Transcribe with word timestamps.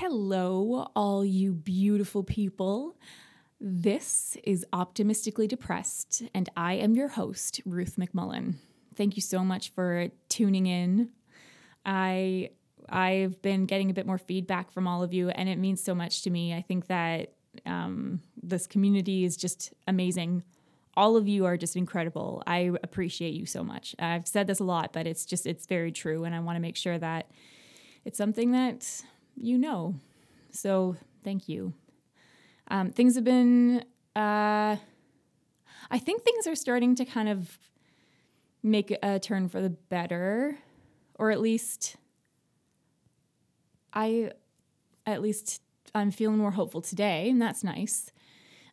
Hello, 0.00 0.92
all 0.94 1.24
you 1.24 1.52
beautiful 1.52 2.22
people. 2.22 2.96
This 3.60 4.36
is 4.44 4.64
Optimistically 4.72 5.48
Depressed, 5.48 6.22
and 6.32 6.48
I 6.56 6.74
am 6.74 6.94
your 6.94 7.08
host, 7.08 7.60
Ruth 7.66 7.96
McMullen. 7.96 8.54
Thank 8.94 9.16
you 9.16 9.22
so 9.22 9.42
much 9.42 9.72
for 9.72 10.06
tuning 10.28 10.68
in. 10.68 11.10
I 11.84 12.50
I've 12.88 13.42
been 13.42 13.66
getting 13.66 13.90
a 13.90 13.92
bit 13.92 14.06
more 14.06 14.18
feedback 14.18 14.70
from 14.70 14.86
all 14.86 15.02
of 15.02 15.12
you, 15.12 15.30
and 15.30 15.48
it 15.48 15.58
means 15.58 15.82
so 15.82 15.96
much 15.96 16.22
to 16.22 16.30
me. 16.30 16.54
I 16.54 16.62
think 16.62 16.86
that 16.86 17.32
um, 17.66 18.20
this 18.40 18.68
community 18.68 19.24
is 19.24 19.36
just 19.36 19.74
amazing. 19.88 20.44
All 20.96 21.16
of 21.16 21.26
you 21.26 21.44
are 21.44 21.56
just 21.56 21.74
incredible. 21.74 22.44
I 22.46 22.70
appreciate 22.84 23.34
you 23.34 23.46
so 23.46 23.64
much. 23.64 23.96
I've 23.98 24.28
said 24.28 24.46
this 24.46 24.60
a 24.60 24.64
lot, 24.64 24.92
but 24.92 25.08
it's 25.08 25.26
just 25.26 25.44
it's 25.44 25.66
very 25.66 25.90
true, 25.90 26.22
and 26.22 26.36
I 26.36 26.38
want 26.38 26.54
to 26.54 26.60
make 26.60 26.76
sure 26.76 26.98
that 26.98 27.32
it's 28.04 28.16
something 28.16 28.52
that 28.52 29.02
you 29.40 29.58
know. 29.58 29.94
So 30.50 30.96
thank 31.22 31.48
you. 31.48 31.72
Um, 32.70 32.90
things 32.90 33.14
have 33.14 33.24
been. 33.24 33.84
Uh, 34.14 34.76
I 35.90 35.98
think 35.98 36.22
things 36.22 36.46
are 36.46 36.54
starting 36.54 36.94
to 36.96 37.04
kind 37.04 37.28
of 37.28 37.58
make 38.62 38.96
a 39.02 39.18
turn 39.18 39.48
for 39.48 39.60
the 39.60 39.70
better, 39.70 40.58
or 41.14 41.30
at 41.30 41.40
least 41.40 41.96
I, 43.92 44.32
at 45.06 45.22
least 45.22 45.62
I'm 45.94 46.10
feeling 46.10 46.38
more 46.38 46.50
hopeful 46.50 46.82
today, 46.82 47.30
and 47.30 47.40
that's 47.40 47.64
nice. 47.64 48.10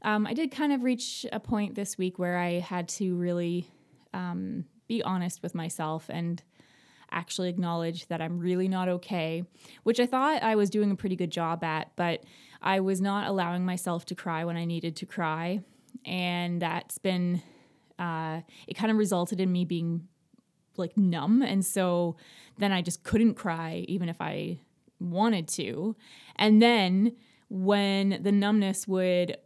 Um, 0.01 0.27
I 0.27 0.33
did 0.33 0.51
kind 0.51 0.73
of 0.73 0.83
reach 0.83 1.25
a 1.31 1.39
point 1.39 1.75
this 1.75 1.97
week 1.97 2.19
where 2.19 2.37
I 2.37 2.59
had 2.59 2.87
to 2.89 3.15
really 3.15 3.67
um, 4.13 4.65
be 4.87 5.01
honest 5.01 5.41
with 5.41 5.55
myself 5.55 6.09
and 6.09 6.43
actually 7.11 7.49
acknowledge 7.49 8.07
that 8.07 8.21
I'm 8.21 8.39
really 8.39 8.67
not 8.67 8.89
okay, 8.89 9.43
which 9.83 9.99
I 9.99 10.05
thought 10.05 10.43
I 10.43 10.55
was 10.55 10.69
doing 10.69 10.91
a 10.91 10.95
pretty 10.95 11.15
good 11.15 11.31
job 11.31 11.63
at, 11.63 11.91
but 11.95 12.23
I 12.61 12.79
was 12.79 13.01
not 13.01 13.27
allowing 13.27 13.65
myself 13.65 14.05
to 14.07 14.15
cry 14.15 14.43
when 14.43 14.57
I 14.57 14.65
needed 14.65 14.95
to 14.97 15.05
cry. 15.05 15.61
And 16.05 16.61
that's 16.61 16.97
been, 16.97 17.41
uh, 17.97 18.41
it 18.67 18.75
kind 18.75 18.91
of 18.91 18.97
resulted 18.97 19.39
in 19.39 19.51
me 19.51 19.65
being 19.65 20.07
like 20.77 20.97
numb. 20.97 21.41
And 21.41 21.65
so 21.65 22.17
then 22.57 22.71
I 22.71 22.81
just 22.81 23.03
couldn't 23.03 23.35
cry, 23.35 23.85
even 23.87 24.09
if 24.09 24.19
I 24.19 24.59
wanted 24.99 25.47
to. 25.49 25.95
And 26.35 26.61
then 26.61 27.15
when 27.49 28.19
the 28.21 28.31
numbness 28.31 28.87
would 28.87 29.37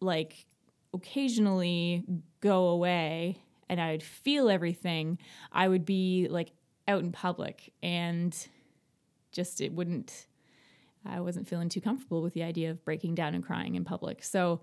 like 0.00 0.46
occasionally 0.92 2.04
go 2.40 2.68
away 2.68 3.38
and 3.68 3.80
I'd 3.80 4.02
feel 4.02 4.48
everything, 4.48 5.18
I 5.52 5.68
would 5.68 5.84
be 5.84 6.28
like 6.30 6.52
out 6.86 7.02
in 7.02 7.12
public 7.12 7.72
and 7.82 8.48
just 9.32 9.60
it 9.60 9.72
wouldn't 9.72 10.26
I 11.06 11.20
wasn't 11.20 11.48
feeling 11.48 11.68
too 11.68 11.80
comfortable 11.80 12.22
with 12.22 12.32
the 12.32 12.42
idea 12.42 12.70
of 12.70 12.84
breaking 12.84 13.14
down 13.14 13.34
and 13.34 13.44
crying 13.44 13.74
in 13.74 13.84
public. 13.84 14.22
So 14.22 14.62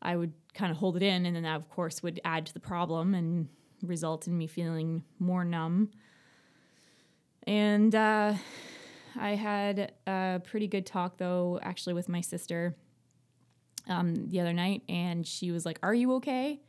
I 0.00 0.14
would 0.14 0.32
kind 0.54 0.70
of 0.70 0.78
hold 0.78 0.96
it 0.96 1.02
in 1.02 1.26
and 1.26 1.34
then 1.34 1.42
that 1.42 1.56
of 1.56 1.68
course 1.68 2.02
would 2.02 2.20
add 2.24 2.46
to 2.46 2.54
the 2.54 2.60
problem 2.60 3.14
and 3.14 3.48
result 3.82 4.26
in 4.26 4.36
me 4.36 4.46
feeling 4.46 5.02
more 5.18 5.44
numb. 5.44 5.90
And 7.46 7.94
uh, 7.94 8.34
I 9.18 9.34
had 9.34 9.92
a 10.06 10.40
pretty 10.44 10.68
good 10.68 10.86
talk 10.86 11.16
though, 11.16 11.58
actually, 11.62 11.94
with 11.94 12.08
my 12.08 12.20
sister 12.20 12.76
um, 13.88 14.28
the 14.28 14.40
other 14.40 14.52
night, 14.52 14.82
and 14.88 15.26
she 15.26 15.50
was 15.50 15.64
like, 15.64 15.78
"Are 15.82 15.94
you 15.94 16.14
okay?" 16.14 16.60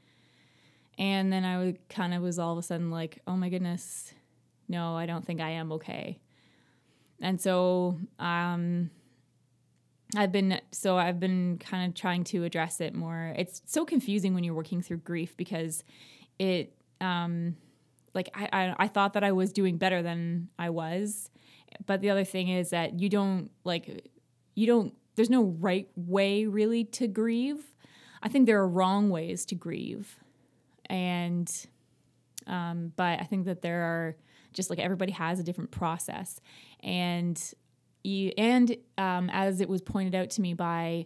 And 0.97 1.31
then 1.31 1.45
I 1.45 1.75
kind 1.89 2.13
of 2.13 2.21
was 2.21 2.39
all 2.39 2.53
of 2.53 2.57
a 2.57 2.63
sudden 2.63 2.89
like, 2.89 3.19
"Oh 3.27 3.35
my 3.35 3.49
goodness, 3.49 4.13
no, 4.71 4.95
I 4.95 5.05
don't 5.05 5.25
think 5.25 5.41
I 5.41 5.51
am 5.51 5.71
okay." 5.73 6.19
And 7.21 7.39
so 7.39 7.99
um, 8.17 8.89
I've 10.15 10.31
been 10.31 10.59
so 10.71 10.97
I've 10.97 11.19
been 11.19 11.59
kind 11.59 11.87
of 11.87 11.95
trying 11.95 12.23
to 12.25 12.43
address 12.43 12.81
it 12.81 12.95
more. 12.95 13.33
It's 13.37 13.61
so 13.65 13.85
confusing 13.85 14.33
when 14.33 14.43
you're 14.43 14.55
working 14.55 14.81
through 14.81 14.97
grief 14.97 15.37
because 15.37 15.83
it 16.39 16.73
um, 16.99 17.55
like 18.15 18.29
I, 18.33 18.49
I 18.51 18.75
I 18.79 18.87
thought 18.87 19.13
that 19.13 19.23
I 19.23 19.31
was 19.31 19.53
doing 19.53 19.77
better 19.77 20.01
than 20.01 20.49
I 20.57 20.71
was 20.71 21.29
but 21.85 22.01
the 22.01 22.09
other 22.09 22.23
thing 22.23 22.49
is 22.49 22.69
that 22.71 22.99
you 22.99 23.09
don't 23.09 23.49
like 23.63 24.09
you 24.55 24.67
don't 24.67 24.93
there's 25.15 25.29
no 25.29 25.43
right 25.43 25.87
way 25.95 26.45
really 26.45 26.83
to 26.83 27.07
grieve 27.07 27.63
i 28.21 28.29
think 28.29 28.45
there 28.45 28.59
are 28.59 28.67
wrong 28.67 29.09
ways 29.09 29.45
to 29.45 29.55
grieve 29.55 30.17
and 30.87 31.67
um, 32.47 32.91
but 32.95 33.19
i 33.19 33.23
think 33.23 33.45
that 33.45 33.61
there 33.61 33.81
are 33.81 34.15
just 34.53 34.69
like 34.69 34.79
everybody 34.79 35.11
has 35.11 35.39
a 35.39 35.43
different 35.43 35.71
process 35.71 36.39
and 36.81 37.53
you, 38.03 38.31
and 38.37 38.75
um, 38.97 39.29
as 39.31 39.61
it 39.61 39.69
was 39.69 39.81
pointed 39.81 40.15
out 40.15 40.29
to 40.31 40.41
me 40.41 40.53
by 40.53 41.05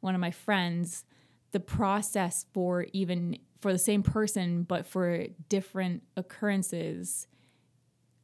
one 0.00 0.14
of 0.14 0.20
my 0.20 0.30
friends 0.30 1.04
the 1.52 1.60
process 1.60 2.46
for 2.52 2.86
even 2.92 3.38
for 3.60 3.72
the 3.72 3.78
same 3.78 4.02
person 4.02 4.62
but 4.62 4.86
for 4.86 5.24
different 5.48 6.02
occurrences 6.16 7.26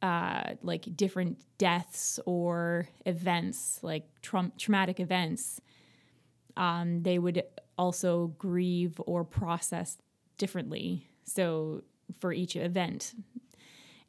uh, 0.01 0.55
like 0.63 0.95
different 0.95 1.39
deaths 1.57 2.19
or 2.25 2.87
events, 3.05 3.79
like 3.83 4.07
tra- 4.21 4.51
traumatic 4.57 4.99
events, 4.99 5.61
um, 6.57 7.03
they 7.03 7.19
would 7.19 7.43
also 7.77 8.33
grieve 8.37 8.99
or 9.05 9.23
process 9.23 9.97
differently. 10.37 11.07
So 11.23 11.83
for 12.17 12.33
each 12.33 12.55
event. 12.55 13.13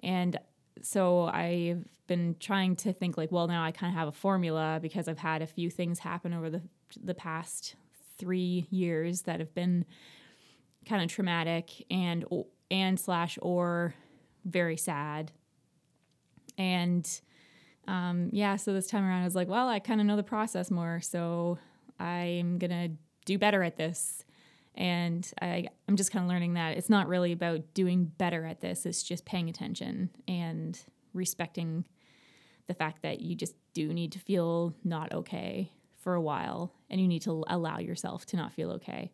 And 0.00 0.38
so 0.82 1.25
I've 1.25 1.84
been 2.06 2.37
trying 2.38 2.76
to 2.76 2.93
think 2.93 3.16
like, 3.16 3.32
well, 3.32 3.47
now 3.47 3.65
I 3.65 3.70
kind 3.70 3.93
of 3.93 3.98
have 3.98 4.09
a 4.09 4.12
formula 4.12 4.78
because 4.82 5.09
I've 5.09 5.19
had 5.19 5.43
a 5.43 5.47
few 5.47 5.70
things 5.70 6.00
happen 6.00 6.32
over 6.32 6.50
the 6.50 6.62
the 7.03 7.15
past 7.15 7.75
three 8.19 8.66
years 8.70 9.22
that 9.22 9.41
have 9.41 9.54
been 9.54 9.84
kind 10.87 11.03
of 11.03 11.09
traumatic 11.09 11.84
and 11.91 12.25
and 12.71 12.98
slash 13.00 13.38
or 13.41 13.94
very 14.44 14.76
sad 14.76 15.32
and 16.59 17.21
um, 17.88 18.28
yeah, 18.32 18.56
so 18.56 18.72
this 18.72 18.87
time 18.87 19.04
around, 19.04 19.22
I 19.22 19.25
was 19.25 19.34
like, 19.34 19.48
well, 19.48 19.69
I 19.69 19.81
kind 19.81 20.00
of 20.00 20.06
know 20.06 20.16
the 20.16 20.22
process 20.22 20.71
more, 20.71 21.00
so 21.00 21.59
I'm 21.98 22.59
gonna 22.59 22.91
do 23.25 23.38
better 23.38 23.62
at 23.62 23.76
this. 23.76 24.25
And 24.75 25.31
I, 25.41 25.66
I'm 25.88 25.97
just 25.97 26.12
kind 26.12 26.25
of 26.25 26.28
learning 26.28 26.55
that 26.55 26.78
it's 26.78 26.88
not 26.88 27.09
really 27.09 27.33
about 27.33 27.75
doing 27.75 28.05
better 28.05 28.44
at 28.44 28.60
this, 28.60 28.87
it's 28.87 29.03
just 29.03 29.25
paying 29.25 29.49
attention 29.49 30.10
and 30.27 30.78
respecting 31.12 31.84
the 32.69 32.75
fact 32.75 33.03
that 33.03 33.21
you 33.21 33.34
just 33.34 33.55
do 33.75 33.93
need 33.93 34.12
to 34.12 34.19
feel 34.19 34.72
not 34.84 35.12
okay 35.12 35.71
for 35.99 36.15
a 36.15 36.21
while 36.21 36.72
and 36.91 37.00
you 37.00 37.09
need 37.09 37.22
to 37.22 37.44
allow 37.49 37.78
yourself 37.78 38.25
to 38.27 38.37
not 38.37 38.53
feel 38.53 38.71
okay. 38.72 39.12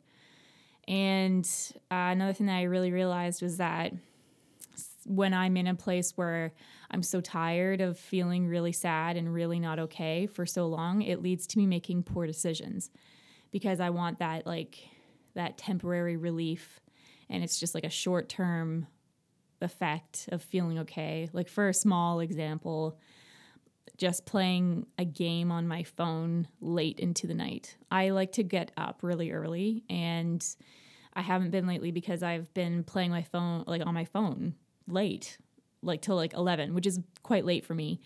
And 0.87 1.47
uh, 1.91 2.13
another 2.13 2.33
thing 2.33 2.47
that 2.47 2.57
I 2.57 2.63
really 2.63 2.93
realized 2.93 3.43
was 3.43 3.59
that 3.59 3.93
when 5.05 5.35
I'm 5.35 5.57
in 5.57 5.67
a 5.67 5.75
place 5.75 6.13
where 6.17 6.53
I'm 6.91 7.03
so 7.03 7.21
tired 7.21 7.81
of 7.81 7.99
feeling 7.99 8.47
really 8.47 8.73
sad 8.73 9.17
and 9.17 9.33
really 9.33 9.59
not 9.59 9.79
okay 9.79 10.27
for 10.27 10.47
so 10.47 10.67
long, 10.67 11.03
it 11.03 11.23
leads 11.23 11.47
to 11.49 11.59
me 11.59 11.67
making 11.67 12.05
poor 12.05 12.27
decisions 12.27 12.91
because 13.51 13.81
I 13.81 13.91
want 13.91 14.19
that 14.19 14.47
like 14.47 14.79
that 15.39 15.57
temporary 15.57 16.17
relief 16.17 16.81
and 17.31 17.45
it's 17.45 17.61
just 17.61 17.75
like 17.75 17.85
a 17.85 17.91
short 17.91 18.29
term 18.29 18.89
effect 19.63 20.29
of 20.33 20.43
feeling 20.43 20.81
okay. 20.81 21.31
Like 21.33 21.49
for 21.49 21.69
a 21.69 21.75
small 21.75 22.19
example, 22.21 22.99
just 23.97 24.27
playing 24.27 24.87
a 24.99 25.05
game 25.05 25.53
on 25.53 25.69
my 25.69 25.85
phone 25.85 26.49
late 26.61 26.99
into 26.99 27.29
the 27.29 27.35
night. 27.35 27.77
I 27.91 28.11
like 28.11 28.33
to 28.33 28.43
get 28.43 28.73
up 28.77 29.01
really 29.03 29.31
early 29.31 29.85
and 29.89 30.45
I 31.15 31.23
haven't 31.23 31.51
been 31.51 31.69
lately 31.69 31.93
because 31.93 32.23
I've 32.25 32.53
been 32.53 32.83
playing 32.83 33.11
my 33.11 33.23
phone 33.23 33.63
like 33.67 33.87
on 33.87 33.95
my 33.95 34.05
phone 34.05 34.55
late, 34.89 35.39
like 35.83 36.03
till 36.03 36.17
like 36.17 36.35
11, 36.35 36.75
which 36.75 36.87
is 36.87 36.99
quite 37.23 37.45
late 37.45 37.65
for 37.65 37.75
me. 37.75 38.01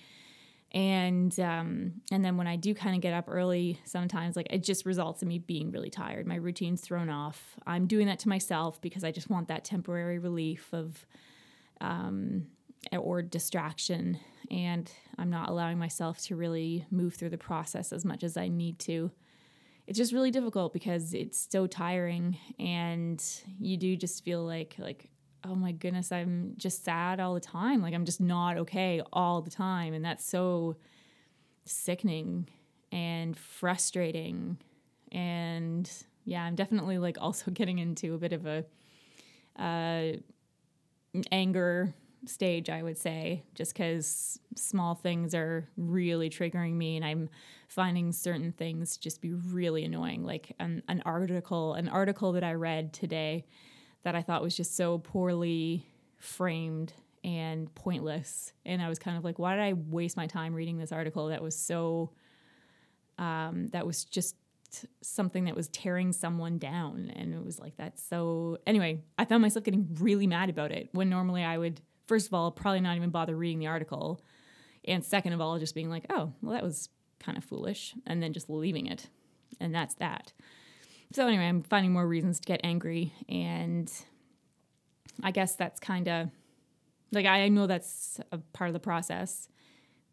And 0.72 1.38
um, 1.38 2.00
and 2.10 2.24
then 2.24 2.36
when 2.38 2.46
I 2.46 2.56
do 2.56 2.74
kind 2.74 2.94
of 2.94 3.02
get 3.02 3.12
up 3.12 3.26
early, 3.28 3.78
sometimes 3.84 4.36
like 4.36 4.46
it 4.50 4.62
just 4.62 4.86
results 4.86 5.22
in 5.22 5.28
me 5.28 5.38
being 5.38 5.70
really 5.70 5.90
tired. 5.90 6.26
My 6.26 6.36
routine's 6.36 6.80
thrown 6.80 7.10
off. 7.10 7.56
I'm 7.66 7.86
doing 7.86 8.06
that 8.06 8.18
to 8.20 8.28
myself 8.28 8.80
because 8.80 9.04
I 9.04 9.12
just 9.12 9.28
want 9.28 9.48
that 9.48 9.64
temporary 9.64 10.18
relief 10.18 10.68
of 10.72 11.06
um, 11.82 12.46
or 12.98 13.20
distraction, 13.20 14.18
and 14.50 14.90
I'm 15.18 15.28
not 15.28 15.50
allowing 15.50 15.78
myself 15.78 16.22
to 16.22 16.36
really 16.36 16.86
move 16.90 17.14
through 17.14 17.30
the 17.30 17.38
process 17.38 17.92
as 17.92 18.04
much 18.04 18.22
as 18.24 18.38
I 18.38 18.48
need 18.48 18.78
to 18.80 19.10
it's 19.86 19.98
just 19.98 20.12
really 20.12 20.30
difficult 20.30 20.72
because 20.72 21.12
it's 21.12 21.48
so 21.50 21.66
tiring 21.66 22.38
and 22.58 23.22
you 23.58 23.76
do 23.76 23.96
just 23.96 24.24
feel 24.24 24.44
like 24.44 24.76
like 24.78 25.08
oh 25.44 25.54
my 25.54 25.72
goodness, 25.72 26.12
I'm 26.12 26.54
just 26.56 26.84
sad 26.84 27.20
all 27.20 27.34
the 27.34 27.40
time. 27.40 27.82
Like 27.82 27.94
I'm 27.94 28.04
just 28.04 28.20
not 28.20 28.56
okay 28.58 29.02
all 29.12 29.42
the 29.42 29.50
time. 29.50 29.94
And 29.94 30.04
that's 30.04 30.24
so 30.24 30.76
sickening 31.64 32.48
and 32.90 33.36
frustrating. 33.36 34.58
And 35.10 35.90
yeah, 36.24 36.44
I'm 36.44 36.54
definitely 36.54 36.98
like 36.98 37.18
also 37.20 37.50
getting 37.52 37.78
into 37.78 38.14
a 38.14 38.18
bit 38.18 38.32
of 38.32 38.46
a 38.46 38.64
uh, 39.58 40.12
anger 41.30 41.94
stage, 42.26 42.70
I 42.70 42.82
would 42.82 42.98
say, 42.98 43.42
just 43.54 43.74
because 43.74 44.38
small 44.54 44.94
things 44.94 45.34
are 45.34 45.68
really 45.76 46.30
triggering 46.30 46.74
me, 46.74 46.96
and 46.96 47.04
I'm 47.04 47.28
finding 47.68 48.12
certain 48.12 48.52
things 48.52 48.96
just 48.96 49.20
be 49.20 49.32
really 49.32 49.84
annoying. 49.84 50.24
Like 50.24 50.54
an, 50.58 50.82
an 50.88 51.02
article, 51.04 51.74
an 51.74 51.88
article 51.88 52.32
that 52.32 52.44
I 52.44 52.54
read 52.54 52.92
today 52.92 53.44
that 54.02 54.14
I 54.14 54.22
thought 54.22 54.42
was 54.42 54.56
just 54.56 54.76
so 54.76 54.98
poorly 54.98 55.86
framed 56.18 56.92
and 57.24 57.72
pointless, 57.74 58.52
and 58.66 58.82
I 58.82 58.88
was 58.88 58.98
kind 58.98 59.16
of 59.16 59.24
like, 59.24 59.38
why 59.38 59.54
did 59.54 59.62
I 59.62 59.74
waste 59.74 60.16
my 60.16 60.26
time 60.26 60.54
reading 60.54 60.78
this 60.78 60.92
article 60.92 61.28
that 61.28 61.42
was 61.42 61.56
so, 61.56 62.10
um, 63.18 63.68
that 63.68 63.86
was 63.86 64.04
just 64.04 64.36
something 65.02 65.44
that 65.44 65.54
was 65.54 65.68
tearing 65.68 66.12
someone 66.12 66.58
down? 66.58 67.12
And 67.14 67.32
it 67.32 67.44
was 67.44 67.60
like 67.60 67.76
that's 67.76 68.02
so 68.02 68.58
anyway 68.66 69.02
i 69.18 69.24
found 69.26 69.42
myself 69.42 69.64
getting 69.64 69.86
really 70.00 70.26
mad 70.26 70.48
about 70.48 70.72
it 70.72 70.88
when 70.92 71.10
normally 71.10 71.44
i 71.44 71.58
would 71.58 71.82
first 72.06 72.26
of 72.26 72.34
all 72.34 72.50
probably 72.50 72.80
not 72.80 72.96
even 72.96 73.10
bother 73.10 73.36
reading 73.36 73.58
the 73.58 73.66
article. 73.66 74.20
And 74.84 75.04
second 75.04 75.32
of 75.32 75.40
all 75.40 75.58
just 75.58 75.74
being 75.74 75.90
like 75.90 76.06
oh 76.10 76.32
well 76.42 76.52
that 76.52 76.62
was 76.62 76.88
kind 77.22 77.38
of 77.38 77.44
foolish. 77.44 77.94
And 78.06 78.22
then 78.22 78.32
just 78.32 78.50
leaving 78.50 78.86
it. 78.86 79.08
And 79.60 79.74
that's 79.74 79.94
that 79.96 80.32
so 81.12 81.26
anyway 81.26 81.46
i'm 81.46 81.62
finding 81.62 81.92
more 81.92 82.06
reasons 82.06 82.40
to 82.40 82.46
get 82.46 82.60
angry 82.64 83.12
and 83.28 83.92
i 85.22 85.30
guess 85.30 85.54
that's 85.54 85.80
kind 85.80 86.08
of 86.08 86.28
like 87.12 87.26
i 87.26 87.48
know 87.48 87.66
that's 87.66 88.20
a 88.32 88.38
part 88.38 88.68
of 88.68 88.74
the 88.74 88.80
process 88.80 89.48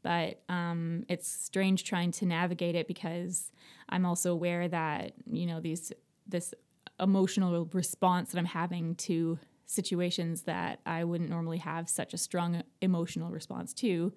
but 0.02 0.42
um, 0.48 1.04
it's 1.10 1.28
strange 1.28 1.84
trying 1.84 2.12
to 2.14 2.26
navigate 2.26 2.76
it 2.76 2.88
because 2.88 3.52
I'm 3.90 4.06
also 4.06 4.32
aware 4.32 4.68
that 4.68 5.14
you 5.30 5.46
know 5.46 5.60
these 5.60 5.92
this 6.28 6.54
emotional 7.00 7.66
response 7.74 8.32
that 8.32 8.38
I'm 8.38 8.46
having 8.46 8.96
to 8.96 9.40
situations 9.66 10.44
that 10.44 10.80
I 10.86 11.04
wouldn't 11.04 11.30
normally 11.30 11.60
have 11.60 11.90
such 11.90 12.14
a 12.14 12.18
strong 12.18 12.64
emotional 12.82 13.30
response 13.30 13.74
to 13.76 14.14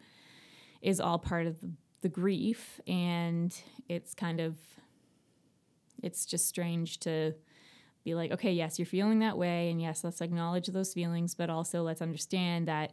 is 0.81 0.99
all 0.99 1.19
part 1.19 1.46
of 1.46 1.61
the, 1.61 1.70
the 2.00 2.08
grief 2.08 2.81
and 2.87 3.55
it's 3.88 4.14
kind 4.14 4.40
of 4.40 4.56
it's 6.03 6.27
just 6.27 6.49
strange 6.49 6.99
to 7.01 7.33
be 8.05 8.15
like 8.15 8.33
okay 8.33 8.53
yes 8.53 8.79
you're 8.79 8.87
feeling 8.87 9.21
that 9.21 9.39
way 9.39 9.71
and 9.71 9.81
yes 9.81 10.03
let's 10.03 10.21
acknowledge 10.21 10.67
those 10.67 10.93
feelings 10.93 11.35
but 11.35 11.49
also 11.49 11.83
let's 11.83 12.03
understand 12.03 12.67
that 12.67 12.93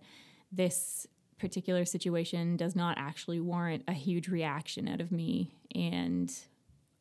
this 0.52 1.08
particular 1.40 1.86
situation 1.86 2.58
does 2.58 2.76
not 2.76 2.98
actually 2.98 3.40
warrant 3.40 3.84
a 3.88 3.94
huge 3.94 4.28
reaction 4.28 4.88
out 4.88 5.02
of 5.02 5.12
me. 5.12 5.56
And 5.74 6.32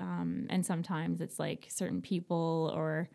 um, 0.00 0.46
and 0.48 0.64
sometimes 0.64 1.20
it's 1.20 1.38
like 1.38 1.66
certain 1.68 2.00
people 2.00 2.72
or 2.74 3.08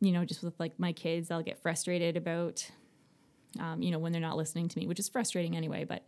you 0.00 0.10
know 0.10 0.24
just 0.24 0.42
with 0.42 0.58
like 0.58 0.78
my 0.78 0.90
kids 0.90 1.30
i'll 1.30 1.42
get 1.42 1.60
frustrated 1.60 2.16
about 2.16 2.66
um, 3.60 3.82
you 3.82 3.90
know 3.90 3.98
when 3.98 4.10
they're 4.10 4.22
not 4.22 4.38
listening 4.38 4.66
to 4.66 4.78
me 4.78 4.86
which 4.86 4.98
is 4.98 5.06
frustrating 5.06 5.54
anyway 5.54 5.84
but 5.84 6.02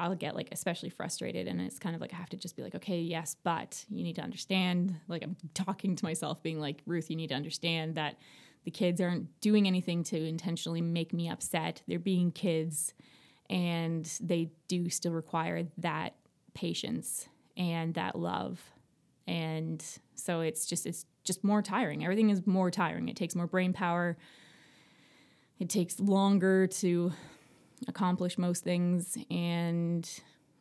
i'll 0.00 0.14
get 0.14 0.34
like 0.34 0.48
especially 0.52 0.90
frustrated 0.90 1.46
and 1.46 1.60
it's 1.60 1.78
kind 1.78 1.94
of 1.94 2.00
like 2.00 2.12
i 2.12 2.16
have 2.16 2.28
to 2.28 2.36
just 2.36 2.56
be 2.56 2.62
like 2.62 2.74
okay 2.74 3.00
yes 3.00 3.36
but 3.42 3.84
you 3.88 4.02
need 4.02 4.16
to 4.16 4.22
understand 4.22 4.94
like 5.08 5.22
i'm 5.22 5.36
talking 5.54 5.94
to 5.94 6.04
myself 6.04 6.42
being 6.42 6.60
like 6.60 6.82
ruth 6.86 7.10
you 7.10 7.16
need 7.16 7.28
to 7.28 7.34
understand 7.34 7.94
that 7.94 8.16
the 8.64 8.70
kids 8.70 9.00
aren't 9.00 9.40
doing 9.40 9.66
anything 9.66 10.04
to 10.04 10.22
intentionally 10.22 10.82
make 10.82 11.12
me 11.12 11.28
upset. 11.28 11.82
They're 11.88 11.98
being 11.98 12.30
kids 12.30 12.94
and 13.48 14.10
they 14.20 14.50
do 14.68 14.90
still 14.90 15.12
require 15.12 15.66
that 15.78 16.14
patience 16.54 17.28
and 17.56 17.94
that 17.94 18.16
love. 18.16 18.60
And 19.26 19.84
so 20.14 20.40
it's 20.40 20.66
just 20.66 20.86
it's 20.86 21.06
just 21.24 21.44
more 21.44 21.62
tiring. 21.62 22.04
Everything 22.04 22.30
is 22.30 22.46
more 22.46 22.70
tiring. 22.70 23.08
It 23.08 23.16
takes 23.16 23.34
more 23.34 23.46
brain 23.46 23.72
power. 23.72 24.16
It 25.58 25.68
takes 25.68 26.00
longer 26.00 26.66
to 26.66 27.12
accomplish 27.88 28.38
most 28.38 28.62
things 28.62 29.16
and 29.30 30.08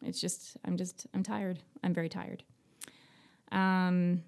it's 0.01 0.21
just 0.21 0.57
i'm 0.66 0.77
just 0.77 1.07
i'm 1.13 1.24
tired. 1.24 1.60
I'm 1.83 1.94
very 1.94 2.10
tired. 2.10 2.44
Um 3.51 4.24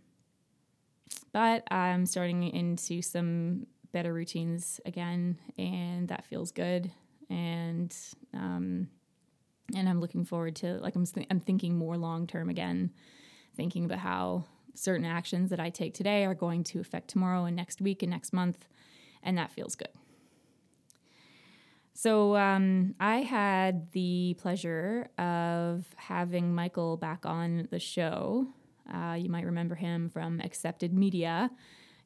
but 1.34 1.64
i'm 1.72 2.06
starting 2.06 2.44
into 2.44 3.02
some 3.02 3.68
better 3.92 4.14
routines 4.14 4.80
again 4.86 5.38
and 5.58 6.08
that 6.10 6.26
feels 6.26 6.52
good. 6.52 6.92
And 7.30 7.96
um, 8.34 8.90
and 9.76 9.88
I'm 9.88 10.02
looking 10.02 10.26
forward 10.26 10.56
to 10.58 10.80
like 10.80 10.96
I'm 10.96 11.06
th- 11.06 11.28
I'm 11.30 11.40
thinking 11.40 11.78
more 11.78 11.98
long 11.98 12.28
term 12.28 12.50
again, 12.50 12.92
thinking 13.56 13.86
about 13.86 14.00
how 14.00 14.46
certain 14.74 15.06
actions 15.06 15.50
that 15.50 15.60
I 15.60 15.70
take 15.70 15.94
today 15.94 16.26
are 16.26 16.34
going 16.34 16.64
to 16.66 16.80
affect 16.80 17.10
tomorrow 17.10 17.46
and 17.46 17.56
next 17.56 17.82
week 17.82 18.04
and 18.04 18.10
next 18.10 18.34
month, 18.34 18.68
and 19.24 19.38
that 19.38 19.52
feels 19.52 19.76
good. 19.76 19.90
So 21.94 22.36
um, 22.36 22.96
I 23.00 23.18
had 23.18 23.92
the 23.92 24.36
pleasure 24.40 25.10
of 25.18 25.86
having 25.98 26.56
Michael 26.56 26.98
back 26.98 27.26
on 27.26 27.68
the 27.70 27.80
show. 27.80 28.48
Uh, 28.92 29.14
you 29.14 29.30
might 29.30 29.46
remember 29.46 29.76
him 29.76 30.10
from 30.10 30.40
Accepted 30.40 30.94
Media 30.94 31.52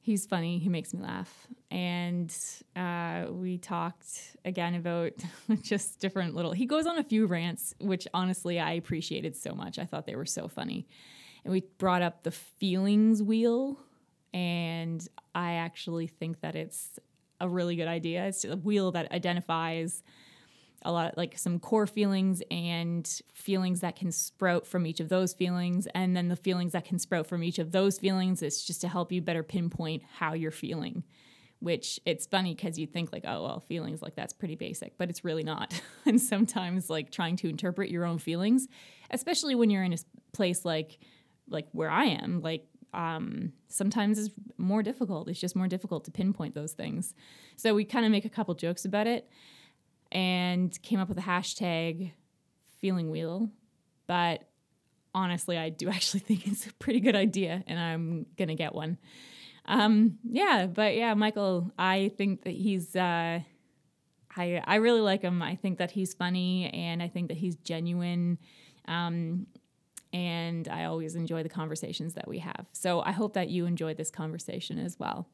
he's 0.05 0.27
funny. 0.27 0.59
He 0.59 0.69
makes 0.69 0.93
me 0.93 1.01
laugh. 1.01 1.47
And 1.71 2.33
uh, 2.75 3.25
we 3.31 3.57
talked 3.57 4.37
again 4.45 4.75
about 4.75 5.13
just 5.63 5.99
different 5.99 6.35
little. 6.35 6.51
He 6.51 6.67
goes 6.67 6.85
on 6.85 6.99
a 6.99 7.03
few 7.03 7.25
rants, 7.25 7.73
which 7.81 8.07
honestly 8.13 8.59
I 8.59 8.73
appreciated 8.73 9.35
so 9.35 9.55
much. 9.55 9.79
I 9.79 9.85
thought 9.85 10.05
they 10.05 10.15
were 10.15 10.27
so 10.27 10.47
funny. 10.47 10.87
And 11.43 11.51
we 11.51 11.63
brought 11.79 12.03
up 12.03 12.21
the 12.21 12.29
feelings 12.29 13.23
wheel. 13.23 13.79
And 14.31 15.05
I 15.33 15.53
actually 15.53 16.05
think 16.05 16.41
that 16.41 16.55
it's 16.55 16.99
a 17.39 17.49
really 17.49 17.75
good 17.75 17.87
idea. 17.87 18.25
It's 18.25 18.43
a 18.45 18.55
wheel 18.55 18.91
that 18.91 19.11
identifies 19.11 20.03
a 20.85 20.91
lot 20.91 21.17
like 21.17 21.37
some 21.37 21.59
core 21.59 21.87
feelings 21.87 22.41
and 22.51 23.21
feelings 23.33 23.81
that 23.81 23.95
can 23.95 24.11
sprout 24.11 24.67
from 24.67 24.85
each 24.85 24.99
of 24.99 25.09
those 25.09 25.33
feelings 25.33 25.87
and 25.95 26.15
then 26.15 26.27
the 26.27 26.35
feelings 26.35 26.73
that 26.73 26.85
can 26.85 26.99
sprout 26.99 27.25
from 27.25 27.43
each 27.43 27.57
of 27.57 27.71
those 27.71 27.97
feelings 27.97 28.43
is 28.43 28.63
just 28.63 28.81
to 28.81 28.87
help 28.87 29.11
you 29.11 29.21
better 29.21 29.41
pinpoint 29.41 30.03
how 30.19 30.33
you're 30.33 30.51
feeling 30.51 31.03
which 31.59 31.99
it's 32.05 32.27
funny 32.27 32.53
because 32.53 32.77
you 32.77 32.85
think 32.85 33.11
like 33.11 33.23
oh 33.25 33.43
well 33.43 33.59
feelings 33.59 34.01
like 34.01 34.15
that's 34.15 34.33
pretty 34.33 34.55
basic 34.55 34.95
but 34.97 35.09
it's 35.09 35.25
really 35.25 35.43
not 35.43 35.79
and 36.05 36.21
sometimes 36.21 36.89
like 36.89 37.11
trying 37.11 37.35
to 37.35 37.49
interpret 37.49 37.89
your 37.89 38.05
own 38.05 38.19
feelings 38.19 38.67
especially 39.09 39.55
when 39.55 39.71
you're 39.71 39.83
in 39.83 39.93
a 39.93 39.97
place 40.33 40.63
like 40.63 40.99
like 41.49 41.67
where 41.71 41.89
i 41.89 42.05
am 42.05 42.41
like 42.41 42.67
um, 42.95 43.51
sometimes 43.68 44.18
is 44.18 44.31
more 44.57 44.81
difficult. 44.81 45.27
It's 45.30 45.39
just 45.39 45.56
more 45.56 45.68
difficult 45.68 46.06
to 46.06 46.12
pinpoint 46.12 46.56
those 46.56 46.71
things. 46.71 47.13
So 47.57 47.75
we 47.75 47.83
kind 47.83 48.06
of 48.06 48.12
make 48.12 48.25
a 48.25 48.30
couple 48.30 48.53
jokes 48.56 48.86
about 48.86 49.06
it 49.06 49.30
and 50.12 50.81
came 50.81 51.00
up 51.00 51.09
with 51.09 51.18
a 51.18 51.21
hashtag 51.21 52.13
feeling 52.80 53.12
wheel. 53.12 53.50
But 54.07 54.44
honestly, 55.13 55.57
I 55.57 55.69
do 55.69 55.89
actually 55.89 56.21
think 56.21 56.47
it's 56.47 56.65
a 56.68 56.74
pretty 56.75 57.02
good 57.02 57.16
idea, 57.16 57.64
and 57.68 57.78
I'm 57.78 58.25
going 58.37 58.49
to 58.49 58.56
get 58.56 58.73
one. 58.73 58.97
Um, 59.66 60.19
yeah, 60.23 60.68
but 60.68 60.95
yeah, 60.95 61.14
Michael, 61.16 61.71
I 61.78 62.11
think 62.18 62.44
that 62.44 62.54
he's. 62.54 62.95
Uh, 62.95 63.42
I, 64.37 64.61
I 64.66 64.75
really 64.75 65.02
like 65.02 65.21
him. 65.21 65.42
I 65.42 65.56
think 65.56 65.78
that 65.78 65.92
he's 65.92 66.14
funny 66.14 66.69
and 66.73 67.02
I 67.02 67.07
think 67.07 67.30
that 67.30 67.37
he's 67.37 67.56
genuine. 67.56 68.37
Um, 68.85 69.47
and 70.16 70.69
I 70.69 70.86
always 70.86 71.16
enjoy 71.16 71.44
the 71.44 71.50
conversations 71.50 72.14
that 72.14 72.26
we 72.26 72.40
have. 72.40 72.68
So 72.72 73.02
I 73.02 73.12
hope 73.12 73.34
that 73.34 73.50
you 73.50 73.66
enjoyed 73.66 73.98
this 73.98 74.10
conversation 74.10 74.80
as 74.80 74.98
well. 74.98 75.28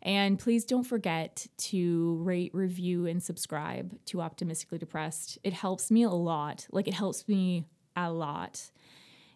And 0.00 0.38
please 0.38 0.64
don't 0.64 0.84
forget 0.84 1.46
to 1.58 2.16
rate, 2.22 2.50
review, 2.54 3.04
and 3.04 3.22
subscribe 3.22 3.98
to 4.06 4.22
Optimistically 4.22 4.78
Depressed. 4.78 5.38
It 5.44 5.52
helps 5.52 5.90
me 5.90 6.04
a 6.04 6.10
lot. 6.10 6.66
Like, 6.72 6.88
it 6.88 6.94
helps 6.94 7.28
me 7.28 7.66
a 7.96 8.10
lot. 8.10 8.70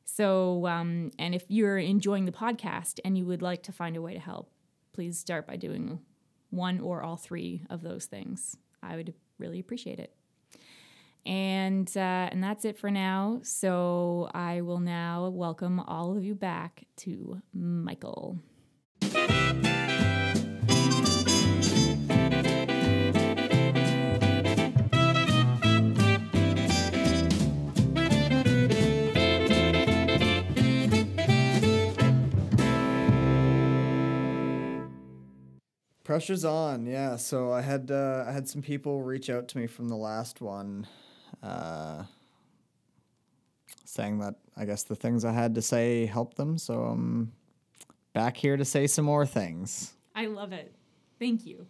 So, 0.06 0.66
um, 0.66 1.10
and 1.18 1.34
if 1.34 1.44
you're 1.48 1.76
enjoying 1.76 2.24
the 2.24 2.32
podcast 2.32 2.98
and 3.04 3.18
you 3.18 3.26
would 3.26 3.42
like 3.42 3.62
to 3.64 3.72
find 3.72 3.94
a 3.94 4.00
way 4.00 4.14
to 4.14 4.20
help, 4.20 4.50
please 4.94 5.18
start 5.18 5.46
by 5.46 5.56
doing 5.56 6.00
one 6.48 6.80
or 6.80 7.02
all 7.02 7.18
three 7.18 7.62
of 7.68 7.82
those 7.82 8.06
things. 8.06 8.56
I 8.82 8.96
would 8.96 9.12
really 9.38 9.60
appreciate 9.60 10.00
it. 10.00 10.14
And 11.28 11.94
uh, 11.94 12.30
and 12.32 12.42
that's 12.42 12.64
it 12.64 12.78
for 12.78 12.90
now. 12.90 13.40
So 13.42 14.30
I 14.32 14.62
will 14.62 14.80
now 14.80 15.28
welcome 15.28 15.78
all 15.78 16.16
of 16.16 16.24
you 16.24 16.34
back 16.34 16.86
to 17.00 17.42
Michael. 17.52 18.38
Pressure's 36.04 36.42
on, 36.42 36.86
yeah. 36.86 37.16
So 37.16 37.52
I 37.52 37.60
had 37.60 37.90
uh, 37.90 38.24
I 38.26 38.32
had 38.32 38.48
some 38.48 38.62
people 38.62 39.02
reach 39.02 39.28
out 39.28 39.46
to 39.48 39.58
me 39.58 39.66
from 39.66 39.88
the 39.88 39.94
last 39.94 40.40
one, 40.40 40.86
uh, 41.42 42.04
saying 43.84 44.18
that 44.20 44.34
I 44.56 44.64
guess 44.64 44.82
the 44.82 44.96
things 44.96 45.24
I 45.24 45.32
had 45.32 45.54
to 45.54 45.62
say 45.62 46.06
helped 46.06 46.36
them. 46.36 46.58
So 46.58 46.82
I'm 46.84 47.32
back 48.12 48.36
here 48.36 48.56
to 48.56 48.64
say 48.64 48.86
some 48.86 49.04
more 49.04 49.26
things. 49.26 49.92
I 50.14 50.26
love 50.26 50.52
it. 50.52 50.74
Thank 51.18 51.46
you. 51.46 51.66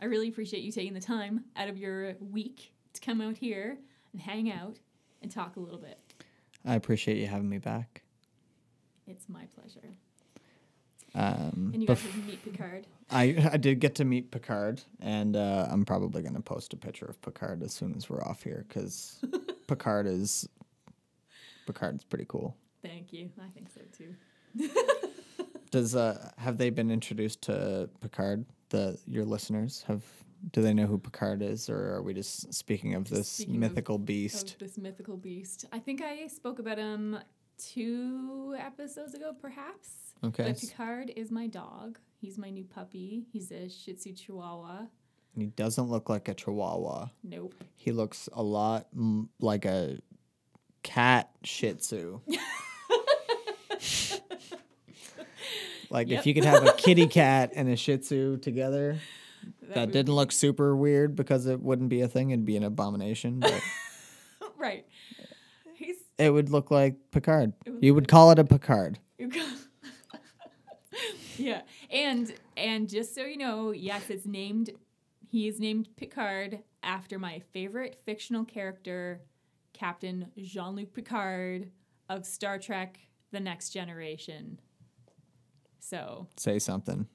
I 0.00 0.06
really 0.06 0.28
appreciate 0.28 0.62
you 0.62 0.72
taking 0.72 0.94
the 0.94 1.00
time 1.00 1.44
out 1.56 1.68
of 1.68 1.76
your 1.76 2.14
week 2.20 2.72
to 2.94 3.00
come 3.00 3.20
out 3.20 3.36
here 3.36 3.78
and 4.12 4.20
hang 4.20 4.50
out 4.50 4.78
and 5.22 5.30
talk 5.30 5.56
a 5.56 5.60
little 5.60 5.78
bit. 5.78 5.98
I 6.64 6.74
appreciate 6.74 7.18
you 7.18 7.26
having 7.26 7.48
me 7.48 7.58
back. 7.58 8.02
It's 9.06 9.28
my 9.28 9.44
pleasure. 9.54 9.94
Um, 11.14 11.70
And 11.74 11.82
you 11.82 11.88
bef- 11.88 12.04
got 12.04 12.12
to 12.12 12.26
meet 12.26 12.44
Picard. 12.44 12.86
I 13.10 13.50
I 13.52 13.56
did 13.56 13.80
get 13.80 13.94
to 13.96 14.04
meet 14.04 14.30
Picard, 14.30 14.82
and 15.00 15.34
uh, 15.36 15.66
I'm 15.70 15.84
probably 15.84 16.22
gonna 16.22 16.40
post 16.40 16.72
a 16.72 16.76
picture 16.76 17.06
of 17.06 17.20
Picard 17.22 17.62
as 17.62 17.72
soon 17.72 17.94
as 17.96 18.08
we're 18.08 18.22
off 18.22 18.42
here 18.44 18.64
because 18.68 19.20
Picard 19.66 20.06
is 20.06 20.48
Picard's 21.66 22.04
pretty 22.04 22.26
cool. 22.28 22.56
Thank 22.82 23.12
you. 23.12 23.30
I 23.42 23.48
think 23.48 23.68
so 23.68 23.80
too. 23.96 24.14
Does 25.70 25.94
uh 25.94 26.30
have 26.38 26.58
they 26.58 26.70
been 26.70 26.90
introduced 26.90 27.42
to 27.42 27.88
Picard? 28.00 28.44
The 28.70 28.98
your 29.06 29.24
listeners 29.24 29.84
have 29.88 30.02
do 30.52 30.62
they 30.62 30.72
know 30.72 30.86
who 30.86 30.98
Picard 30.98 31.42
is, 31.42 31.68
or 31.68 31.94
are 31.94 32.02
we 32.02 32.14
just 32.14 32.52
speaking 32.54 32.94
of 32.94 33.08
this 33.08 33.28
Speaking 33.28 33.56
of- 33.56 33.60
mythical 33.60 33.98
beast? 33.98 34.52
Of 34.54 34.58
this 34.60 34.78
mythical 34.78 35.16
beast. 35.16 35.66
I 35.72 35.78
think 35.80 36.00
I 36.02 36.26
spoke 36.28 36.58
about 36.58 36.78
him 36.78 37.18
two 37.58 38.56
episodes 38.58 39.14
ago, 39.14 39.34
perhaps. 39.40 40.09
Okay, 40.22 40.44
But 40.52 40.60
Picard 40.60 41.12
is 41.16 41.30
my 41.30 41.46
dog. 41.46 41.98
He's 42.20 42.36
my 42.36 42.50
new 42.50 42.64
puppy. 42.64 43.24
He's 43.32 43.50
a 43.50 43.68
Shih 43.68 43.94
Tzu 43.94 44.12
Chihuahua. 44.12 44.78
And 45.34 45.42
he 45.42 45.46
doesn't 45.46 45.88
look 45.88 46.08
like 46.10 46.28
a 46.28 46.34
Chihuahua. 46.34 47.08
Nope. 47.24 47.54
He 47.76 47.92
looks 47.92 48.28
a 48.32 48.42
lot 48.42 48.86
mm, 48.94 49.28
like 49.40 49.64
a 49.64 49.98
cat 50.82 51.30
Shih 51.42 51.74
Tzu. 51.74 52.20
like 55.90 56.08
Yep. 56.08 56.20
if 56.20 56.26
you 56.26 56.34
could 56.34 56.44
have 56.44 56.66
a 56.66 56.72
kitty 56.76 57.06
cat 57.06 57.52
and 57.54 57.68
a 57.68 57.76
Shih 57.76 57.98
Tzu 57.98 58.38
together, 58.38 58.98
that, 59.68 59.76
would- 59.86 59.92
didn't 59.92 60.14
look 60.14 60.32
super 60.32 60.76
weird 60.76 61.16
because 61.16 61.46
it 61.46 61.60
wouldn't 61.60 61.88
be 61.88 62.02
a 62.02 62.08
thing; 62.08 62.30
it'd 62.30 62.44
be 62.44 62.56
an 62.56 62.64
abomination. 62.64 63.40
But 63.40 63.60
right. 64.58 64.84
He's 65.74 65.96
it 66.18 66.30
would 66.30 66.50
look 66.50 66.70
like 66.70 66.96
Picard. 67.10 67.52
Would 67.66 67.82
You 67.82 67.92
look 67.92 68.02
would 68.02 68.08
call 68.08 68.30
it 68.32 68.38
a 68.38 68.44
Picard. 68.44 68.98
You 69.18 69.28
go- 69.28 69.46
yeah, 71.44 71.62
and 71.90 72.34
and 72.56 72.88
just 72.88 73.14
so 73.14 73.24
you 73.24 73.38
know, 73.38 73.70
yes, 73.70 74.10
it's 74.10 74.26
named. 74.26 74.70
He 75.26 75.48
is 75.48 75.58
named 75.58 75.88
Picard 75.96 76.58
after 76.82 77.18
my 77.18 77.40
favorite 77.52 77.98
fictional 78.04 78.44
character, 78.44 79.22
Captain 79.72 80.26
Jean 80.36 80.76
Luc 80.76 80.92
Picard 80.92 81.70
of 82.08 82.26
Star 82.26 82.58
Trek: 82.58 82.98
The 83.30 83.40
Next 83.40 83.70
Generation. 83.70 84.60
So 85.78 86.26
Say 86.36 86.58
something. 86.58 87.06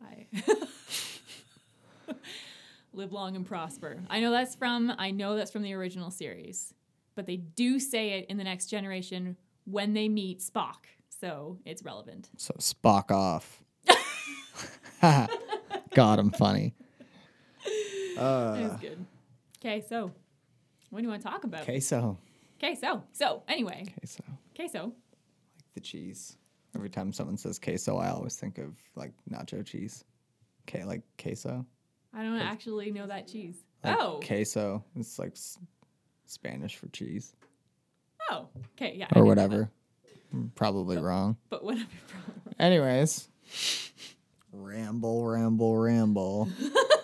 I 0.00 0.26
live 2.92 3.12
long 3.12 3.34
and 3.34 3.44
prosper. 3.44 3.98
I 4.08 4.20
know 4.20 4.30
that's 4.30 4.54
from. 4.54 4.92
I 4.96 5.10
know 5.10 5.34
that's 5.34 5.50
from 5.50 5.62
the 5.62 5.74
original 5.74 6.12
series, 6.12 6.72
but 7.16 7.26
they 7.26 7.36
do 7.36 7.80
say 7.80 8.10
it 8.10 8.26
in 8.28 8.36
the 8.36 8.44
Next 8.44 8.66
Generation 8.66 9.36
when 9.64 9.94
they 9.94 10.08
meet 10.08 10.38
Spock, 10.40 10.84
so 11.20 11.58
it's 11.64 11.82
relevant. 11.82 12.28
So 12.36 12.54
Spock 12.58 13.10
off. 13.10 13.62
God, 15.02 16.18
I'm 16.18 16.30
funny. 16.30 16.74
That 18.16 18.22
Uh, 18.22 18.68
was 18.70 18.80
good. 18.80 19.04
Okay, 19.58 19.84
so 19.88 20.10
what 20.90 20.98
do 21.00 21.02
you 21.02 21.08
want 21.08 21.22
to 21.22 21.28
talk 21.28 21.44
about? 21.44 21.64
queso. 21.64 22.18
Okay, 22.62 22.74
so 22.74 23.02
so 23.12 23.42
anyway, 23.48 23.84
Queso. 23.98 24.22
queso. 24.54 24.82
Like 24.84 25.74
the 25.74 25.80
cheese. 25.80 26.36
Every 26.74 26.88
time 26.90 27.12
someone 27.12 27.36
says 27.36 27.58
queso, 27.58 27.96
I 27.98 28.10
always 28.10 28.36
think 28.36 28.58
of 28.58 28.74
like 28.94 29.12
nacho 29.30 29.64
cheese. 29.64 30.04
Okay, 30.68 30.84
like 30.84 31.02
queso. 31.22 31.64
I 32.14 32.22
don't 32.22 32.38
actually 32.40 32.90
know 32.90 33.06
that 33.06 33.28
cheese. 33.28 33.56
Like 33.84 33.98
oh, 33.98 34.20
queso. 34.24 34.82
It's 34.96 35.18
like 35.18 35.32
s- 35.32 35.58
Spanish 36.26 36.76
for 36.76 36.88
cheese 36.88 37.34
oh, 38.30 38.48
okay, 38.74 38.94
yeah, 38.96 39.06
or 39.14 39.24
whatever. 39.24 39.70
I'm 40.32 40.52
probably 40.54 40.98
wrong. 40.98 41.36
that, 41.50 41.50
But 41.50 41.64
whatever. 41.64 41.86
Anyways, 42.58 43.28
ramble, 44.52 45.24
ramble, 45.26 45.76
ramble. 45.78 46.48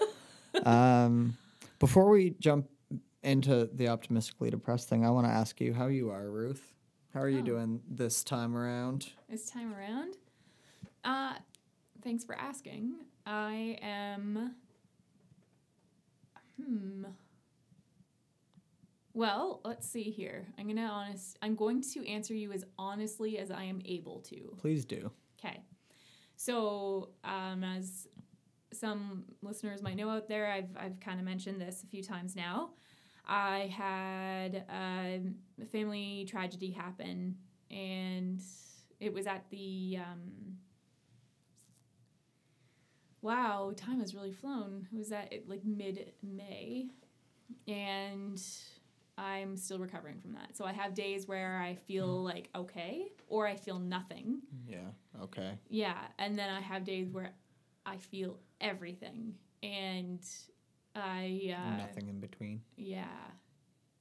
um, 0.65 1.37
before 1.79 2.09
we 2.11 2.31
jump 2.41 2.69
into 3.23 3.69
the 3.73 3.89
optimistically 3.89 4.51
depressed 4.51 4.89
thing, 4.89 5.05
I 5.07 5.11
want 5.11 5.27
to 5.27 5.33
ask 5.33 5.61
you 5.61 5.73
how 5.75 5.87
you 5.87 6.11
are, 6.11 6.29
Ruth. 6.31 6.73
How 7.15 7.21
are 7.21 7.29
you 7.29 7.41
Oh. 7.41 7.45
doing 7.45 7.83
this 7.89 8.25
time 8.25 8.57
around? 8.57 9.11
This 9.29 9.51
time 9.51 9.75
around, 9.75 10.17
uh, 11.05 11.35
thanks 12.03 12.25
for 12.25 12.35
asking. 12.35 12.95
I 13.27 13.79
am. 13.83 14.55
Hmm. 16.57 17.05
Well, 19.15 19.61
let's 19.65 19.89
see 19.89 20.05
here. 20.05 20.47
I'm 20.59 20.67
gonna 20.67 20.87
honest. 20.87 21.39
I'm 21.43 21.55
going 21.55 21.83
to 21.93 22.09
answer 22.09 22.35
you 22.35 22.53
as 22.53 22.65
honestly 22.79 23.39
as 23.39 23.51
I 23.51 23.65
am 23.65 23.81
able 23.85 24.21
to. 24.21 24.57
Please 24.59 24.85
do. 24.85 25.11
Okay. 25.39 25.63
So, 26.37 27.11
um, 27.25 27.63
as 27.63 28.09
some 28.73 29.25
listeners 29.43 29.83
might 29.83 29.97
know 29.97 30.09
out 30.09 30.29
there, 30.29 30.51
I've, 30.51 30.71
I've 30.77 30.99
kind 31.01 31.21
of 31.21 31.27
mentioned 31.27 31.61
this 31.61 31.83
a 31.83 31.87
few 31.87 32.03
times 32.03 32.35
now. 32.35 32.71
I 33.27 33.71
had 33.73 34.65
um, 34.69 35.37
a 35.61 35.67
family 35.67 36.27
tragedy 36.29 36.71
happen, 36.71 37.37
and 37.71 38.41
it 38.99 39.13
was 39.13 39.27
at 39.27 39.45
the. 39.51 39.99
Um, 39.99 40.57
wow, 43.21 43.73
time 43.77 44.01
has 44.01 44.15
really 44.15 44.33
flown. 44.33 44.89
It 44.93 44.99
was 44.99 45.13
at 45.13 45.33
like 45.47 45.65
mid 45.65 46.13
May, 46.23 46.89
and 47.69 48.43
I'm 49.23 49.57
still 49.57 49.79
recovering 49.79 50.19
from 50.21 50.33
that. 50.33 50.57
So 50.57 50.65
I 50.65 50.73
have 50.73 50.95
days 50.95 51.29
where 51.29 51.59
I 51.61 51.75
feel 51.75 52.25
like 52.25 52.49
okay, 52.55 53.13
or 53.29 53.47
I 53.47 53.57
feel 53.57 53.79
nothing. 53.79 54.41
Yeah. 54.67 54.91
Okay. 55.23 55.53
Yeah, 55.69 55.99
and 56.19 56.37
then 56.39 56.51
I 56.51 56.61
have 56.61 56.85
days 56.85 57.09
where 57.11 57.33
I 57.87 57.97
feel 57.99 58.39
everything, 58.61 59.35
and 59.63 60.21
I 60.97 61.55
uh, 61.57 61.77
Nothing 61.77 62.09
in 62.09 62.19
between. 62.21 62.63
yeah, 62.77 63.05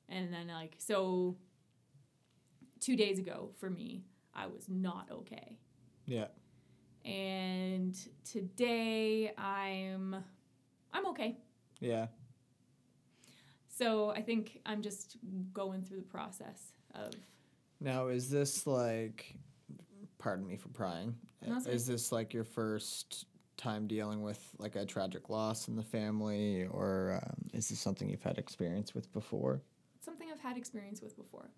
and 0.10 0.34
then 0.34 0.48
like 0.48 0.76
so. 0.80 1.38
Two 2.80 2.96
days 2.96 3.20
ago, 3.20 3.52
for 3.60 3.70
me, 3.70 4.06
I 4.34 4.48
was 4.48 4.68
not 4.68 5.08
okay, 5.12 5.60
Yeah. 6.08 6.30
and 7.06 7.96
today 8.26 9.32
I'm 9.38 10.16
I'm 10.92 11.06
okay. 11.10 11.38
Yeah. 11.80 12.08
So 13.82 14.12
I 14.12 14.22
think 14.22 14.62
I'm 14.64 14.84
just 14.84 15.18
going 15.54 15.82
through 15.82 15.98
the 15.98 16.04
process 16.04 16.74
of 16.94 17.14
Now, 17.80 18.10
is 18.10 18.30
this 18.30 18.68
like, 18.68 19.36
pardon 20.20 20.46
me 20.46 20.56
for 20.56 20.70
prying, 20.70 21.16
No, 21.48 21.58
is 21.58 21.88
this 21.88 22.12
like 22.12 22.32
your 22.32 22.44
first 22.44 23.26
time 23.58 23.88
dealing 23.88 24.22
with 24.22 24.40
like 24.60 24.76
a 24.76 24.86
tragic 24.86 25.30
loss 25.32 25.68
in 25.68 25.76
the 25.76 25.84
family, 25.84 26.68
or 26.70 27.22
um, 27.24 27.50
is 27.54 27.70
this 27.70 27.80
something 27.80 28.08
you've 28.08 28.22
had 28.22 28.38
experience 28.38 28.94
with 28.94 29.12
before? 29.14 29.62
something 30.00 30.30
I've 30.32 30.40
had 30.40 30.58
experience 30.58 31.02
with 31.02 31.16
before. 31.16 31.50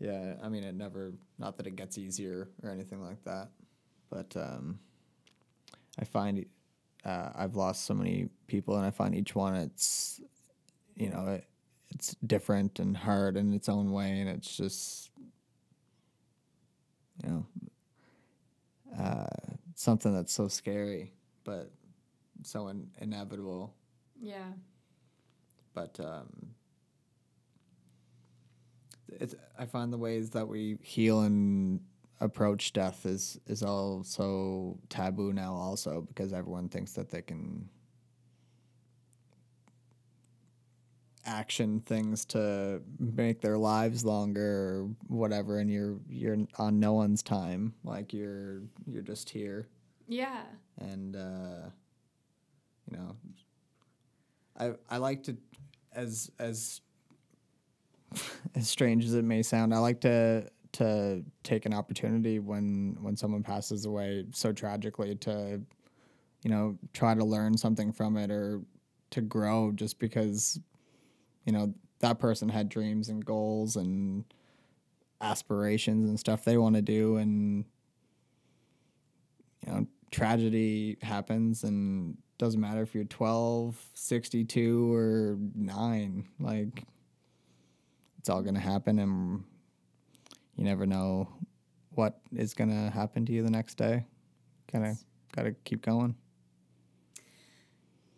Yeah, 0.00 0.34
I 0.42 0.48
mean, 0.48 0.64
it 0.64 0.74
never, 0.74 1.12
not 1.38 1.56
that 1.56 1.66
it 1.68 1.76
gets 1.76 1.98
easier 1.98 2.48
or 2.62 2.70
anything 2.70 3.00
like 3.00 3.22
that, 3.24 3.48
but 4.10 4.36
um, 4.36 4.78
I 5.98 6.04
find 6.04 6.44
uh, 7.04 7.30
I've 7.34 7.56
lost 7.56 7.86
so 7.86 7.94
many 7.94 8.28
people, 8.46 8.76
and 8.76 8.86
I 8.86 8.90
find 8.90 9.14
each 9.14 9.34
one 9.34 9.54
it's, 9.54 10.20
you 10.96 11.10
know, 11.10 11.26
it, 11.26 11.44
it's 11.94 12.14
different 12.26 12.78
and 12.78 12.96
hard 12.96 13.36
in 13.36 13.52
its 13.52 13.68
own 13.68 13.92
way, 13.92 14.20
and 14.20 14.28
it's 14.28 14.56
just, 14.56 15.10
you 17.22 17.28
know, 17.30 17.46
uh, 18.98 19.54
something 19.74 20.14
that's 20.14 20.32
so 20.32 20.48
scary, 20.48 21.12
but 21.44 21.70
so 22.42 22.68
in, 22.68 22.88
inevitable. 23.00 23.74
Yeah. 24.20 24.52
but 25.74 25.98
um, 26.00 26.54
it's, 29.08 29.34
I 29.58 29.66
find 29.66 29.92
the 29.92 29.98
ways 29.98 30.30
that 30.30 30.46
we 30.46 30.78
heal 30.82 31.22
and 31.22 31.80
approach 32.20 32.72
death 32.72 33.04
is 33.04 33.40
is 33.46 33.62
all 33.62 34.04
so 34.04 34.78
taboo 34.88 35.32
now, 35.32 35.54
also 35.54 36.02
because 36.02 36.32
everyone 36.32 36.68
thinks 36.68 36.92
that 36.92 37.10
they 37.10 37.22
can 37.22 37.68
action 41.24 41.80
things 41.80 42.24
to 42.26 42.82
make 42.98 43.40
their 43.40 43.56
lives 43.58 44.04
longer 44.04 44.42
or 44.42 44.90
whatever, 45.08 45.58
and 45.58 45.70
you're 45.70 45.98
you're 46.08 46.36
on 46.58 46.80
no 46.80 46.92
one's 46.94 47.22
time, 47.22 47.74
like 47.84 48.12
you're 48.12 48.62
you're 48.86 49.02
just 49.02 49.28
here 49.30 49.68
Yeah. 50.08 50.42
and 50.78 51.16
uh, 51.16 51.68
you 52.90 52.96
know, 52.96 53.16
I 54.58 54.72
I 54.90 54.98
like 54.98 55.22
to, 55.24 55.36
as 55.94 56.30
as 56.38 56.80
as 58.54 58.68
strange 58.68 59.04
as 59.04 59.14
it 59.14 59.24
may 59.24 59.42
sound, 59.42 59.74
I 59.74 59.78
like 59.78 60.00
to 60.02 60.48
to 60.72 61.22
take 61.42 61.66
an 61.66 61.74
opportunity 61.74 62.38
when 62.38 62.96
when 63.00 63.16
someone 63.16 63.42
passes 63.42 63.84
away 63.84 64.24
so 64.32 64.52
tragically 64.52 65.14
to, 65.16 65.60
you 66.42 66.50
know, 66.50 66.76
try 66.92 67.14
to 67.14 67.24
learn 67.24 67.56
something 67.56 67.92
from 67.92 68.16
it 68.16 68.30
or 68.30 68.62
to 69.10 69.20
grow 69.20 69.70
just 69.72 69.98
because, 69.98 70.58
you 71.44 71.52
know, 71.52 71.74
that 72.00 72.18
person 72.18 72.48
had 72.48 72.68
dreams 72.68 73.08
and 73.08 73.24
goals 73.24 73.76
and 73.76 74.24
aspirations 75.20 76.08
and 76.08 76.18
stuff 76.18 76.44
they 76.44 76.56
want 76.56 76.74
to 76.74 76.82
do 76.82 77.16
and 77.16 77.64
you 79.64 79.72
know 79.72 79.86
tragedy 80.10 80.98
happens 81.00 81.62
and 81.62 82.16
doesn't 82.38 82.60
matter 82.60 82.82
if 82.82 82.92
you're 82.92 83.04
12 83.04 83.80
62 83.94 84.92
or 84.92 85.38
9 85.54 86.28
like 86.40 86.84
it's 88.18 88.28
all 88.28 88.42
going 88.42 88.54
to 88.54 88.60
happen 88.60 88.98
and 88.98 89.44
you 90.56 90.64
never 90.64 90.86
know 90.86 91.28
what 91.90 92.20
is 92.36 92.54
going 92.54 92.70
to 92.70 92.90
happen 92.90 93.26
to 93.26 93.32
you 93.32 93.42
the 93.42 93.50
next 93.50 93.74
day. 93.74 94.06
Kind 94.70 94.86
of 94.86 94.96
got 95.34 95.42
to 95.42 95.52
keep 95.64 95.82
going 95.82 96.14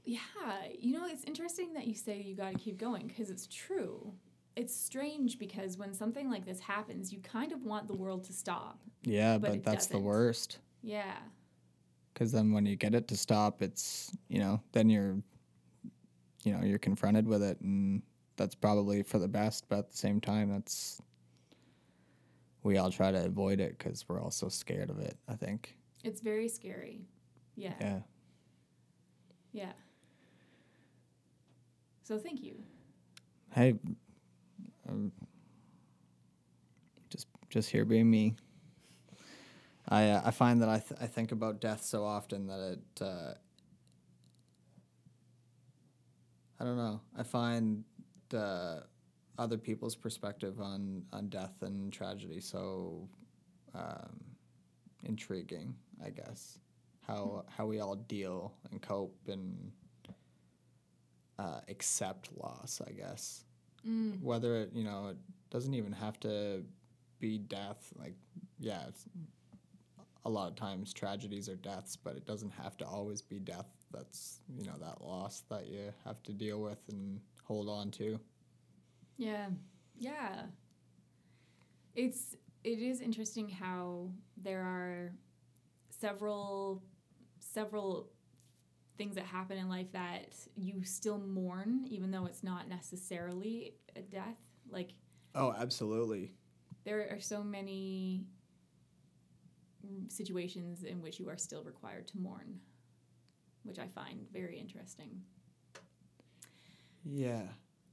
Yeah, 0.05 0.21
you 0.79 0.93
know, 0.93 1.07
it's 1.07 1.25
interesting 1.25 1.73
that 1.75 1.87
you 1.87 1.95
say 1.95 2.21
you 2.21 2.35
got 2.35 2.53
to 2.53 2.59
keep 2.59 2.77
going 2.79 3.07
because 3.07 3.31
it's 3.31 3.47
true. 3.47 4.13
It's 4.57 4.75
strange 4.77 5.39
because 5.39 5.79
when 5.79 5.95
something 5.95 6.31
like 6.31 6.45
this 6.45 6.61
happens, 6.61 7.13
you 7.13 7.21
kind 7.21 7.53
of 7.53 7.65
want 7.65 7.89
the 7.89 7.95
world 7.95 8.25
to 8.25 8.33
stop. 8.33 8.79
yeah 9.03 9.39
But 9.39 9.51
but, 9.51 9.65
that's 9.65 9.87
the 9.87 9.95
doesn't. 9.95 10.07
worst 10.07 10.59
Yeah. 10.83 11.17
because 12.13 12.31
then 12.33 12.53
when 12.53 12.67
you 12.67 12.77
get 12.77 12.95
it 12.95 13.09
to 13.09 13.17
stop 13.17 13.63
it's 13.63 14.13
you 14.29 14.39
know 14.39 14.61
then 14.73 14.89
you're 14.91 15.17
you 16.45 16.53
know 16.53 16.63
you're 16.65 16.79
confronted 16.79 17.27
with 17.27 17.43
it 17.43 17.59
and 17.63 18.03
that's 18.37 18.55
probably 18.55 19.03
for 19.03 19.19
the 19.19 19.27
best 19.29 19.65
but 19.69 19.79
at 19.79 19.91
the 19.91 19.97
same 19.97 20.21
time 20.21 20.51
that's 20.51 21.01
we 22.63 22.77
all 22.79 22.91
try 22.91 23.11
to 23.11 23.25
avoid 23.25 23.59
it 23.61 23.77
because 23.79 24.05
we're 24.09 24.21
all 24.21 24.31
so 24.31 24.49
scared 24.49 24.91
of 24.91 24.99
it 25.01 25.17
i 25.29 25.35
think 25.35 25.77
It's 26.05 26.21
very 26.21 26.49
scary. 26.49 27.09
Yeah. 27.57 27.75
Yeah. 27.81 28.01
yeah 29.53 29.73
So 32.05 32.19
thank 32.19 32.43
you. 32.43 32.55
hey 33.55 33.75
um, 34.89 35.11
just 37.09 37.27
just 37.49 37.71
here 37.71 37.85
being 37.87 38.11
me. 38.11 38.35
I 39.89 40.11
uh, 40.11 40.23
i 40.27 40.31
find 40.31 40.61
that 40.63 40.69
i 40.69 40.79
th- 40.79 41.01
i 41.01 41.07
think 41.07 41.33
about 41.33 41.61
death 41.61 41.83
so 41.83 42.05
often 42.05 42.47
that 42.47 42.61
it 42.61 43.03
uh 43.03 43.33
i 46.61 46.65
don't 46.65 46.77
know. 46.77 47.01
I 47.19 47.23
find 47.23 47.85
uh 48.35 48.81
other 49.39 49.57
people's 49.59 49.97
perspective 49.97 50.61
on 50.61 51.05
on 51.13 51.29
death 51.29 51.63
and 51.63 51.93
tragedy 51.93 52.41
so 52.41 53.09
um 53.75 54.21
intriguing 55.05 55.75
i 56.05 56.11
guess. 56.11 56.59
How 57.07 57.45
how 57.49 57.65
we 57.67 57.81
all 57.81 57.97
deal 57.97 58.53
and 58.71 58.81
cope 58.83 59.17
and 59.29 59.73
uh, 61.45 61.61
accept 61.69 62.31
loss 62.37 62.81
i 62.89 62.93
guess 62.93 63.45
Mm. 63.87 64.23
whether 64.23 64.57
it 64.63 64.71
you 64.75 64.83
know 64.83 65.09
it 65.11 65.19
doesn't 65.51 65.75
even 65.75 65.93
have 65.93 66.19
to 66.21 66.65
be 67.21 67.37
death 67.37 67.93
like 67.99 68.15
yeah 68.59 68.83
it's 68.89 69.05
a 70.25 70.31
lot 70.31 70.49
of 70.49 70.57
times 70.57 70.95
tragedies 70.95 71.51
are 71.51 71.57
deaths 71.57 71.95
but 71.95 72.17
it 72.17 72.25
doesn't 72.25 72.53
have 72.63 72.79
to 72.79 72.87
always 72.87 73.21
be 73.21 73.39
death 73.39 73.67
that's 73.93 74.41
you 74.59 74.65
know 74.65 74.79
that 74.81 75.03
loss 75.05 75.43
that 75.51 75.67
you 75.67 75.93
have 76.07 76.23
to 76.23 76.33
deal 76.33 76.63
with 76.63 76.79
and 76.89 77.21
hold 77.47 77.69
on 77.69 77.91
to 77.91 78.19
Yeah. 79.19 79.49
Yeah. 79.99 80.47
It's 81.95 82.35
it 82.65 82.79
is 82.81 83.01
interesting 83.01 83.49
how 83.49 84.11
there 84.37 84.63
are 84.63 85.13
several 85.91 86.83
several 87.39 88.11
things 88.97 89.17
that 89.17 89.25
happen 89.25 89.59
in 89.59 89.69
life 89.69 89.91
that 89.93 90.35
you 90.57 90.85
still 90.85 91.19
mourn 91.19 91.85
even 91.89 92.11
though 92.11 92.27
it's 92.27 92.43
not 92.43 92.69
necessarily 92.69 93.75
a 93.97 94.01
death. 94.01 94.39
Like 94.71 94.95
oh 95.35 95.53
absolutely 95.59 96.33
there 96.85 97.09
are 97.11 97.21
so 97.21 97.43
many 97.43 98.27
situations 100.09 100.85
in 100.85 101.01
which 101.03 101.19
you 101.19 101.29
are 101.29 101.37
still 101.37 101.63
required 101.63 102.07
to 102.09 102.19
mourn, 102.19 102.61
which 103.65 103.79
I 103.79 103.87
find 103.87 104.27
very 104.33 104.59
interesting. 104.59 105.23
yeah 107.05 107.43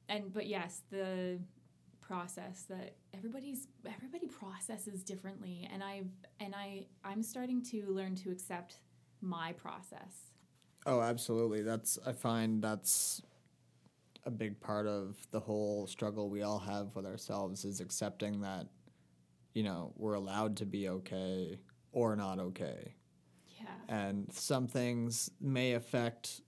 and 0.07 0.33
but 0.33 0.47
yes 0.47 0.83
the 0.89 1.39
process 1.99 2.63
that 2.69 2.95
everybody's 3.13 3.67
everybody 3.85 4.27
processes 4.27 5.03
differently 5.03 5.69
and 5.71 5.83
i've 5.83 6.09
and 6.39 6.53
i 6.55 6.85
i'm 7.03 7.21
starting 7.23 7.61
to 7.63 7.85
learn 7.91 8.15
to 8.15 8.31
accept 8.31 8.79
my 9.21 9.53
process 9.53 10.30
oh 10.85 11.01
absolutely. 11.01 11.61
That's 11.61 11.97
i 12.05 12.11
find 12.11 12.61
that's 12.61 13.21
a 14.25 14.31
big 14.31 14.59
part 14.59 14.87
of 14.87 15.17
the 15.31 15.39
whole 15.39 15.87
struggle 15.87 16.29
we 16.29 16.43
all 16.43 16.59
have 16.59 16.95
with 16.95 17.05
ourselves 17.05 17.65
is 17.65 17.79
accepting 17.79 18.41
that 18.41 18.67
you 19.53 19.63
know 19.63 19.93
we're 19.97 20.13
allowed 20.13 20.57
to 20.57 20.65
be 20.65 20.89
okay 20.89 21.59
or 21.91 22.15
not 22.15 22.39
okay. 22.39 22.95
Yeah. 23.59 23.95
And 23.95 24.31
some 24.31 24.67
things 24.67 25.29
may 25.39 25.73
affect 25.73 26.41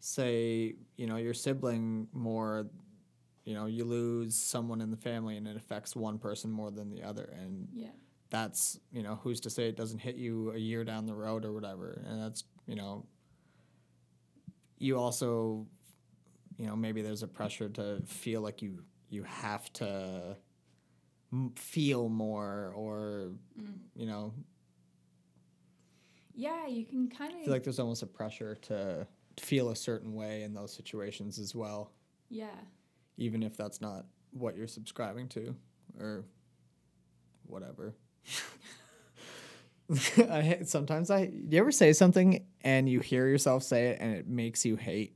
say 0.00 0.74
you 0.96 1.06
know 1.06 1.16
your 1.16 1.34
sibling 1.34 2.06
more 2.12 2.68
you 3.44 3.54
know 3.54 3.66
you 3.66 3.84
lose 3.84 4.36
someone 4.36 4.80
in 4.80 4.90
the 4.90 4.96
family 4.96 5.36
and 5.36 5.48
it 5.48 5.56
affects 5.56 5.96
one 5.96 6.18
person 6.18 6.50
more 6.50 6.70
than 6.70 6.90
the 6.90 7.02
other. 7.02 7.34
And 7.40 7.68
yeah. 7.72 7.88
that's 8.30 8.78
you 8.92 9.02
know 9.02 9.18
who's 9.22 9.40
to 9.40 9.50
say 9.50 9.68
it 9.68 9.76
doesn't 9.76 10.00
hit 10.00 10.16
you 10.16 10.52
a 10.52 10.58
year 10.58 10.84
down 10.84 11.06
the 11.06 11.14
road 11.14 11.44
or 11.44 11.52
whatever. 11.52 12.02
And 12.06 12.22
that's 12.22 12.44
you 12.66 12.76
know 12.76 13.06
you 14.78 14.98
also 14.98 15.66
you 16.58 16.66
know 16.66 16.76
maybe 16.76 17.02
there's 17.02 17.22
a 17.22 17.28
pressure 17.28 17.68
to 17.68 18.02
feel 18.06 18.40
like 18.40 18.62
you 18.62 18.82
you 19.10 19.22
have 19.24 19.72
to 19.74 20.36
m- 21.32 21.52
feel 21.56 22.08
more 22.08 22.72
or 22.74 23.30
Mm. 23.60 23.78
you 23.94 24.06
know 24.06 24.32
yeah 26.34 26.66
you 26.66 26.84
can 26.84 27.08
kind 27.08 27.32
of 27.32 27.40
feel 27.40 27.52
like 27.52 27.62
there's 27.64 27.78
almost 27.78 28.02
a 28.02 28.06
pressure 28.06 28.54
to 28.62 29.06
feel 29.38 29.70
a 29.70 29.76
certain 29.76 30.14
way 30.14 30.42
in 30.42 30.54
those 30.54 30.72
situations 30.72 31.38
as 31.38 31.54
well, 31.54 31.92
yeah 32.30 32.58
even 33.18 33.42
if 33.42 33.56
that's 33.56 33.80
not 33.80 34.04
what 34.32 34.56
you're 34.56 34.66
subscribing 34.66 35.26
to 35.28 35.54
or 35.98 36.24
whatever. 37.46 37.94
I 40.18 40.60
sometimes 40.64 41.10
I 41.10 41.30
you 41.32 41.58
ever 41.58 41.72
say 41.72 41.92
something 41.92 42.44
and 42.62 42.88
you 42.88 43.00
hear 43.00 43.28
yourself 43.28 43.62
say 43.62 43.88
it 43.88 43.98
and 44.00 44.14
it 44.14 44.26
makes 44.26 44.64
you 44.64 44.76
hate 44.76 45.14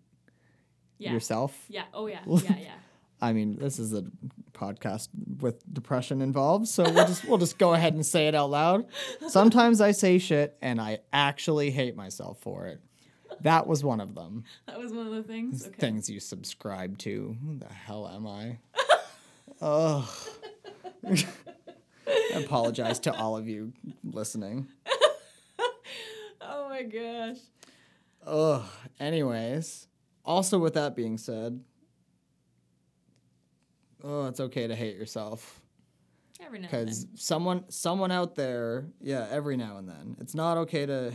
yeah 0.99 1.13
yourself. 1.13 1.65
yeah 1.69 1.85
oh 1.93 2.07
yeah 2.07 2.21
yeah 2.27 2.57
yeah 2.59 2.73
I 3.23 3.35
mean, 3.35 3.59
this 3.59 3.79
is 3.79 3.93
a 3.93 4.05
podcast 4.53 5.09
with 5.41 5.63
depression 5.73 6.23
involved, 6.23 6.69
so 6.69 6.85
we'll 6.85 7.07
just 7.07 7.25
we'll 7.27 7.39
just 7.39 7.59
go 7.59 7.75
ahead 7.75 7.93
and 7.95 8.05
say 8.05 8.29
it 8.29 8.35
out 8.35 8.51
loud. 8.51 8.87
Sometimes 9.29 9.81
I 9.81 9.91
say 9.91 10.19
shit 10.19 10.57
and 10.63 10.81
I 10.81 11.01
actually 11.13 11.71
hate 11.71 11.97
myself 11.97 12.39
for 12.41 12.67
it. 12.67 12.81
That 13.43 13.67
was 13.67 13.85
one 13.85 14.01
of 14.01 14.15
them. 14.15 14.45
that 14.67 14.79
was 14.79 14.93
one 14.93 15.07
of 15.07 15.13
the 15.13 15.23
things 15.23 15.67
okay 15.67 15.77
Things 15.79 16.09
you 16.09 16.21
subscribe 16.21 16.99
to. 16.99 17.37
Who 17.45 17.59
the 17.59 17.73
hell 17.73 18.09
am 18.09 18.27
I? 18.27 18.59
Ugh. 19.61 20.09
I 22.35 22.41
apologize 22.45 22.99
to 23.01 23.15
all 23.17 23.37
of 23.37 23.49
you 23.49 23.73
listening. 24.05 24.69
oh 26.41 26.69
my 26.69 26.83
gosh 26.83 27.39
Ugh. 28.27 28.63
Anyways, 28.99 29.87
also 30.25 30.59
with 30.59 30.75
that 30.75 30.95
being 30.95 31.17
said, 31.17 31.61
oh, 34.05 34.27
it's 34.27 34.41
okay 34.41 34.67
to 34.67 34.75
hate 34.75 34.97
yourself. 34.97 35.61
every 36.45 36.59
now 36.59 36.69
and 36.71 36.87
because 36.87 37.05
then 37.07 37.17
someone 37.17 37.65
someone 37.71 38.11
out 38.11 38.35
there 38.35 38.87
yeah 39.01 39.27
every 39.31 39.57
now 39.57 39.77
and 39.79 39.89
then 39.89 40.17
it's 40.21 40.35
not 40.35 40.57
okay 40.59 40.85
to 40.87 41.13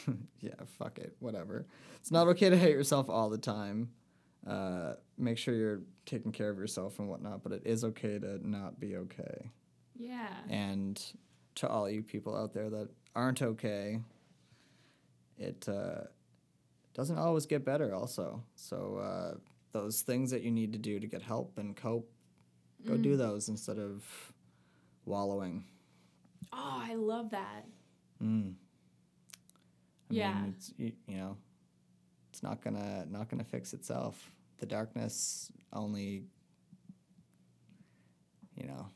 yeah 0.40 0.54
fuck 0.78 0.98
it 0.98 1.16
whatever 1.20 1.66
it's 2.00 2.10
not 2.10 2.26
okay 2.28 2.48
to 2.50 2.56
hate 2.56 2.72
yourself 2.72 3.08
all 3.10 3.28
the 3.30 3.38
time 3.38 3.90
uh, 4.46 4.92
make 5.18 5.36
sure 5.38 5.54
you're 5.54 5.80
taking 6.06 6.32
care 6.32 6.48
of 6.50 6.58
yourself 6.58 6.98
and 6.98 7.08
whatnot 7.08 7.42
but 7.42 7.52
it 7.52 7.62
is 7.66 7.82
okay 7.84 8.18
to 8.18 8.38
not 8.48 8.78
be 8.80 8.96
okay 8.96 9.50
yeah 9.98 10.28
and 10.48 11.12
to 11.56 11.68
all 11.68 11.90
you 11.90 12.02
people 12.02 12.36
out 12.36 12.52
there 12.54 12.70
that 12.70 12.88
aren't 13.14 13.42
okay 13.42 14.00
it 15.36 15.68
uh, 15.68 16.02
doesn't 16.94 17.18
always 17.18 17.46
get 17.46 17.64
better 17.64 17.94
also 17.94 18.42
so 18.54 18.96
uh, 19.02 19.36
those 19.72 20.02
things 20.02 20.30
that 20.30 20.42
you 20.42 20.50
need 20.50 20.72
to 20.72 20.78
do 20.78 20.98
to 21.00 21.06
get 21.06 21.20
help 21.22 21.58
and 21.58 21.76
cope 21.76 22.10
go 22.86 22.96
do 22.96 23.16
those 23.16 23.48
instead 23.48 23.78
of 23.78 24.04
wallowing 25.04 25.64
oh 26.52 26.82
i 26.86 26.94
love 26.94 27.30
that 27.30 27.64
Mm. 28.22 28.54
I 30.10 30.14
Yeah. 30.14 30.32
mean, 30.34 30.54
it's 30.56 30.72
you, 30.76 30.92
you 31.06 31.16
know, 31.18 31.36
it's 32.30 32.42
not 32.42 32.60
gonna 32.62 33.06
not 33.08 33.28
gonna 33.28 33.44
fix 33.44 33.72
itself. 33.74 34.32
The 34.58 34.66
darkness 34.66 35.52
only, 35.72 36.24
you 38.56 38.66
know. 38.66 38.88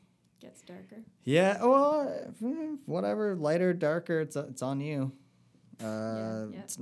Gets 0.43 0.61
darker 0.61 1.01
Yeah. 1.23 1.63
Well, 1.63 2.07
eh, 2.43 2.75
whatever. 2.85 3.35
Lighter, 3.35 3.73
darker. 3.73 4.19
It's 4.21 4.35
it's 4.35 4.61
on 4.61 4.81
you. 4.81 5.11
Uh, 5.81 5.85
Yeah, 5.85 6.45
yeah. 6.51 6.59
It's, 6.59 6.77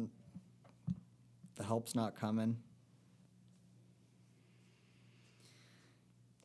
the 1.56 1.63
help's 1.63 1.95
not 1.95 2.15
coming. 2.19 2.58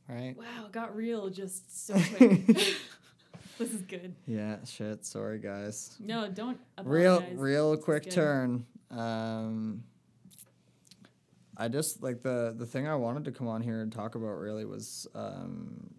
right? 0.09 0.37
Wow, 0.37 0.69
got 0.71 0.95
real 0.95 1.31
just 1.31 1.87
so 1.87 1.95
quick. 2.17 2.47
this 3.59 3.73
is 3.73 3.83
good. 3.83 4.15
Yeah, 4.27 4.57
shit. 4.65 5.05
Sorry, 5.05 5.39
guys. 5.39 5.97
No, 6.01 6.29
don't 6.29 6.59
Real, 6.85 7.17
apologize. 7.17 7.39
real 7.39 7.75
This 7.77 7.85
quick 7.85 8.11
turn. 8.11 8.67
Um, 8.91 9.83
I 11.57 11.69
just 11.69 12.03
like 12.03 12.21
the 12.23 12.55
the 12.57 12.67
thing 12.67 12.87
I 12.87 12.95
wanted 12.95 13.25
to 13.25 13.33
come 13.33 13.49
on 13.49 13.63
here 13.63 13.81
and 13.81 13.91
talk 13.91 14.15
about 14.15 14.39
really 14.39 14.65
was 14.65 15.07
um, 15.15 15.91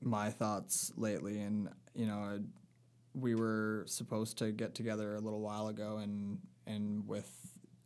my 0.00 0.30
thoughts 0.30 0.92
lately, 0.96 1.40
and 1.40 1.68
you 1.94 2.06
know, 2.06 2.18
I, 2.18 2.38
we 3.14 3.34
were 3.34 3.84
supposed 3.86 4.38
to 4.38 4.52
get 4.52 4.74
together 4.74 5.16
a 5.16 5.20
little 5.20 5.40
while 5.40 5.68
ago, 5.68 5.98
and 5.98 6.38
and 6.66 7.06
with 7.06 7.30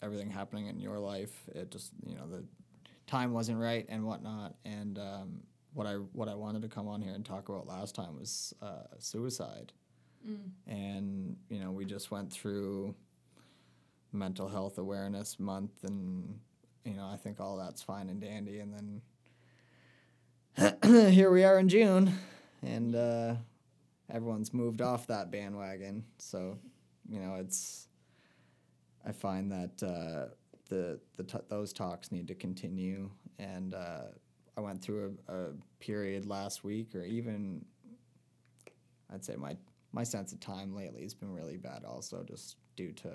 everything 0.03 0.31
happening 0.31 0.67
in 0.67 0.81
your 0.81 0.99
life, 0.99 1.49
it 1.55 1.71
just 1.71 1.93
you 2.07 2.17
know 2.17 2.27
the 2.27 2.45
time 3.07 3.33
wasn't 3.33 3.59
right 3.59 3.87
and 3.89 4.05
whatnot, 4.05 4.55
and 4.65 4.99
um, 4.99 5.41
what 5.75 5.87
I 5.87 5.95
what 5.95 6.29
I 6.29 6.35
wanted 6.35 6.63
to 6.63 6.69
come 6.69 6.89
on 6.89 7.01
here 7.03 7.15
and 7.15 7.25
talk 7.25 7.49
about 7.49 7.67
last 7.67 7.95
time 7.95 8.19
was 8.19 8.55
uh, 8.63 8.85
suicide. 8.99 9.73
And 10.69 11.37
you 11.49 11.59
know 11.59 11.73
we 11.73 11.85
just 11.85 12.11
went 12.11 12.33
through 12.33 12.95
mental 14.13 14.49
health 14.49 14.79
awareness 14.79 15.41
month 15.41 15.85
and 15.85 16.39
you 16.85 16.95
know 16.95 17.07
i 17.07 17.17
think 17.17 17.41
all 17.41 17.57
that's 17.57 17.83
fine 17.83 18.09
and 18.11 18.21
dandy 18.21 18.59
and 18.61 18.73
then 18.73 19.01
here 20.85 21.31
we 21.31 21.45
are 21.45 21.59
in 21.59 21.69
june 21.69 22.13
and 22.63 22.95
uh, 22.95 23.35
everyone's 24.11 24.53
moved 24.53 24.81
off 24.81 25.07
that 25.07 25.31
bandwagon. 25.31 26.05
So 26.19 26.59
you 27.09 27.19
know 27.21 27.37
it's 27.37 27.89
i 29.07 29.13
find 29.13 29.51
that 29.51 29.83
uh, 29.83 30.35
the, 30.69 31.01
the 31.17 31.25
t- 31.25 31.39
those 31.49 31.73
talks 31.73 32.13
need 32.13 32.29
to 32.29 32.35
continue. 32.35 33.11
And 33.39 33.75
uh, 33.75 34.09
i 34.57 34.61
went 34.61 34.83
through 34.83 35.17
a, 35.29 35.33
a 35.33 35.47
period 35.81 36.27
last 36.27 36.63
week 36.65 36.95
or 36.95 37.03
even 37.03 37.65
I'd 39.13 39.25
say 39.25 39.37
my 39.37 39.57
my 39.93 40.05
sense 40.05 40.33
of 40.33 40.41
time 40.41 40.75
lately 40.75 41.03
has 41.03 41.15
been 41.15 41.35
really 41.35 41.57
bad 41.57 41.85
also 41.85 42.25
just 42.25 42.57
due 42.77 42.93
to 42.93 43.09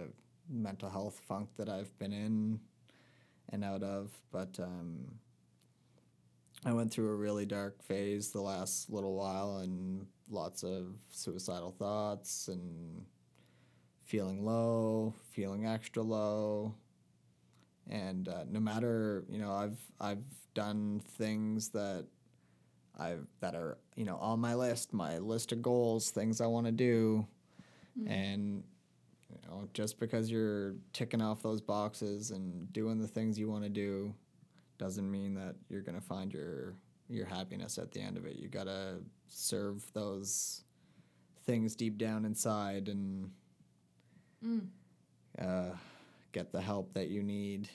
mental 0.49 0.89
health 0.89 1.21
funk 1.27 1.49
that 1.57 1.69
I've 1.69 1.97
been 1.97 2.13
in 2.13 2.59
and 3.49 3.63
out 3.63 3.83
of. 3.83 4.11
But 4.31 4.59
um, 4.59 5.19
I 6.65 6.73
went 6.73 6.91
through 6.91 7.09
a 7.09 7.15
really 7.15 7.45
dark 7.45 7.81
phase 7.83 8.31
the 8.31 8.41
last 8.41 8.89
little 8.89 9.15
while 9.15 9.57
and 9.57 10.07
lots 10.29 10.63
of 10.63 10.95
suicidal 11.09 11.71
thoughts 11.71 12.47
and 12.47 13.05
feeling 14.03 14.43
low 14.43 15.13
feeling 15.31 15.65
extra 15.65 16.01
low. 16.01 16.73
And 17.89 18.27
uh, 18.27 18.43
no 18.49 18.59
matter 18.59 19.23
you 19.29 19.39
know 19.39 19.51
I've 19.51 19.79
I've 19.99 20.23
done 20.53 21.01
things 21.17 21.69
that 21.69 22.05
I 22.99 23.15
that 23.41 23.55
are 23.55 23.77
you 23.95 24.05
know 24.05 24.17
on 24.17 24.39
my 24.39 24.55
list, 24.55 24.93
my 24.93 25.19
list 25.19 25.51
of 25.51 25.61
goals, 25.61 26.09
things 26.09 26.41
I 26.41 26.47
want 26.47 26.65
to 26.65 26.71
do, 26.71 27.27
and 28.07 28.63
you 29.29 29.37
know 29.47 29.69
just 29.73 29.99
because 29.99 30.31
you're 30.31 30.75
ticking 30.93 31.21
off 31.21 31.43
those 31.43 31.61
boxes 31.61 32.31
and 32.31 32.71
doing 32.73 32.99
the 32.99 33.07
things 33.07 33.37
you 33.37 33.49
want 33.49 33.63
to 33.63 33.69
do, 33.69 34.13
doesn't 34.77 35.09
mean 35.09 35.33
that 35.35 35.55
you're 35.69 35.81
gonna 35.81 36.01
find 36.01 36.33
your 36.33 36.75
your 37.09 37.25
happiness 37.25 37.77
at 37.77 37.91
the 37.91 38.01
end 38.01 38.17
of 38.17 38.25
it. 38.25 38.35
You 38.37 38.49
gotta 38.49 38.99
serve 39.27 39.85
those 39.93 40.63
things 41.45 41.75
deep 41.75 41.97
down 41.97 42.25
inside 42.25 42.89
and 42.89 43.31
uh, 45.39 45.71
get 46.31 46.51
the 46.51 46.61
help 46.61 46.93
that 46.93 47.09
you 47.09 47.23
need 47.23 47.69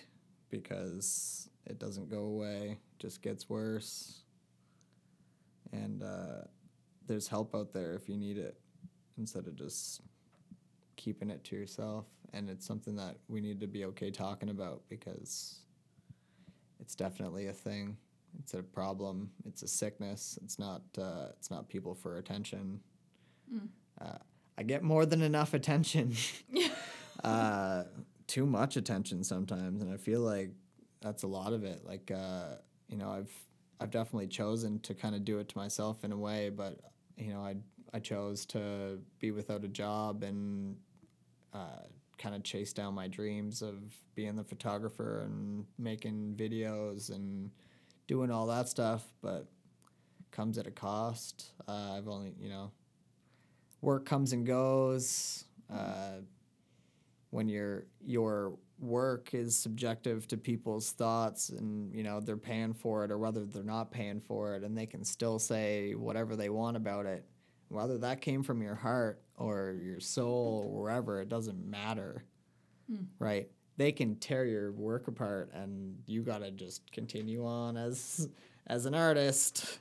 because 0.50 1.48
it 1.66 1.78
doesn't 1.78 2.10
go 2.10 2.18
away, 2.24 2.78
just 2.98 3.22
gets 3.22 3.48
worse. 3.48 4.20
And 5.72 6.02
uh, 6.02 6.44
there's 7.06 7.28
help 7.28 7.54
out 7.54 7.72
there 7.72 7.94
if 7.94 8.08
you 8.08 8.16
need 8.16 8.36
it 8.36 8.58
instead 9.16 9.46
of 9.46 9.56
just 9.56 10.02
keeping 10.96 11.30
it 11.30 11.42
to 11.44 11.56
yourself. 11.56 12.04
And 12.34 12.50
it's 12.50 12.66
something 12.66 12.96
that 12.96 13.16
we 13.28 13.40
need 13.40 13.60
to 13.60 13.66
be 13.66 13.84
okay 13.86 14.10
talking 14.10 14.50
about 14.50 14.82
because 14.88 15.61
it's 16.82 16.94
definitely 16.94 17.46
a 17.46 17.52
thing. 17.52 17.96
It's 18.38 18.54
a 18.54 18.62
problem. 18.62 19.30
It's 19.46 19.62
a 19.62 19.68
sickness. 19.68 20.38
It's 20.44 20.58
not 20.58 20.82
uh, 20.98 21.28
it's 21.38 21.50
not 21.50 21.68
people 21.68 21.94
for 21.94 22.18
attention. 22.18 22.80
Uh, 24.00 24.18
i 24.58 24.62
get 24.62 24.82
more 24.82 25.06
than 25.06 25.22
enough 25.22 25.54
attention. 25.54 26.14
Uh, 27.22 27.84
too 28.26 28.44
much 28.46 28.76
attention 28.76 29.22
sometimes 29.22 29.80
and 29.80 29.92
i 29.92 29.96
feel 29.96 30.22
like 30.22 30.50
that's 31.02 31.22
a 31.22 31.26
lot 31.26 31.52
of 31.52 31.62
it. 31.62 31.84
Like 31.84 32.10
uh, 32.10 32.56
you 32.88 32.96
know 32.96 33.10
i've 33.10 33.30
I've 33.82 33.90
definitely 33.90 34.28
chosen 34.28 34.78
to 34.80 34.94
kind 34.94 35.16
of 35.16 35.24
do 35.24 35.40
it 35.40 35.48
to 35.48 35.58
myself 35.58 36.04
in 36.04 36.12
a 36.12 36.16
way, 36.16 36.50
but 36.50 36.78
you 37.16 37.32
know, 37.32 37.40
I 37.40 37.56
I 37.92 37.98
chose 37.98 38.46
to 38.46 39.00
be 39.18 39.32
without 39.32 39.64
a 39.64 39.68
job 39.68 40.22
and 40.22 40.76
uh, 41.52 41.86
kind 42.22 42.34
of 42.34 42.44
chase 42.44 42.72
down 42.72 42.94
my 42.94 43.08
dreams 43.08 43.62
of 43.62 43.82
being 44.14 44.36
the 44.36 44.44
photographer 44.44 45.22
and 45.24 45.64
making 45.78 46.34
videos 46.36 47.10
and 47.10 47.50
doing 48.06 48.30
all 48.30 48.46
that 48.46 48.68
stuff, 48.68 49.02
but 49.22 49.46
comes 50.30 50.56
at 50.56 50.66
a 50.66 50.70
cost. 50.70 51.50
Uh, 51.66 51.96
I've 51.96 52.08
only 52.08 52.32
you 52.40 52.48
know, 52.48 52.70
work 53.80 54.06
comes 54.06 54.32
and 54.32 54.46
goes. 54.46 55.44
Uh, 55.72 56.20
when 57.30 57.48
your 57.48 57.86
your 58.04 58.52
work 58.78 59.32
is 59.32 59.56
subjective 59.56 60.28
to 60.28 60.36
people's 60.36 60.92
thoughts 60.92 61.48
and 61.48 61.94
you 61.94 62.02
know 62.02 62.20
they're 62.20 62.36
paying 62.36 62.74
for 62.74 63.04
it 63.04 63.10
or 63.10 63.16
whether 63.16 63.44
they're 63.46 63.62
not 63.62 63.90
paying 63.90 64.20
for 64.20 64.54
it 64.54 64.64
and 64.64 64.76
they 64.76 64.86
can 64.86 65.02
still 65.04 65.38
say 65.38 65.94
whatever 65.94 66.36
they 66.36 66.50
want 66.50 66.76
about 66.76 67.06
it 67.06 67.24
whether 67.72 67.98
that 67.98 68.20
came 68.20 68.42
from 68.42 68.62
your 68.62 68.74
heart 68.74 69.22
or 69.36 69.76
your 69.82 70.00
soul 70.00 70.64
or 70.64 70.82
wherever 70.82 71.20
it 71.20 71.28
doesn't 71.28 71.64
matter 71.64 72.24
right? 73.18 73.48
They 73.76 73.92
can 73.92 74.16
tear 74.16 74.44
your 74.44 74.72
work 74.72 75.08
apart 75.08 75.50
and 75.54 75.96
you 76.06 76.22
got 76.22 76.38
to 76.38 76.50
just 76.50 76.90
continue 76.92 77.46
on 77.46 77.76
as 77.76 78.28
as 78.66 78.86
an 78.86 78.94
artist 78.94 79.78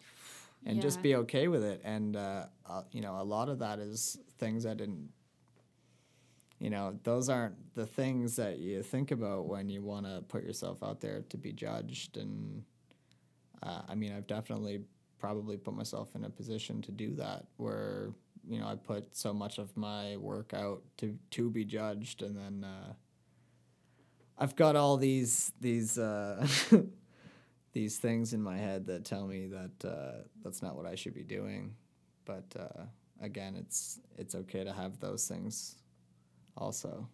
and 0.65 0.81
just 0.81 1.01
be 1.01 1.15
okay 1.15 1.47
with 1.47 1.63
it. 1.63 1.81
And 1.83 2.15
uh, 2.15 2.45
uh, 2.67 2.83
you 2.91 3.01
know 3.01 3.19
a 3.19 3.23
lot 3.23 3.49
of 3.49 3.59
that 3.59 3.79
is 3.79 4.17
things 4.39 4.65
i 4.65 4.73
didn't 4.73 5.09
you 6.61 6.69
know, 6.69 6.99
those 7.03 7.27
aren't 7.27 7.73
the 7.73 7.87
things 7.87 8.35
that 8.35 8.59
you 8.59 8.83
think 8.83 9.09
about 9.09 9.47
when 9.47 9.67
you 9.67 9.81
want 9.81 10.05
to 10.05 10.21
put 10.27 10.43
yourself 10.43 10.83
out 10.83 11.01
there 11.01 11.23
to 11.29 11.37
be 11.37 11.51
judged. 11.51 12.17
And 12.17 12.63
uh, 13.63 13.81
I 13.89 13.95
mean, 13.95 14.13
I've 14.15 14.27
definitely 14.27 14.81
probably 15.21 15.55
put 15.55 15.75
myself 15.75 16.15
in 16.15 16.25
a 16.25 16.29
position 16.29 16.81
to 16.81 16.91
do 16.91 17.13
that 17.13 17.45
where, 17.57 18.09
you 18.49 18.59
know, 18.59 18.67
I 18.67 18.75
put 18.75 19.15
so 19.15 19.31
much 19.31 19.59
of 19.59 19.77
my 19.77 20.17
work 20.17 20.51
out 20.53 20.81
to, 20.97 21.15
to 21.31 21.51
be 21.51 21.63
judged. 21.63 22.23
And 22.23 22.35
then 22.35 22.65
uh, 22.67 22.93
I've 24.37 24.55
got 24.55 24.75
all 24.75 24.97
these, 24.97 25.51
these, 25.61 25.99
uh, 25.99 26.45
these 27.73 27.99
things 27.99 28.33
in 28.33 28.41
my 28.41 28.57
head 28.57 28.87
that 28.87 29.05
tell 29.05 29.27
me 29.27 29.47
that 29.47 29.87
uh, 29.87 30.23
that's 30.43 30.63
not 30.63 30.75
what 30.75 30.87
I 30.87 30.95
should 30.95 31.13
be 31.13 31.23
doing. 31.23 31.75
But 32.25 32.45
uh, 32.59 32.85
again, 33.21 33.55
it's, 33.55 33.99
it's 34.17 34.33
okay 34.33 34.63
to 34.63 34.73
have 34.73 34.99
those 34.99 35.27
things 35.27 35.75
also 36.57 37.07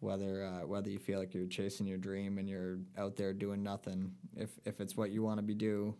whether 0.00 0.44
uh, 0.44 0.66
whether 0.66 0.90
you 0.90 0.98
feel 0.98 1.18
like 1.18 1.32
you're 1.32 1.46
chasing 1.46 1.86
your 1.86 1.96
dream 1.96 2.36
and 2.36 2.46
you're 2.46 2.78
out 2.98 3.16
there 3.16 3.32
doing 3.32 3.62
nothing 3.62 4.12
if 4.36 4.50
if 4.66 4.78
it's 4.78 4.96
what 4.96 5.10
you 5.10 5.22
want 5.22 5.38
to 5.38 5.42
be 5.42 5.54
do 5.54 5.94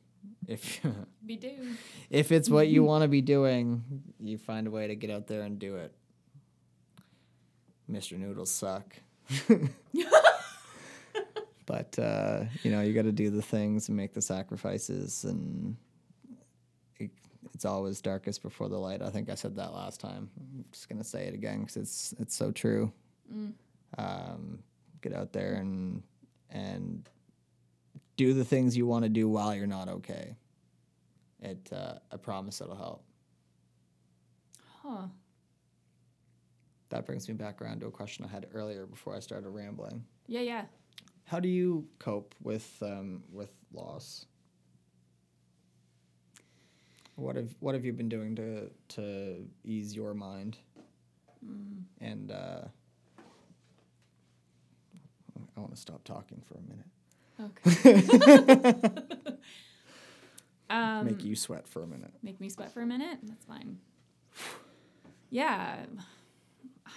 if 0.47 0.81
Be 1.27 1.37
do. 1.37 1.77
if 2.11 2.33
it's 2.33 2.51
what 2.51 2.69
you 2.69 2.85
want 2.91 3.03
to 3.03 3.09
be 3.09 3.21
doing 3.23 3.83
you 4.21 4.39
find 4.39 4.67
a 4.67 4.71
way 4.71 4.87
to 4.89 4.97
get 4.97 5.11
out 5.11 5.27
there 5.27 5.43
and 5.43 5.59
do 5.59 5.77
it. 5.77 5.95
Mr 7.91 8.19
noodles 8.19 8.51
suck. 8.51 8.97
But 11.67 11.99
uh, 11.99 12.45
you 12.63 12.71
know 12.71 12.83
you 12.83 12.93
got 12.93 13.03
to 13.03 13.13
do 13.13 13.31
the 13.31 13.43
things 13.43 13.89
and 13.89 13.97
make 13.97 14.13
the 14.13 14.23
sacrifices 14.23 15.25
and 15.25 15.77
it, 16.99 17.11
it's 17.55 17.65
always 17.65 18.01
darkest 18.01 18.43
before 18.43 18.69
the 18.69 18.77
light. 18.79 19.01
I 19.01 19.11
think 19.11 19.31
i 19.31 19.35
said 19.35 19.57
that 19.57 19.73
last 19.73 20.01
time. 20.01 20.31
I'm 20.39 20.65
just 20.73 20.89
going 20.89 20.99
to 20.99 21.09
say 21.09 21.27
it 21.27 21.35
again 21.35 21.61
because 21.61 21.77
it's 21.77 22.15
it's 22.19 22.35
so 22.37 22.51
true. 22.51 22.93
Um, 23.97 24.59
get 25.01 25.15
out 25.15 25.33
there 25.33 25.55
and 25.55 26.03
and 26.51 27.09
do 28.16 28.33
the 28.35 28.44
things 28.44 28.77
you 28.77 28.87
want 28.87 29.03
to 29.05 29.09
do 29.09 29.29
while 29.29 29.55
you're 29.55 29.66
not 29.66 29.88
okay 29.88 30.37
it 31.40 31.68
uh, 31.72 31.94
i 32.12 32.16
promise 32.16 32.61
it'll 32.61 32.77
help 32.77 33.05
Huh. 34.83 35.07
that 36.90 37.07
brings 37.07 37.27
me 37.29 37.35
back 37.35 37.61
around 37.62 37.81
to 37.81 37.87
a 37.87 37.90
question 37.90 38.24
i 38.24 38.29
had 38.29 38.46
earlier 38.53 38.87
before 38.87 39.16
i 39.16 39.20
started 39.20 39.48
rambling 39.48 40.05
Yeah, 40.27 40.40
yeah. 40.40 40.64
How 41.27 41.40
do 41.40 41.48
you 41.48 41.87
cope 41.98 42.35
with 42.42 42.68
um, 42.83 43.22
with 43.33 43.50
loss? 43.72 44.27
What 47.16 47.37
have 47.37 47.55
what 47.61 47.74
have 47.74 47.85
you 47.87 47.92
been 47.94 48.11
doing 48.11 48.37
to 48.37 48.70
to 48.96 49.46
ease 49.64 49.94
your 49.96 50.12
mind? 50.14 50.59
And 52.00 52.31
uh, 52.31 52.64
I 55.57 55.61
want 55.61 55.74
to 55.74 55.81
stop 55.81 56.05
talking 56.05 56.42
for 56.46 56.57
a 56.59 56.62
minute. 56.62 56.87
Okay. 57.40 58.70
um, 60.70 61.07
Make 61.07 61.25
you 61.25 61.35
sweat 61.35 61.66
for 61.68 61.83
a 61.83 61.87
minute. 61.87 62.12
make 62.23 62.40
me 62.40 62.49
sweat 62.49 62.73
for 62.73 62.83
a 62.83 62.87
minute. 62.87 63.18
That's 63.25 63.44
fine. 63.44 63.79
Yeah, 65.31 65.85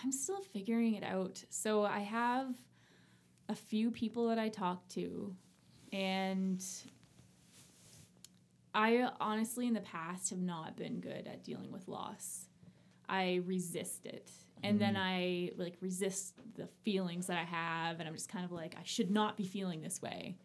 I'm 0.04 0.12
still 0.12 0.41
figuring 0.54 0.93
it 0.93 1.04
out. 1.04 1.43
So 1.50 1.84
I 1.84 2.00
have 2.00 2.54
a 3.50 3.56
few 3.56 3.89
people 3.89 4.28
that 4.28 4.38
I 4.38 4.50
talk 4.50 4.88
to, 4.89 5.34
and 5.91 6.63
I 8.76 9.10
honestly, 9.19 9.65
in 9.65 9.73
the 9.73 9.82
past, 9.82 10.30
have 10.30 10.39
not 10.39 10.78
been 10.78 11.00
good 11.00 11.26
at 11.28 11.43
dealing 11.43 11.71
with 11.71 11.88
loss. 11.88 12.47
I 13.10 13.41
resist 13.45 14.06
it. 14.06 14.30
And 14.63 14.80
then 14.80 14.98
I 14.98 15.52
like 15.58 15.78
resist 15.82 16.36
the 16.56 16.67
feelings 16.84 17.28
that 17.28 17.38
I 17.38 17.43
have, 17.43 18.00
and 18.00 18.08
I'm 18.08 18.15
just 18.15 18.30
kind 18.30 18.43
of 18.43 18.52
like, 18.52 18.76
I 18.80 18.84
should 18.84 19.12
not 19.12 19.38
be 19.38 19.46
feeling 19.46 19.82
this 19.82 20.02
way. 20.02 20.38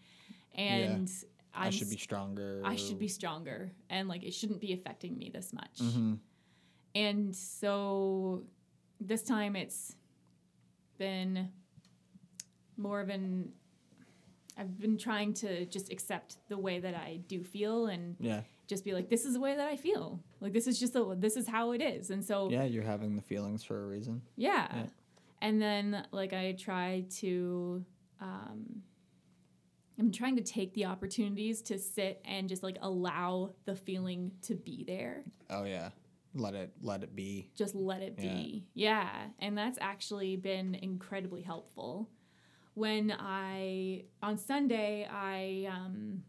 And 0.54 1.10
i 1.54 1.66
I'm 1.66 1.72
should 1.72 1.90
be 1.90 1.96
stronger. 1.96 2.62
I 2.64 2.76
should 2.76 2.98
be 2.98 3.08
stronger 3.08 3.72
and 3.90 4.08
like 4.08 4.22
it 4.24 4.32
shouldn't 4.32 4.60
be 4.60 4.72
affecting 4.72 5.16
me 5.18 5.30
this 5.32 5.52
much. 5.52 5.78
hmm 5.78 6.14
And 6.94 7.34
so 7.34 8.44
this 9.00 9.22
time 9.22 9.56
it's 9.56 9.96
been 10.98 11.48
more 12.76 13.00
of 13.00 13.08
an 13.08 13.52
I've 14.56 14.78
been 14.78 14.98
trying 14.98 15.32
to 15.34 15.64
just 15.66 15.90
accept 15.90 16.36
the 16.48 16.58
way 16.58 16.78
that 16.78 16.94
I 16.94 17.20
do 17.26 17.42
feel 17.42 17.86
and 17.86 18.16
Yeah. 18.20 18.42
Just 18.66 18.84
be 18.84 18.92
like 18.94 19.08
this 19.10 19.24
is 19.24 19.34
the 19.34 19.40
way 19.40 19.56
that 19.56 19.66
I 19.68 19.76
feel. 19.76 20.20
Like 20.40 20.52
this 20.52 20.66
is 20.66 20.78
just 20.78 20.92
the 20.92 21.14
this 21.18 21.36
is 21.36 21.46
how 21.46 21.72
it 21.72 21.82
is. 21.82 22.10
And 22.10 22.24
so 22.24 22.48
Yeah, 22.50 22.64
you're 22.64 22.82
having 22.84 23.16
the 23.16 23.22
feelings 23.22 23.62
for 23.64 23.82
a 23.82 23.86
reason. 23.86 24.22
yeah. 24.36 24.68
Yeah. 24.74 24.86
And 25.40 25.60
then 25.60 26.06
like 26.12 26.32
I 26.32 26.52
try 26.52 27.04
to 27.18 27.84
um 28.20 28.82
I'm 29.98 30.10
trying 30.10 30.36
to 30.36 30.42
take 30.42 30.72
the 30.74 30.86
opportunities 30.86 31.60
to 31.62 31.78
sit 31.78 32.20
and 32.24 32.48
just 32.48 32.62
like 32.62 32.78
allow 32.80 33.50
the 33.66 33.74
feeling 33.76 34.32
to 34.42 34.54
be 34.54 34.84
there. 34.86 35.24
Oh 35.50 35.64
yeah. 35.64 35.90
Let 36.34 36.54
it 36.54 36.72
let 36.80 37.02
it 37.02 37.14
be. 37.14 37.50
Just 37.54 37.74
let 37.74 38.00
it 38.00 38.16
be. 38.16 38.64
Yeah. 38.74 39.10
And 39.38 39.56
that's 39.58 39.78
actually 39.80 40.36
been 40.36 40.74
incredibly 40.76 41.42
helpful. 41.42 42.08
When 42.74 43.12
I 43.18 44.04
on 44.22 44.38
Sunday 44.38 45.06
I 45.10 45.68
um 45.70 46.22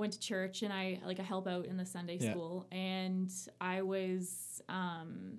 went 0.00 0.12
to 0.14 0.20
church 0.20 0.62
and 0.62 0.72
I 0.72 0.98
like 1.04 1.20
I 1.20 1.22
help 1.22 1.46
out 1.46 1.66
in 1.66 1.76
the 1.76 1.86
Sunday 1.86 2.18
Yeah. 2.20 2.30
school 2.32 2.66
and 2.72 3.30
I 3.60 3.82
was 3.82 4.60
um 4.68 5.38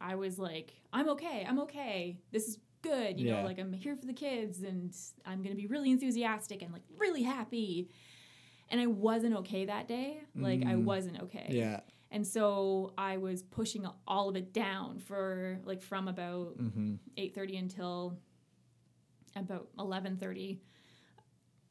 I 0.00 0.16
was 0.16 0.38
like, 0.38 0.72
I'm 0.92 1.08
okay, 1.10 1.46
I'm 1.48 1.60
okay. 1.60 2.18
This 2.32 2.48
is 2.48 2.58
good. 2.82 3.18
You 3.20 3.26
Yeah. 3.28 3.36
know, 3.38 3.44
like 3.44 3.58
I'm 3.60 3.72
here 3.72 3.94
for 3.96 4.04
the 4.06 4.12
kids 4.12 4.62
and 4.62 4.94
I'm 5.24 5.42
gonna 5.42 5.54
be 5.54 5.68
really 5.68 5.90
enthusiastic 5.92 6.60
and 6.62 6.72
like 6.72 6.82
really 6.98 7.22
happy. 7.22 7.88
And 8.68 8.80
I 8.80 8.86
wasn't 8.88 9.36
okay 9.36 9.66
that 9.66 9.86
day. 9.86 10.18
Like 10.34 10.62
I 10.66 10.74
Mm. 10.74 10.84
wasn't 10.84 11.20
okay. 11.22 11.48
Yeah. 11.50 11.80
And 12.10 12.26
so 12.26 12.92
I 12.98 13.16
was 13.16 13.42
pushing 13.42 13.86
all 14.06 14.28
of 14.28 14.36
it 14.36 14.52
down 14.52 14.98
for 14.98 15.60
like 15.64 15.80
from 15.82 16.08
about 16.08 16.58
Mm-hmm. 16.58 16.94
8:30 17.16 17.56
until 17.58 18.18
about 19.36 19.68
11:30. 19.78 20.58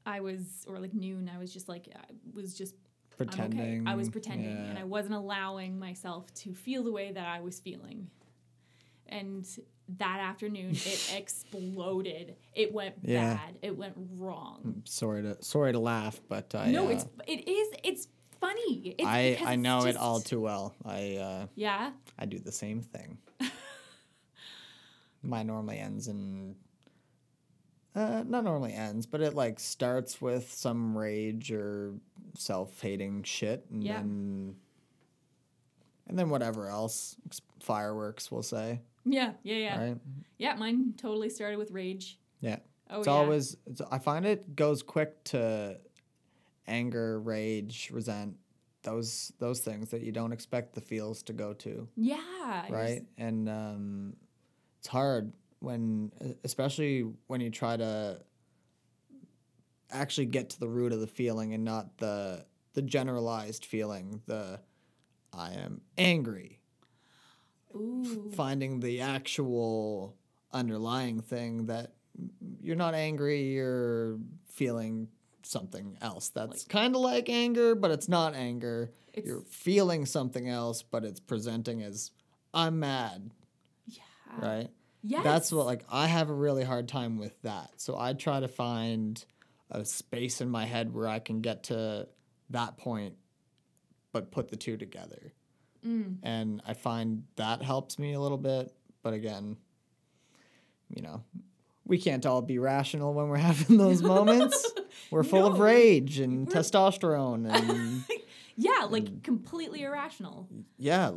I 0.06 0.22
was 0.22 0.66
or 0.68 0.80
like 0.80 0.94
noon. 0.94 1.30
I 1.34 1.38
was 1.38 1.54
just 1.54 1.70
like 1.70 1.88
I 1.96 2.00
was 2.34 2.58
just 2.58 2.76
Pretending. 3.18 3.60
I'm 3.60 3.82
okay. 3.82 3.92
I 3.92 3.96
was 3.96 4.10
pretending 4.10 4.50
yeah. 4.56 4.70
and 4.70 4.80
I 4.80 4.84
wasn't 4.84 5.14
allowing 5.14 5.78
myself 5.78 6.34
to 6.36 6.56
feel 6.56 6.84
the 6.84 6.92
way 6.92 7.12
that 7.12 7.28
I 7.28 7.42
was 7.42 7.60
feeling. 7.60 8.10
And 9.08 9.46
that 10.00 10.20
afternoon 10.22 10.72
it 10.72 11.14
exploded. 11.18 12.36
It 12.56 12.74
went 12.74 12.96
Yeah. 13.04 13.36
bad. 13.36 13.58
It 13.62 13.78
went 13.78 13.94
wrong. 14.16 14.82
sorry 14.86 15.22
to 15.22 15.38
sorry 15.44 15.74
to 15.74 15.80
laugh, 15.80 16.20
but 16.30 16.56
I 16.56 16.72
no, 16.72 16.88
uh, 16.88 16.92
it's 16.92 17.06
it 17.28 17.48
is 17.48 17.68
it's 17.84 18.08
funny. 18.40 18.96
It's 18.98 19.08
I 19.08 19.38
I 19.46 19.56
know 19.56 19.86
it 19.86 19.98
all 19.98 20.20
too 20.20 20.40
well. 20.42 20.74
I 20.84 21.18
uh, 21.18 21.48
Yeah. 21.56 21.92
I 22.18 22.26
do 22.26 22.40
the 22.40 22.52
same 22.52 22.82
thing. 22.82 23.20
Mine 25.24 25.48
normally 25.48 25.78
ends 25.78 26.08
in 26.08 26.56
uh, 27.95 28.23
not 28.25 28.43
normally 28.43 28.73
ends, 28.73 29.06
but 29.06 29.21
it 29.21 29.34
like 29.34 29.60
starts 29.60 30.21
with 30.21 30.51
some 30.51 30.97
rage 30.97 31.51
or 31.51 31.93
self-hating 32.36 33.23
shit, 33.23 33.65
and 33.71 33.84
Yeah. 33.84 33.97
then 33.97 34.56
and 36.08 36.17
then 36.19 36.30
whatever 36.30 36.67
else, 36.67 37.15
fireworks, 37.62 38.32
we'll 38.32 38.43
say, 38.43 38.82
Yeah, 39.06 39.34
yeah, 39.43 39.56
yeah. 39.56 39.80
right? 39.84 39.97
Yeah, 40.38 40.56
mine 40.56 40.93
totally 40.97 41.30
started 41.30 41.58
with 41.58 41.71
rage. 41.71 42.19
Yeah. 42.41 42.58
Oh 42.89 42.99
it's 42.99 43.08
yeah. 43.08 43.13
always 43.13 43.56
it's, 43.65 43.82
I 43.91 43.99
find 43.99 44.25
it 44.25 44.56
goes 44.56 44.84
quick 44.84 45.23
to 45.25 45.80
anger, 46.67 47.19
rage, 47.19 47.89
resent, 47.93 48.36
those 48.84 49.32
those 49.39 49.60
things 49.62 49.89
that 49.91 50.01
you 50.01 50.12
don't 50.12 50.32
expect 50.34 50.73
the 50.73 50.82
feels 50.82 51.23
to 51.23 51.34
go 51.34 51.54
to. 51.54 51.88
yeah. 51.95 52.17
I 52.19 52.62
just- 52.62 52.71
right? 52.73 53.06
And 53.17 53.47
um, 53.47 54.13
it's 54.80 54.88
hard 54.88 55.32
when, 55.62 56.12
especially 56.43 57.06
when 57.28 57.39
you 57.41 57.50
try 57.50 57.78
to 57.78 58.19
actually 59.91 60.26
get 60.26 60.50
to 60.50 60.60
the 60.60 60.67
root 60.69 60.91
of 60.93 61.00
the 61.00 61.08
feeling 61.08 61.54
and 61.54 61.63
not 61.63 61.97
the 61.97 62.45
the 62.74 62.82
generalized 62.82 63.65
feeling. 63.65 64.21
The 64.26 64.60
I 65.34 65.52
am 65.54 65.82
angry. 65.97 66.60
Ooh. 67.76 68.32
Finding 68.36 68.80
the 68.82 69.02
actual 69.02 70.15
underlying 70.52 71.21
thing 71.21 71.67
that 71.67 71.93
mm, 72.19 72.30
you're 72.62 72.76
not 72.76 72.93
angry. 72.93 73.43
You're 73.54 74.17
feeling 74.52 75.08
something 75.43 75.97
else 76.02 76.30
that's 76.30 76.63
Like- 76.63 76.69
kind 76.69 76.95
of 76.95 77.02
like 77.02 77.30
anger, 77.30 77.76
but 77.76 77.91
it's 77.91 78.10
not 78.10 78.36
anger. 78.36 78.91
It's 79.13 79.28
You're 79.28 79.41
feeling 79.41 80.06
something 80.06 80.47
else, 80.47 80.82
but 80.84 81.04
it's 81.04 81.19
presenting 81.19 81.82
as 81.82 82.12
I'm 82.54 82.80
mad, 82.80 83.32
yeah. 83.86 84.04
right? 84.38 84.69
Yes. 85.04 85.24
That's 85.24 85.52
what 85.52 85.66
like 85.66 85.84
I 85.90 86.08
have 86.08 86.30
a 86.30 86.34
really 86.34 86.64
hard 86.64 86.88
time 86.88 87.18
with 87.18 87.40
that. 87.42 87.72
So 87.78 87.98
I 87.98 88.14
try 88.14 88.40
to 88.40 88.48
find 88.48 89.24
a 89.70 89.84
space 89.86 90.42
in 90.42 90.50
my 90.50 90.66
head 90.66 90.94
where 90.94 91.08
I 91.08 91.20
can 91.20 91.42
get 91.42 91.64
to 91.66 92.08
that 92.50 92.78
point 92.78 93.16
but 94.12 94.32
put 94.32 94.50
the 94.50 94.58
two 94.58 94.78
together. 94.78 95.34
Mm. 95.86 96.18
And 96.24 96.62
I 96.68 96.74
find 96.74 97.24
that 97.38 97.62
helps 97.62 97.98
me 97.98 98.14
a 98.14 98.20
little 98.20 98.38
bit, 98.38 98.74
but 99.04 99.14
again, 99.14 99.58
you 100.94 101.02
know, 101.02 101.24
we 101.86 101.98
can't 101.98 102.26
all 102.26 102.42
be 102.42 102.60
rational 102.60 103.14
when 103.14 103.30
we're 103.30 103.38
having 103.52 103.78
those 103.78 104.02
moments. 104.02 104.70
We're 105.10 105.24
full 105.24 105.46
of 105.48 105.60
rage 105.60 106.20
and 106.20 106.48
testosterone 106.50 107.50
and 107.50 108.04
Yeah, 108.56 108.88
like 108.90 109.24
completely 109.24 109.84
irrational. 109.84 110.48
yeah, 110.78 111.10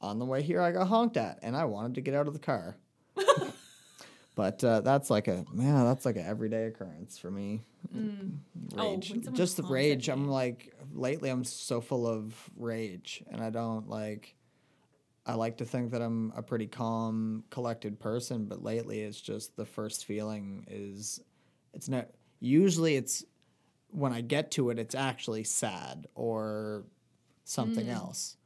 on 0.00 0.18
the 0.18 0.24
way 0.24 0.42
here 0.42 0.60
I 0.60 0.72
got 0.72 0.88
honked 0.88 1.16
at 1.16 1.38
and 1.42 1.56
I 1.56 1.64
wanted 1.64 1.94
to 1.96 2.00
get 2.00 2.14
out 2.14 2.26
of 2.26 2.32
the 2.32 2.38
car. 2.38 2.76
but 4.34 4.62
uh, 4.64 4.80
that's 4.80 5.10
like 5.10 5.28
a 5.28 5.44
man, 5.52 5.84
that's 5.84 6.04
like 6.06 6.16
an 6.16 6.26
everyday 6.26 6.64
occurrence 6.66 7.18
for 7.18 7.30
me. 7.30 7.62
Mm. 7.94 8.36
Oh, 8.76 8.92
Rage, 8.94 9.08
someone 9.08 9.34
just 9.34 9.56
the 9.56 9.62
rage. 9.64 10.08
I'm 10.08 10.28
like 10.28 10.72
lately 10.92 11.30
I'm 11.30 11.44
so 11.44 11.80
full 11.80 12.06
of 12.06 12.34
rage 12.56 13.22
and 13.30 13.42
I 13.42 13.50
don't 13.50 13.88
like. 13.88 14.34
I 15.26 15.34
like 15.34 15.58
to 15.58 15.64
think 15.66 15.90
that 15.92 16.00
I'm 16.00 16.32
a 16.34 16.42
pretty 16.42 16.66
calm, 16.66 17.44
collected 17.50 18.00
person, 18.00 18.46
but 18.46 18.64
lately 18.64 19.00
it's 19.00 19.20
just 19.20 19.54
the 19.54 19.66
first 19.66 20.06
feeling 20.06 20.64
is, 20.68 21.20
it's 21.74 21.88
not. 21.88 22.08
Usually 22.40 22.96
it's 22.96 23.22
when 23.90 24.12
I 24.14 24.22
get 24.22 24.50
to 24.52 24.70
it, 24.70 24.78
it's 24.78 24.94
actually 24.94 25.44
sad 25.44 26.06
or 26.14 26.84
something 27.44 27.86
Mm. 27.86 27.94
else. 27.94 28.38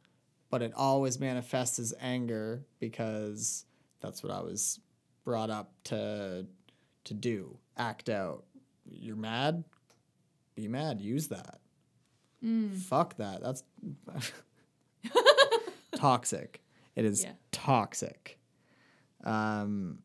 But 0.55 0.63
it 0.63 0.73
always 0.77 1.19
manifests 1.19 1.81
as 1.81 1.93
anger 2.01 2.65
because 2.79 3.65
that's 3.99 4.23
what 4.23 4.31
I 4.33 4.41
was 4.41 4.79
brought 5.25 5.51
up 5.51 5.73
to 5.87 6.47
to 7.07 7.13
do. 7.15 7.59
Act 7.77 8.09
out. 8.09 8.45
You're 8.89 9.17
mad? 9.17 9.65
Be 10.55 10.69
mad. 10.69 11.01
Use 11.01 11.27
that. 11.27 11.59
Mm. 12.41 12.73
Fuck 12.77 13.17
that. 13.17 13.43
That's 13.43 13.65
toxic. 15.97 16.61
It 16.95 17.05
is 17.05 17.25
Yeah. 17.25 17.33
toxic. 17.51 18.39
Um 19.25 19.99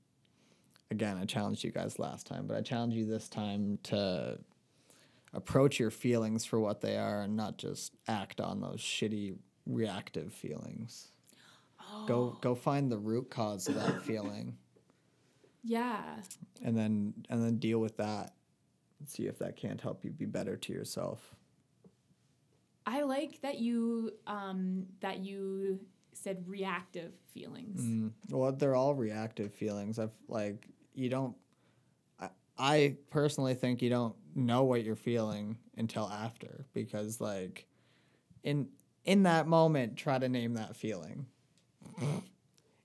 again, 0.89 1.15
I 1.17 1.25
challenged 1.25 1.63
you 1.63 1.69
guys 1.71 1.99
last 1.99 2.25
time, 2.25 2.47
but 2.47 2.57
I 2.57 2.61
challenge 2.61 2.95
you 2.95 3.05
this 3.05 3.29
time 3.29 3.77
to 3.83 4.39
approach 5.31 5.79
your 5.79 5.91
feelings 5.91 6.43
for 6.43 6.59
what 6.59 6.81
they 6.81 6.97
are 6.97 7.21
and 7.21 7.37
not 7.37 7.59
just 7.59 7.93
act 8.07 8.41
on 8.41 8.61
those 8.61 8.79
shitty 8.79 9.35
reactive 9.69 10.33
feelings. 10.33 11.07
Go 12.07 12.37
go 12.41 12.53
find 12.55 12.91
the 12.91 12.97
root 12.97 13.29
cause 13.29 13.67
of 13.67 13.75
that 13.75 14.01
feeling 14.03 14.57
Yeah. 15.63 16.01
and 16.63 16.77
then 16.77 17.13
and 17.29 17.43
then 17.43 17.57
deal 17.57 17.79
with 17.79 17.97
that. 17.97 18.33
And 18.99 19.07
see 19.09 19.27
if 19.27 19.39
that 19.39 19.55
can't 19.55 19.79
help 19.81 20.03
you 20.03 20.11
be 20.11 20.25
better 20.25 20.55
to 20.57 20.73
yourself. 20.73 21.35
I 22.85 23.03
like 23.03 23.41
that 23.41 23.59
you 23.59 24.11
um 24.27 24.85
that 24.99 25.19
you 25.19 25.79
said 26.13 26.43
reactive 26.47 27.13
feelings. 27.33 27.81
Mm. 27.81 28.11
Well, 28.29 28.51
they're 28.51 28.75
all 28.75 28.93
reactive 28.93 29.53
feelings. 29.53 29.99
I've 29.99 30.11
like 30.27 30.67
you 30.93 31.09
don't. 31.09 31.35
I 32.19 32.29
I 32.57 32.97
personally 33.09 33.53
think 33.55 33.81
you 33.81 33.89
don't 33.89 34.15
know 34.35 34.63
what 34.63 34.83
you're 34.83 34.95
feeling 34.95 35.57
until 35.77 36.07
after 36.07 36.65
because 36.73 37.19
like 37.21 37.65
in 38.43 38.67
in 39.05 39.23
that 39.23 39.47
moment 39.47 39.95
try 39.97 40.17
to 40.17 40.29
name 40.29 40.53
that 40.55 40.75
feeling. 40.75 41.25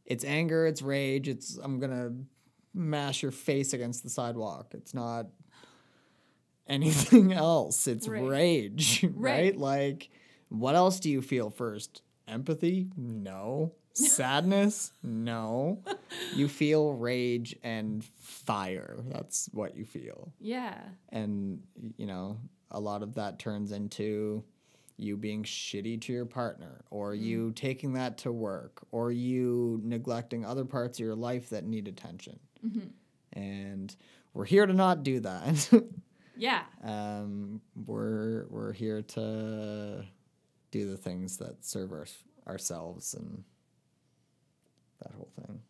it's 0.05 0.25
anger, 0.25 0.67
it's 0.67 0.83
rage, 0.83 1.29
it's 1.29 1.57
I'm 1.57 1.81
to 1.81 2.15
mash 2.73 3.23
your 3.23 3.33
face 3.33 3.73
against 3.73 4.03
the 4.03 4.11
sidewalk. 4.11 4.73
It's 4.73 4.95
not 4.95 5.27
anything 6.69 7.33
else. 7.35 7.87
It's 7.87 8.09
rage, 8.09 9.03
right? 9.15 9.15
Right. 9.15 9.57
Like 9.57 10.11
what 10.49 10.75
else 10.75 11.01
do 11.01 11.11
you 11.11 11.21
feel 11.23 11.51
first? 11.51 12.03
Empathy? 12.29 12.89
No. 12.97 13.73
Sadness? 13.95 14.93
no. 15.03 15.83
You 16.35 16.49
feel 16.49 16.95
rage 16.95 17.55
and 17.63 18.05
fire. 18.05 18.99
That's 19.09 19.49
what 19.53 19.77
you 19.77 19.85
feel. 19.85 20.33
Yeah. 20.41 20.81
And, 21.11 21.63
you 21.97 22.07
know, 22.07 22.39
a 22.71 22.81
lot 22.81 23.03
of 23.03 23.15
that 23.15 23.39
turns 23.39 23.71
into 23.73 24.43
you 24.97 25.17
being 25.17 25.43
shitty 25.43 26.01
to 26.03 26.13
your 26.13 26.25
partner 26.27 26.85
or 26.91 27.15
you 27.15 27.51
taking 27.53 27.95
that 27.95 28.19
to 28.19 28.31
work 28.33 28.87
or 28.93 29.11
you 29.11 29.81
neglecting 29.83 30.45
other 30.45 30.65
parts 30.65 30.99
of 30.99 31.05
your 31.05 31.17
life 31.17 31.51
that 31.51 31.65
need 31.65 31.89
attention. 31.89 32.39
And 33.33 33.95
we're 34.33 34.45
here 34.45 34.67
to 34.67 34.73
not 34.73 35.03
do 35.03 35.21
that. 35.21 35.71
Yeah. 36.37 36.65
um, 36.83 37.61
we're 37.87 38.47
we're 38.51 38.73
here 38.73 39.03
to 39.03 40.05
do 40.73 40.91
the 40.91 40.97
things 40.97 41.37
that 41.37 41.65
serve 41.65 41.93
our, 41.93 42.07
ourselves 42.49 43.15
and 43.15 43.45
that 45.01 45.13
whole 45.13 45.31
thing. 45.37 45.61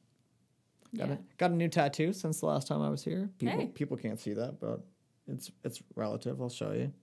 Got 0.97 1.09
Yeah. 1.09 1.15
a 1.17 1.19
got 1.37 1.51
a 1.51 1.55
new 1.55 1.69
tattoo 1.69 2.15
since 2.15 2.41
the 2.41 2.47
last 2.47 2.67
time 2.67 2.81
I 2.81 2.89
was 2.89 3.05
here. 3.05 3.29
People 3.39 3.59
Hey. 3.59 3.67
people 3.67 3.99
can't 3.99 4.19
see 4.19 4.33
that, 4.33 4.59
but 4.59 4.81
it's 5.29 5.51
it's 5.65 5.83
relative. 5.97 6.41
I'll 6.41 6.49
show 6.49 6.73
you. 6.73 6.95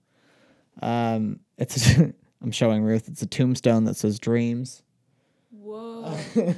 Um, 0.80 1.40
it's 1.58 1.96
I'm 2.42 2.50
showing 2.50 2.82
Ruth. 2.82 3.08
It's 3.08 3.22
a 3.22 3.26
tombstone 3.26 3.84
that 3.84 3.96
says 3.96 4.18
dreams. 4.18 4.82
Whoa. 5.50 6.16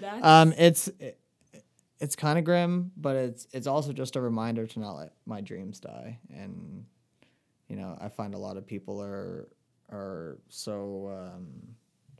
That's 0.00 0.24
Um, 0.24 0.54
it's 0.56 0.88
it, 0.98 1.18
it's 2.00 2.16
kind 2.16 2.38
of 2.38 2.44
grim, 2.44 2.92
but 2.96 3.16
it's 3.16 3.46
it's 3.52 3.66
also 3.66 3.92
just 3.92 4.16
a 4.16 4.20
reminder 4.20 4.66
to 4.66 4.80
not 4.80 4.96
let 4.96 5.12
my 5.26 5.40
dreams 5.40 5.80
die. 5.80 6.18
And 6.34 6.84
you 7.68 7.76
know, 7.76 7.96
I 8.00 8.08
find 8.08 8.34
a 8.34 8.38
lot 8.38 8.56
of 8.56 8.66
people 8.66 9.02
are 9.02 9.48
are 9.90 10.38
so 10.48 11.32
um, 11.34 11.46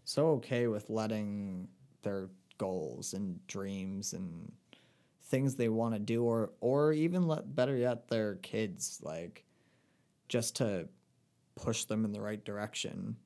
so 0.04 0.28
okay 0.32 0.66
with 0.66 0.90
letting 0.90 1.68
their 2.02 2.28
goals 2.58 3.14
and 3.14 3.44
dreams 3.46 4.12
and 4.12 4.52
things 5.22 5.54
they 5.54 5.68
want 5.68 5.94
to 5.94 6.00
do, 6.00 6.24
or 6.24 6.50
or 6.60 6.92
even 6.92 7.26
let 7.26 7.54
better 7.54 7.76
yet 7.76 8.08
their 8.08 8.36
kids 8.36 8.98
like 9.02 9.44
just 10.28 10.56
to 10.56 10.88
push 11.54 11.84
them 11.84 12.04
in 12.04 12.12
the 12.12 12.20
right 12.20 12.44
direction 12.44 13.16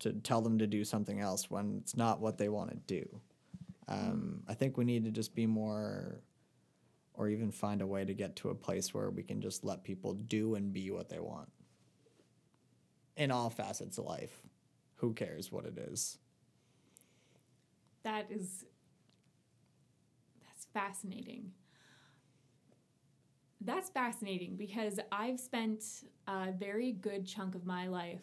to 0.00 0.12
tell 0.12 0.40
them 0.40 0.58
to 0.58 0.66
do 0.66 0.84
something 0.84 1.20
else 1.20 1.50
when 1.50 1.78
it's 1.80 1.96
not 1.96 2.20
what 2.20 2.38
they 2.38 2.48
want 2.48 2.70
to 2.70 2.76
do. 2.76 3.20
Um, 3.88 4.42
I 4.46 4.54
think 4.54 4.76
we 4.76 4.84
need 4.84 5.04
to 5.04 5.10
just 5.10 5.34
be 5.34 5.46
more, 5.46 6.20
or 7.14 7.28
even 7.28 7.50
find 7.50 7.82
a 7.82 7.86
way 7.86 8.04
to 8.04 8.14
get 8.14 8.36
to 8.36 8.50
a 8.50 8.54
place 8.54 8.94
where 8.94 9.10
we 9.10 9.22
can 9.22 9.40
just 9.40 9.64
let 9.64 9.82
people 9.82 10.12
do 10.14 10.54
and 10.54 10.72
be 10.72 10.90
what 10.90 11.08
they 11.08 11.18
want 11.18 11.48
in 13.16 13.30
all 13.30 13.50
facets 13.50 13.98
of 13.98 14.04
life. 14.04 14.42
Who 14.96 15.14
cares 15.14 15.50
what 15.50 15.64
it 15.64 15.78
is? 15.78 16.18
that 18.08 18.26
is 18.30 18.64
that's 20.46 20.66
fascinating. 20.72 21.52
That's 23.60 23.90
fascinating 23.90 24.56
because 24.56 25.00
I've 25.10 25.40
spent 25.40 25.84
a 26.26 26.52
very 26.52 26.92
good 26.92 27.26
chunk 27.26 27.54
of 27.54 27.66
my 27.66 27.88
life 27.88 28.22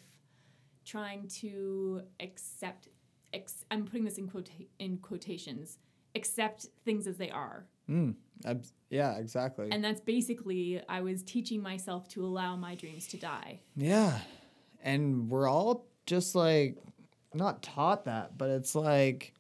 trying 0.86 1.28
to 1.28 2.02
accept 2.20 2.88
ex, 3.34 3.66
I'm 3.70 3.86
putting 3.86 4.06
this 4.06 4.18
in 4.18 4.28
quota, 4.28 4.52
in 4.80 4.98
quotations 4.98 5.80
accept 6.16 6.68
things 6.86 7.08
as 7.08 7.18
they 7.18 7.30
are. 7.30 7.66
Mm, 7.90 8.16
abs- 8.46 8.74
yeah, 8.90 9.18
exactly. 9.18 9.68
And 9.72 9.84
that's 9.84 10.02
basically 10.02 10.82
I 10.88 11.02
was 11.02 11.22
teaching 11.22 11.62
myself 11.62 12.08
to 12.10 12.26
allow 12.26 12.56
my 12.56 12.76
dreams 12.76 13.08
to 13.08 13.18
die. 13.18 13.60
Yeah. 13.76 14.18
And 14.82 15.30
we're 15.30 15.50
all 15.50 15.88
just 16.06 16.36
like 16.36 16.78
not 17.34 17.62
taught 17.62 18.06
that, 18.06 18.38
but 18.38 18.50
it's 18.50 18.76
like 18.76 19.34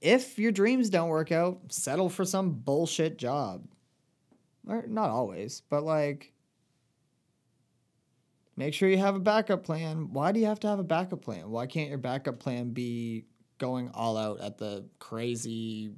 if 0.00 0.38
your 0.38 0.52
dreams 0.52 0.90
don't 0.90 1.08
work 1.08 1.32
out, 1.32 1.60
settle 1.68 2.08
for 2.08 2.24
some 2.24 2.50
bullshit 2.50 3.18
job. 3.18 3.66
Or 4.66 4.84
not 4.86 5.10
always, 5.10 5.62
but 5.68 5.84
like 5.84 6.32
make 8.56 8.74
sure 8.74 8.88
you 8.88 8.98
have 8.98 9.14
a 9.14 9.20
backup 9.20 9.64
plan. 9.64 10.12
Why 10.12 10.32
do 10.32 10.40
you 10.40 10.46
have 10.46 10.60
to 10.60 10.68
have 10.68 10.78
a 10.78 10.84
backup 10.84 11.22
plan? 11.22 11.50
Why 11.50 11.66
can't 11.66 11.88
your 11.88 11.98
backup 11.98 12.38
plan 12.38 12.70
be 12.70 13.26
going 13.58 13.90
all 13.94 14.16
out 14.16 14.40
at 14.40 14.58
the 14.58 14.86
crazy 14.98 15.92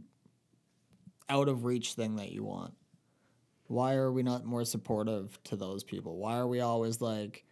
out 1.29 1.49
of 1.49 1.65
reach 1.65 1.93
thing 1.93 2.17
that 2.17 2.33
you 2.33 2.45
want? 2.45 2.75
Why 3.69 3.95
are 3.95 4.13
we 4.13 4.23
not 4.23 4.45
more 4.45 4.65
supportive 4.65 5.39
to 5.45 5.57
those 5.57 5.83
people? 5.83 6.17
Why 6.17 6.37
are 6.37 6.47
we 6.47 6.61
always 6.61 7.01
like 7.01 7.45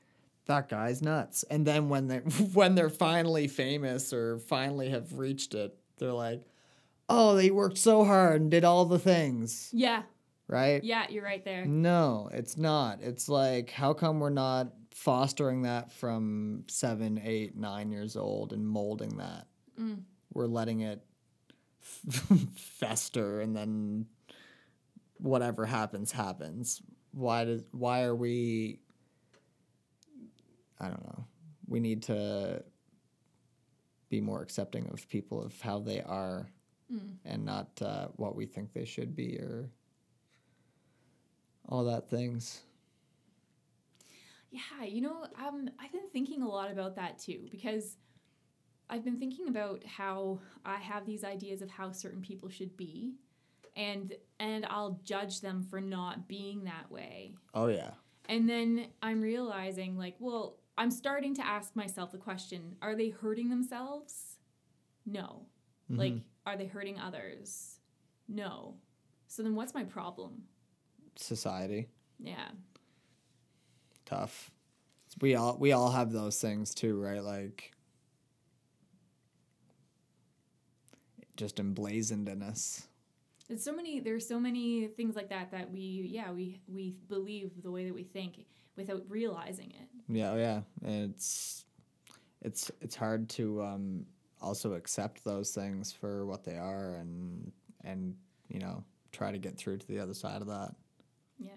that 0.47 0.69
guy's 0.69 1.03
nuts? 1.03 1.45
And 1.51 1.67
then 1.67 1.89
when 1.89 2.09
they 2.09 2.19
when 2.53 2.75
they're 2.75 2.91
finally 2.91 3.49
famous 3.49 4.13
or 4.13 4.39
finally 4.39 4.91
have 4.91 5.19
reached 5.19 5.55
it, 5.55 5.77
they're 5.99 6.13
like, 6.13 6.43
"Oh, 7.09 7.35
they 7.35 7.51
worked 7.51 7.79
so 7.79 8.05
hard 8.05 8.41
and 8.41 8.51
did 8.51 8.65
all 8.65 8.85
the 8.85 8.99
things." 8.99 9.71
Yeah. 9.73 10.03
Right? 10.47 10.85
Yeah, 10.85 11.07
you're 11.09 11.25
right 11.25 11.45
there. 11.45 11.65
No, 11.65 12.29
it's 12.33 12.57
not. 12.57 12.99
It's 13.01 13.29
like, 13.29 13.71
how 13.71 13.95
come 13.95 14.21
we're 14.21 14.29
not 14.31 14.69
fostering 14.91 15.63
that 15.63 15.91
from 15.91 16.65
seven, 16.69 17.21
eight, 17.25 17.57
nine 17.57 17.91
years 17.91 18.15
old 18.17 18.53
and 18.53 18.67
molding 18.67 19.17
that? 19.17 19.47
Mm. 19.81 20.03
We're 20.35 20.47
letting 20.47 20.81
it 20.81 21.03
fester 22.57 23.41
and 23.41 23.57
then 23.57 24.07
whatever 25.19 25.65
happens, 25.65 26.13
happens. 26.13 26.83
Why 27.13 27.45
does 27.45 27.63
why 27.71 28.03
are 28.03 28.15
we 28.15 28.81
I 30.81 30.89
don't 30.89 31.05
know. 31.05 31.25
We 31.69 31.81
need 31.81 32.03
to 32.05 32.63
be 34.11 34.21
more 34.21 34.43
accepting 34.43 34.89
of 34.93 35.09
people 35.09 35.43
of 35.43 35.59
how 35.61 35.79
they 35.79 36.03
are 36.03 36.51
Mm. 36.93 37.15
and 37.25 37.45
not 37.47 37.71
uh, 37.81 38.09
what 38.17 38.37
we 38.37 38.45
think 38.45 38.75
they 38.75 38.85
should 38.85 39.17
be 39.17 39.39
or 39.39 39.71
all 41.69 41.85
that 41.85 42.09
things. 42.09 42.61
Yeah, 44.51 44.85
you 44.87 45.01
know, 45.01 45.27
um, 45.45 45.69
I've 45.81 45.93
been 45.93 46.09
thinking 46.13 46.43
a 46.43 46.49
lot 46.49 46.71
about 46.71 46.95
that 46.97 47.19
too 47.19 47.49
because 47.51 47.97
I've 48.89 49.05
been 49.05 49.19
thinking 49.19 49.49
about 49.49 49.83
how 49.85 50.41
I 50.65 50.77
have 50.77 51.07
these 51.07 51.25
ideas 51.25 51.63
of 51.63 51.71
how 51.71 51.91
certain 51.91 52.21
people 52.21 52.49
should 52.49 52.77
be, 52.77 53.15
and 53.77 54.15
and 54.39 54.67
I'll 54.69 55.01
judge 55.05 55.41
them 55.41 55.67
for 55.69 55.81
not 55.81 56.29
being 56.29 56.65
that 56.65 56.91
way. 56.91 57.35
Oh 57.55 57.67
yeah. 57.67 57.91
And 58.29 58.49
then 58.49 58.87
I'm 59.03 59.21
realizing, 59.21 59.99
like, 59.99 60.17
well, 60.19 60.57
I'm 60.79 60.91
starting 60.91 61.35
to 61.35 61.47
ask 61.47 61.75
myself 61.75 62.13
the 62.13 62.19
question: 62.19 62.77
Are 62.81 62.95
they 62.95 63.09
hurting 63.09 63.51
themselves? 63.51 64.39
No. 65.07 65.47
Like, 65.91 66.15
are 66.47 66.57
they 66.57 66.67
hurting 66.67 66.99
others? 66.99 67.81
No. 68.29 68.77
So 69.27 69.43
then, 69.43 69.55
what's 69.55 69.75
my 69.75 69.85
problem? 69.85 70.45
Society 71.17 71.89
Yeah. 72.19 72.49
tough. 74.05 74.51
We 75.21 75.35
all 75.37 75.57
we 75.59 75.73
all 75.73 75.91
have 75.91 76.13
those 76.13 76.41
things 76.41 76.75
too, 76.75 77.01
right? 77.01 77.23
Like 77.23 77.73
just 81.37 81.59
emblazoned 81.61 82.29
in 82.29 82.43
us. 82.43 82.87
There's 83.49 83.63
so 83.63 83.73
many 83.75 84.01
there's 84.01 84.27
so 84.27 84.41
many 84.41 84.87
things 84.89 85.17
like 85.17 85.29
that 85.31 85.51
that 85.53 85.71
we 85.71 86.09
yeah 86.11 86.31
we 86.33 86.61
we 86.67 86.95
believe 87.09 87.51
the 87.63 87.71
way 87.71 87.85
that 87.85 87.95
we 87.95 88.05
think 88.05 88.45
without 88.77 89.03
realizing 89.09 89.71
it. 89.71 89.89
Yeah, 90.09 90.33
oh, 90.33 90.37
yeah. 90.37 90.61
And 90.85 91.11
it's 91.11 91.65
it's 92.43 92.71
it's 92.81 92.97
hard 92.97 93.29
to 93.31 93.63
um 93.63 94.07
also 94.41 94.75
accept 94.75 95.25
those 95.25 95.51
things 95.53 95.93
for 95.93 96.27
what 96.27 96.45
they 96.45 96.57
are 96.57 96.95
and 96.95 97.53
and 97.85 98.15
you 98.49 98.59
know, 98.61 98.85
try 99.13 99.33
to 99.33 99.39
get 99.39 99.57
through 99.57 99.79
to 99.79 99.87
the 99.87 99.99
other 99.99 100.15
side 100.15 100.41
of 100.43 100.49
that. 100.49 100.75
Yeah. 101.39 101.51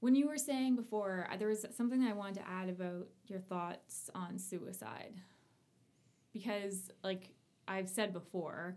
When 0.00 0.14
you 0.14 0.28
were 0.28 0.36
saying 0.36 0.76
before, 0.76 1.26
there 1.38 1.48
was 1.48 1.64
something 1.76 2.02
I 2.02 2.12
wanted 2.12 2.34
to 2.36 2.48
add 2.48 2.68
about 2.68 3.08
your 3.26 3.40
thoughts 3.40 4.10
on 4.14 4.38
suicide. 4.38 5.14
Because 6.32 6.90
like 7.02 7.30
I've 7.66 7.88
said 7.88 8.12
before, 8.12 8.76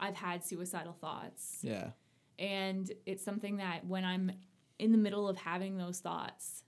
I've 0.00 0.16
had 0.16 0.44
suicidal 0.44 0.94
thoughts. 0.94 1.58
Yeah. 1.62 1.90
And 2.38 2.90
it's 3.06 3.24
something 3.24 3.58
that 3.58 3.86
when 3.86 4.04
I'm 4.04 4.32
in 4.78 4.90
the 4.90 4.98
middle 4.98 5.28
of 5.28 5.36
having 5.36 5.76
those 5.76 6.00
thoughts, 6.00 6.64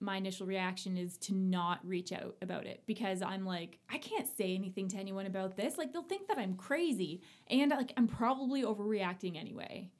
my 0.00 0.16
initial 0.16 0.46
reaction 0.46 0.96
is 0.96 1.16
to 1.18 1.34
not 1.34 1.80
reach 1.84 2.12
out 2.12 2.36
about 2.40 2.66
it 2.66 2.82
because 2.86 3.20
I'm 3.20 3.44
like, 3.44 3.78
I 3.90 3.98
can't 3.98 4.28
say 4.28 4.54
anything 4.54 4.88
to 4.90 4.96
anyone 4.96 5.26
about 5.26 5.56
this. 5.56 5.76
Like 5.76 5.92
they'll 5.92 6.02
think 6.02 6.28
that 6.28 6.38
I'm 6.38 6.54
crazy 6.54 7.22
and 7.48 7.72
like 7.72 7.92
I'm 7.96 8.06
probably 8.06 8.62
overreacting 8.62 9.36
anyway. 9.36 9.90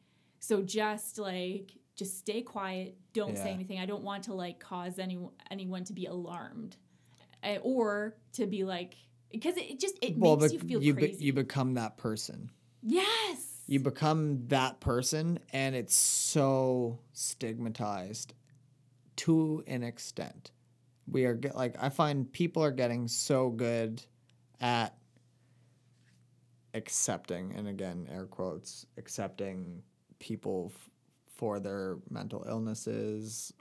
So 0.40 0.62
just 0.62 1.18
like 1.18 1.72
just 1.96 2.16
stay 2.16 2.42
quiet, 2.42 2.96
don't 3.12 3.36
say 3.36 3.50
anything. 3.50 3.80
I 3.80 3.86
don't 3.86 4.04
want 4.04 4.24
to 4.24 4.34
like 4.34 4.60
cause 4.60 4.98
any 4.98 5.18
anyone 5.50 5.84
to 5.84 5.92
be 5.92 6.06
alarmed 6.06 6.76
uh, 7.42 7.56
or 7.62 8.16
to 8.34 8.46
be 8.46 8.64
like 8.64 8.94
because 9.30 9.56
it, 9.56 9.78
just 9.78 9.98
it 10.00 10.16
makes 10.16 10.52
you 10.52 10.60
feel 10.60 10.82
you, 10.82 10.94
be- 10.94 11.08
crazy. 11.08 11.24
you 11.24 11.32
become 11.32 11.74
that 11.74 11.96
person. 11.96 12.50
yes. 12.82 13.44
You 13.70 13.80
become 13.80 14.46
that 14.46 14.80
person, 14.80 15.40
and 15.52 15.74
it's 15.76 15.94
so 15.94 17.00
stigmatized 17.12 18.32
to 19.16 19.62
an 19.66 19.82
extent. 19.82 20.52
We 21.06 21.26
are 21.26 21.34
get, 21.34 21.54
like 21.54 21.76
I 21.78 21.90
find 21.90 22.32
people 22.32 22.64
are 22.64 22.70
getting 22.70 23.08
so 23.08 23.50
good 23.50 24.02
at 24.58 24.96
accepting, 26.72 27.52
and 27.56 27.68
again, 27.68 28.08
air 28.10 28.24
quotes, 28.24 28.86
accepting 28.96 29.82
people 30.18 30.72
f- 30.74 30.90
for 31.36 31.60
their 31.60 31.98
mental 32.10 32.44
illnesses, 32.48 33.52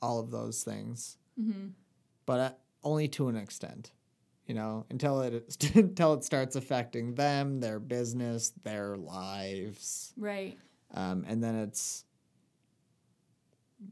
all 0.00 0.20
of 0.20 0.30
those 0.30 0.62
things. 0.62 1.16
hmm 1.40 1.68
but 2.26 2.40
uh, 2.40 2.50
only 2.84 3.08
to 3.08 3.28
an 3.28 3.36
extent 3.36 3.90
you 4.46 4.54
know 4.54 4.84
until 4.90 5.22
it 5.22 5.56
until 5.74 6.12
it 6.12 6.22
starts 6.24 6.56
affecting 6.56 7.14
them 7.14 7.58
their 7.58 7.80
business 7.80 8.52
their 8.64 8.96
lives 8.98 10.12
Right. 10.16 10.58
um, 10.94 11.24
and 11.26 11.42
then 11.42 11.54
it's 11.54 12.04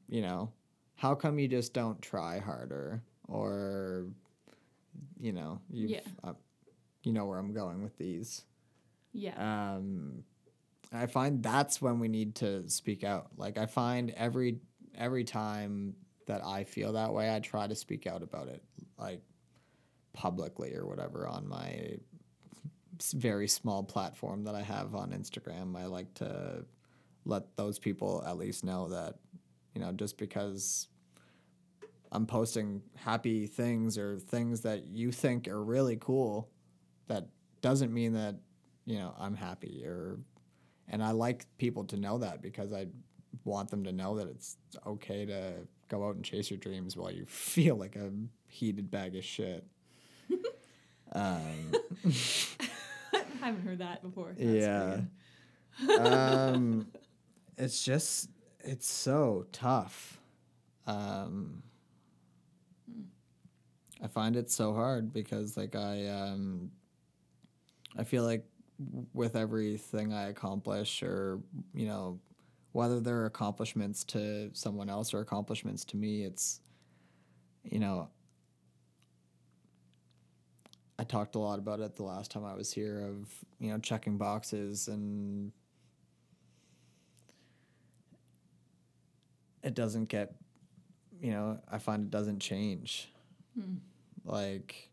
you 0.09 0.21
know 0.23 0.53
how 0.97 1.15
come 1.15 1.39
you 1.39 1.49
just 1.49 1.73
don't 1.73 2.01
try 2.03 2.39
harder 2.39 3.03
or 3.29 4.07
you 5.19 5.33
know 5.33 5.61
you 5.71 5.89
Yeah. 5.89 6.01
uh, 6.25 6.35
you 7.03 7.13
know 7.13 7.25
where 7.27 7.39
i'm 7.39 7.53
going 7.55 7.83
with 7.83 7.97
these 7.97 8.45
Yeah. 9.13 9.77
um, 9.77 10.23
I 10.93 11.07
find 11.07 11.43
that's 11.43 11.83
when 11.83 11.99
we 11.99 12.09
need 12.09 12.37
to 12.37 12.69
speak 12.69 13.05
out. 13.05 13.29
Like 13.37 13.59
I 13.59 13.67
find 13.67 14.11
every 14.11 14.59
every 14.97 15.25
time 15.25 15.95
that 16.27 16.45
I 16.45 16.65
feel 16.65 16.93
that 16.95 17.13
way, 17.13 17.35
I 17.35 17.41
try 17.41 17.67
to 17.67 17.75
speak 17.75 18.07
out 18.07 18.23
about 18.23 18.49
it, 18.49 18.63
like 18.99 19.23
publicly 20.13 20.75
or 20.75 20.87
whatever 20.87 21.29
on 21.29 21.47
my 21.47 21.99
very 23.15 23.47
small 23.47 23.83
platform 23.83 24.45
that 24.45 24.55
I 24.55 24.63
have 24.63 24.95
on 24.95 25.11
Instagram. 25.11 25.77
I 25.77 25.87
like 25.87 26.13
to 26.15 26.65
let 27.25 27.57
those 27.57 27.79
people 27.79 28.25
at 28.27 28.39
least 28.39 28.65
know 28.65 28.89
that 28.89 29.17
you 29.75 29.81
know 29.81 29.93
just 29.93 30.17
because 30.17 30.89
I'm 32.13 32.27
posting 32.27 32.83
happy 32.95 33.47
things 33.47 33.99
or 33.99 34.19
things 34.19 34.61
that 34.63 34.87
you 34.87 35.13
think 35.13 35.49
are 35.49 35.63
really 35.63 35.97
cool, 35.97 36.49
that 37.09 37.27
doesn't 37.61 37.93
mean 37.93 38.13
that 38.15 38.37
you 38.87 38.99
know 38.99 39.15
I'm 39.19 39.35
happy 39.35 39.83
or 39.85 40.19
and 40.89 41.03
I 41.03 41.11
like 41.11 41.47
people 41.59 41.85
to 41.85 41.97
know 41.97 42.19
that 42.19 42.43
because 42.43 42.73
I 42.73 42.87
want 43.45 43.71
them 43.71 43.85
to 43.85 43.93
know 43.93 44.17
that 44.17 44.29
it's 44.29 44.57
okay 44.87 45.25
to 45.27 45.55
go 45.89 46.07
out 46.07 46.17
and 46.17 46.25
chase 46.25 46.51
your 46.51 46.59
dreams 46.59 46.97
while 46.97 47.11
you 47.11 47.25
feel 47.29 47.77
like 47.77 47.97
a 47.97 48.11
heated 48.49 48.91
bag 48.91 49.17
of 49.17 49.25
shit. 49.25 49.65
um, 51.13 51.73
I 53.13 53.25
haven't 53.41 53.63
heard 53.63 53.79
that 53.79 54.03
before. 54.03 54.35
That's 54.37 55.09
yeah. 55.89 55.99
um, 55.99 56.87
it's 57.57 57.85
just 57.85 58.31
it's 58.61 58.89
so 58.89 59.47
tough. 59.53 60.19
Um, 60.87 61.63
I 64.03 64.09
find 64.09 64.37
it 64.37 64.51
so 64.51 64.73
hard 64.75 65.13
because 65.13 65.57
like 65.57 65.75
I 65.75 66.07
um, 66.09 66.71
I 67.97 68.05
feel 68.05 68.25
like 68.25 68.45
with 69.15 69.37
everything 69.37 70.13
I 70.13 70.29
accomplish 70.29 71.03
or 71.03 71.41
you 71.75 71.87
know 71.87 72.21
whether 72.73 73.01
they're 73.01 73.25
accomplishments 73.27 74.05
to 74.05 74.51
someone 74.53 74.91
else 74.91 75.15
or 75.15 75.21
accomplishments 75.21 75.85
to 75.87 75.97
me 75.97 76.25
it's 76.25 76.61
you 77.65 77.79
know 77.79 78.11
I 80.99 81.05
talked 81.05 81.35
a 81.35 81.39
lot 81.39 81.59
about 81.59 81.81
it 81.81 81.97
the 81.97 82.03
last 82.03 82.31
time 82.31 82.45
I 82.45 82.55
was 82.55 82.73
here 82.73 83.01
of 83.01 83.29
you 83.59 83.71
know 83.71 83.79
checking 83.79 84.19
boxes 84.19 84.89
and 84.89 85.53
it 89.63 89.75
doesn't 89.75 90.09
get 90.09 90.35
you 91.21 91.31
know 91.31 91.59
I 91.71 91.79
find 91.79 92.05
it 92.05 92.11
doesn't 92.11 92.41
change 92.41 93.09
Hmm. 93.59 93.77
like 94.27 94.91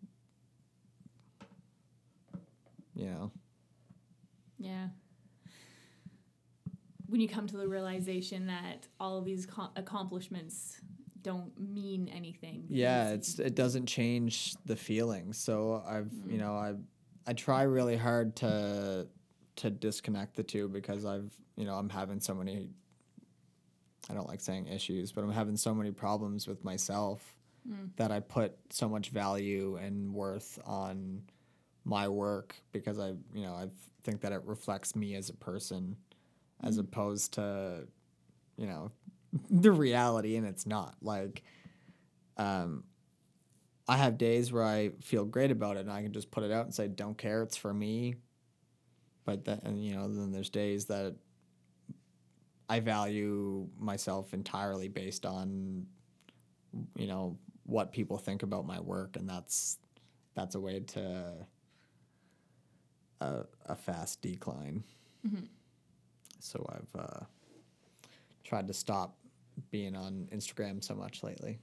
you 2.96 3.08
know 3.08 3.32
Yeah. 4.64 4.88
When 7.08 7.22
you 7.22 7.28
come 7.28 7.46
to 7.48 7.58
the 7.58 7.68
realization 7.68 8.48
that 8.48 8.88
all 9.00 9.18
of 9.18 9.26
these 9.26 9.46
co- 9.46 9.70
accomplishments 9.76 10.82
don't 11.24 11.58
mean 11.58 12.10
anything. 12.14 12.66
yeah 12.70 13.10
it's 13.10 13.40
it 13.40 13.56
doesn't 13.56 13.86
change 13.86 14.54
the 14.66 14.76
feeling 14.76 15.34
so 15.34 15.82
i've 15.88 16.12
you 16.28 16.36
mm. 16.36 16.42
know 16.42 16.54
i 16.54 16.74
i 17.26 17.34
try 17.34 17.64
really 17.64 17.96
hard 17.96 18.36
to 18.36 19.08
to 19.56 19.70
disconnect 19.70 20.36
the 20.36 20.44
two 20.44 20.68
because 20.68 21.06
i've 21.06 21.32
you 21.56 21.66
know 21.66 21.76
i'm 21.76 21.90
having 21.90 22.20
so 22.20 22.34
many 22.34 22.68
i 24.10 24.14
don't 24.14 24.28
like 24.28 24.42
saying 24.42 24.68
issues 24.68 25.12
but 25.12 25.24
i'm 25.24 25.32
having 25.32 25.56
so 25.56 25.74
many 25.74 25.92
problems 25.92 26.46
with 26.46 26.64
myself 26.64 27.36
mm. 27.68 27.90
that 27.96 28.12
i 28.12 28.20
put 28.20 28.54
so 28.70 28.90
much 28.90 29.10
value 29.10 29.78
and 29.82 30.14
worth 30.14 30.60
on 30.66 31.22
my 31.86 32.08
work 32.08 32.56
because 32.74 33.00
i 33.00 33.14
you 33.34 33.44
know 33.44 33.54
i 33.54 33.68
think 34.04 34.22
that 34.22 34.32
it 34.32 34.42
reflects 34.46 34.96
me 34.96 35.16
as 35.16 35.30
a 35.30 35.34
person 35.34 35.96
as 36.64 36.78
opposed 36.78 37.34
to 37.34 37.88
you 38.58 38.68
know 38.68 38.92
the 39.50 39.72
reality 39.72 40.36
and 40.36 40.46
it's 40.46 40.66
not. 40.66 40.96
Like 41.02 41.44
um 42.38 42.84
i 43.88 43.96
have 43.96 44.18
days 44.18 44.52
where 44.52 44.64
i 44.64 44.90
feel 45.04 45.24
great 45.24 45.52
about 45.52 45.78
it 45.78 45.82
and 45.82 45.92
i 45.92 46.02
can 46.02 46.12
just 46.12 46.32
put 46.32 46.44
it 46.44 46.52
out 46.52 46.66
and 46.66 46.74
say 46.74 46.88
don't 46.88 47.18
care 47.18 47.44
it's 47.44 47.58
for 47.58 47.74
me. 47.74 48.16
But 49.26 49.46
then 49.46 49.60
and, 49.64 49.84
you 49.84 49.96
know 49.96 50.08
then 50.08 50.32
there's 50.32 50.50
days 50.50 50.86
that 50.86 51.16
i 52.70 52.80
value 52.80 53.68
myself 53.80 54.34
entirely 54.34 54.88
based 54.88 55.26
on 55.26 55.86
you 56.98 57.08
know 57.08 57.38
what 57.66 57.92
people 57.92 58.18
think 58.18 58.44
about 58.44 58.66
my 58.66 58.80
work 58.80 59.16
and 59.16 59.30
that's 59.30 59.78
that's 60.36 60.56
a 60.56 60.60
way 60.60 60.80
to 60.80 61.34
a, 63.24 63.46
a 63.68 63.76
fast 63.76 64.22
decline 64.22 64.84
so 66.40 66.66
i've 66.76 67.02
uh 67.02 67.24
tried 68.44 68.68
to 68.68 68.74
stop 68.74 69.18
being 69.72 69.96
on 69.96 70.28
Instagram 70.34 70.84
so 70.84 70.96
much 70.96 71.24
lately. 71.24 71.60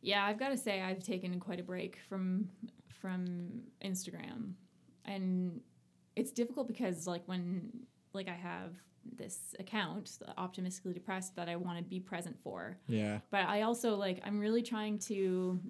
Yeah, 0.00 0.24
I've 0.24 0.38
got 0.38 0.48
to 0.48 0.56
say 0.56 0.80
I've 0.82 1.02
taken 1.02 1.38
quite 1.38 1.60
a 1.60 1.62
break 1.62 1.98
from 2.08 2.48
from 3.00 3.60
Instagram, 3.84 4.54
and 5.04 5.60
it's 6.16 6.32
difficult 6.32 6.66
because 6.66 7.06
like 7.06 7.22
when 7.26 7.70
like 8.12 8.28
I 8.28 8.34
have 8.34 8.72
this 9.16 9.54
account, 9.58 10.18
optimistically 10.38 10.94
depressed, 10.94 11.36
that 11.36 11.48
I 11.48 11.56
want 11.56 11.76
to 11.78 11.84
be 11.84 12.00
present 12.00 12.36
for, 12.42 12.78
Yeah. 12.88 13.20
but 13.30 13.46
I 13.46 13.62
also 13.62 13.94
like 13.96 14.20
I'm 14.24 14.38
really 14.40 14.62
trying 14.62 14.98
to 15.10 15.60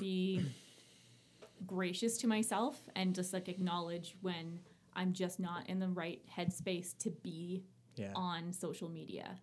be 0.00 0.42
gracious 1.66 2.16
to 2.18 2.26
myself 2.26 2.80
and 2.96 3.14
just 3.14 3.32
like 3.32 3.48
acknowledge 3.48 4.16
when 4.20 4.60
I'm 4.94 5.12
just 5.12 5.40
not 5.40 5.68
in 5.68 5.78
the 5.80 5.88
right 5.88 6.20
headspace 6.36 6.96
to 6.98 7.10
be 7.10 7.64
Yeah. 7.96 8.12
on 8.14 8.52
social 8.52 8.88
media. 8.88 9.38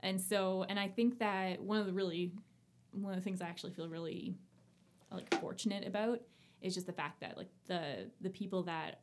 And 0.00 0.20
so, 0.20 0.64
and 0.68 0.78
I 0.78 0.88
think 0.88 1.18
that 1.20 1.60
one 1.62 1.78
of 1.78 1.86
the 1.86 1.92
really, 1.92 2.32
one 2.92 3.12
of 3.12 3.18
the 3.18 3.22
things 3.24 3.40
I 3.40 3.46
actually 3.46 3.72
feel 3.72 3.88
really 3.88 4.34
like 5.10 5.32
fortunate 5.40 5.86
about 5.86 6.20
is 6.60 6.74
just 6.74 6.86
the 6.86 6.92
fact 6.92 7.20
that 7.20 7.36
like 7.36 7.48
the 7.66 8.10
the 8.20 8.30
people 8.30 8.62
that 8.64 9.00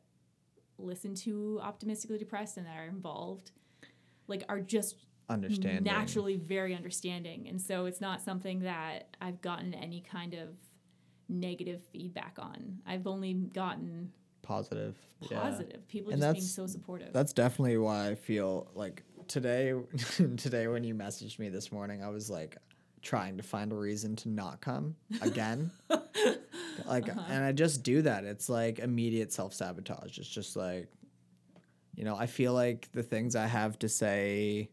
listen 0.78 1.14
to 1.14 1.58
optimistically 1.62 2.18
depressed 2.18 2.56
and 2.56 2.66
that 2.66 2.76
are 2.76 2.86
involved 2.86 3.52
like 4.28 4.44
are 4.48 4.60
just 4.60 4.96
Understanding. 5.28 5.84
naturally 5.84 6.36
very 6.36 6.74
understanding 6.74 7.46
and 7.48 7.60
so 7.60 7.84
it's 7.86 8.00
not 8.00 8.20
something 8.22 8.60
that 8.60 9.14
i've 9.20 9.40
gotten 9.42 9.74
any 9.74 10.00
kind 10.00 10.32
of 10.34 10.48
negative 11.30 11.80
feedback 11.92 12.36
on 12.38 12.78
i've 12.86 13.06
only 13.06 13.32
gotten 13.32 14.10
Positive. 14.42 14.96
Yeah. 15.20 15.40
positive 15.40 15.86
people 15.86 16.12
And 16.12 16.20
just 16.20 16.34
being 16.34 16.44
so 16.44 16.66
supportive 16.66 17.12
That's 17.12 17.32
definitely 17.32 17.76
why 17.76 18.08
I 18.08 18.14
feel 18.14 18.68
like 18.74 19.04
today 19.28 19.74
today 20.36 20.66
when 20.66 20.82
you 20.82 20.94
messaged 20.94 21.38
me 21.38 21.48
this 21.50 21.70
morning, 21.70 22.02
I 22.02 22.08
was 22.08 22.30
like 22.30 22.56
trying 23.02 23.36
to 23.36 23.42
find 23.42 23.70
a 23.70 23.76
reason 23.76 24.16
to 24.16 24.28
not 24.28 24.60
come 24.60 24.96
again. 25.22 25.70
like 26.86 27.08
uh-huh. 27.08 27.20
and 27.28 27.44
I 27.44 27.52
just 27.52 27.82
do 27.82 28.02
that. 28.02 28.24
It's 28.24 28.48
like 28.48 28.78
immediate 28.78 29.32
self-sabotage. 29.32 30.18
It's 30.18 30.28
just 30.28 30.56
like 30.56 30.88
you 31.94 32.04
know, 32.04 32.16
I 32.16 32.26
feel 32.26 32.54
like 32.54 32.88
the 32.92 33.02
things 33.02 33.36
I 33.36 33.46
have 33.46 33.78
to 33.80 33.88
say 33.88 34.70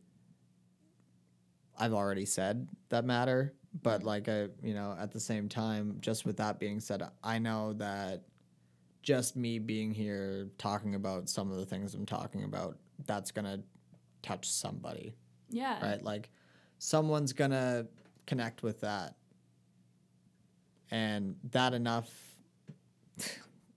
I've 1.78 1.94
already 1.94 2.26
said 2.26 2.68
that 2.90 3.06
matter, 3.06 3.54
but 3.84 4.04
like 4.04 4.28
I, 4.30 4.48
you 4.64 4.74
know, 4.74 4.96
at 5.00 5.12
the 5.12 5.20
same 5.20 5.48
time, 5.50 5.98
just 6.00 6.26
with 6.26 6.38
that 6.38 6.60
being 6.60 6.80
said, 6.80 7.04
I 7.24 7.40
know 7.40 7.74
that 7.74 8.24
just 9.04 9.36
me 9.36 9.60
being 9.60 9.94
here 9.94 10.50
talking 10.58 10.96
about 10.96 11.30
some 11.30 11.52
of 11.52 11.58
the 11.58 11.66
things 11.66 11.94
I'm 11.94 12.06
talking 12.06 12.44
about, 12.44 12.78
that's 13.06 13.32
gonna 13.32 13.60
touch 14.22 14.50
somebody, 14.50 15.16
Yeah. 15.50 15.82
right? 15.86 16.04
Like 16.04 16.30
someone's 16.80 17.34
gonna 17.34 17.88
connect 18.26 18.64
with 18.64 18.82
that, 18.82 19.16
and 20.92 21.36
that 21.52 21.74
enough. 21.74 22.10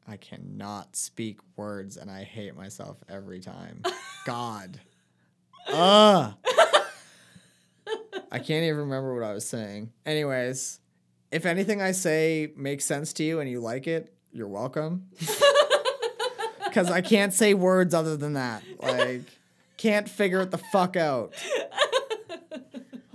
I 0.09 0.17
cannot 0.17 0.97
speak 0.97 1.39
words, 1.57 1.97
and 1.97 2.11
I 2.11 2.25
hate 2.25 2.57
myself 2.57 3.01
every 3.09 3.39
time. 3.39 3.83
God. 4.25 4.81
Ugh. 5.69 6.35
I 8.31 8.39
can't 8.39 8.65
even 8.65 8.79
remember 8.81 9.15
what 9.15 9.25
I 9.25 9.33
was 9.33 9.47
saying. 9.49 9.93
Anyways, 10.07 10.81
if 11.31 11.47
anything 11.47 11.83
I 11.83 11.93
say 11.93 12.53
makes 12.57 12.85
sense 12.85 13.13
to 13.15 13.25
you 13.25 13.41
and 13.41 13.51
you 13.51 13.61
like 13.61 13.87
it, 13.87 14.13
you're 14.33 14.49
welcome. 14.49 15.09
Because 16.65 16.89
I 16.89 17.01
can't 17.01 17.35
say 17.35 17.53
words 17.53 17.95
other 17.95 18.17
than 18.17 18.35
that. 18.35 18.63
Like, 18.79 19.23
can't 19.77 20.09
figure 20.09 20.41
it 20.41 20.53
the 20.53 20.59
fuck 20.59 20.97
out. 20.97 21.35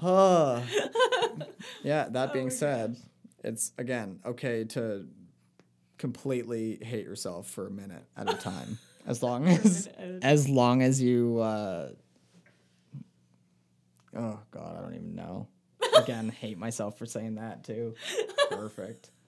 Huh. 0.02 0.60
yeah, 1.82 2.10
that 2.10 2.34
being 2.34 2.50
said, 2.50 2.98
it's 3.46 3.72
again 3.78 4.20
okay 4.26 4.66
to 4.66 5.08
completely 5.98 6.80
hate 6.84 7.06
yourself 7.06 7.48
for 7.48 7.66
a 7.66 7.72
minute 7.72 8.04
at 8.18 8.30
a 8.30 8.36
time. 8.36 8.78
As 9.08 9.24
long 9.24 9.48
as 9.48 9.88
as 10.22 10.50
long 10.50 10.82
as 10.82 11.02
you 11.02 11.40
uh 11.40 11.90
Oh 14.16 14.40
god, 14.52 14.78
I 14.78 14.82
don't 14.82 14.96
even 14.96 15.16
know. 15.16 15.48
Again, 15.98 16.30
hate 16.30 16.58
myself 16.58 16.98
for 16.98 17.06
saying 17.06 17.36
that 17.36 17.64
too. 17.64 17.96
Perfect. 18.50 19.12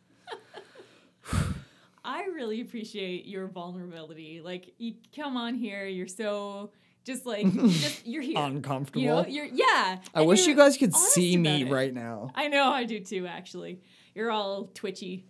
I 2.06 2.24
really 2.34 2.62
appreciate 2.62 3.26
your 3.26 3.48
vulnerability. 3.48 4.42
Like 4.42 4.74
you 4.78 4.94
come 5.16 5.36
on 5.36 5.56
here, 5.56 5.86
you're 5.86 6.08
so 6.08 6.72
just 7.04 7.26
like 7.26 7.54
you're 7.54 7.68
just 7.68 8.06
you're 8.08 8.22
here. 8.22 8.38
Uncomfortable. 8.40 9.02
You 9.02 9.08
know, 9.08 9.26
you're 9.26 9.46
yeah. 9.46 9.98
I 10.14 10.20
and 10.20 10.28
wish 10.28 10.48
you 10.48 10.56
guys 10.56 10.78
could 10.78 10.96
see 10.96 11.36
me 11.38 11.64
it. 11.64 11.72
right 11.72 11.94
now. 11.94 12.32
I 12.36 12.48
know 12.48 12.70
I 12.70 12.86
do 12.86 13.00
too 13.00 13.28
actually. 13.28 13.82
You're 14.16 14.32
all 14.32 14.70
twitchy. 14.74 15.26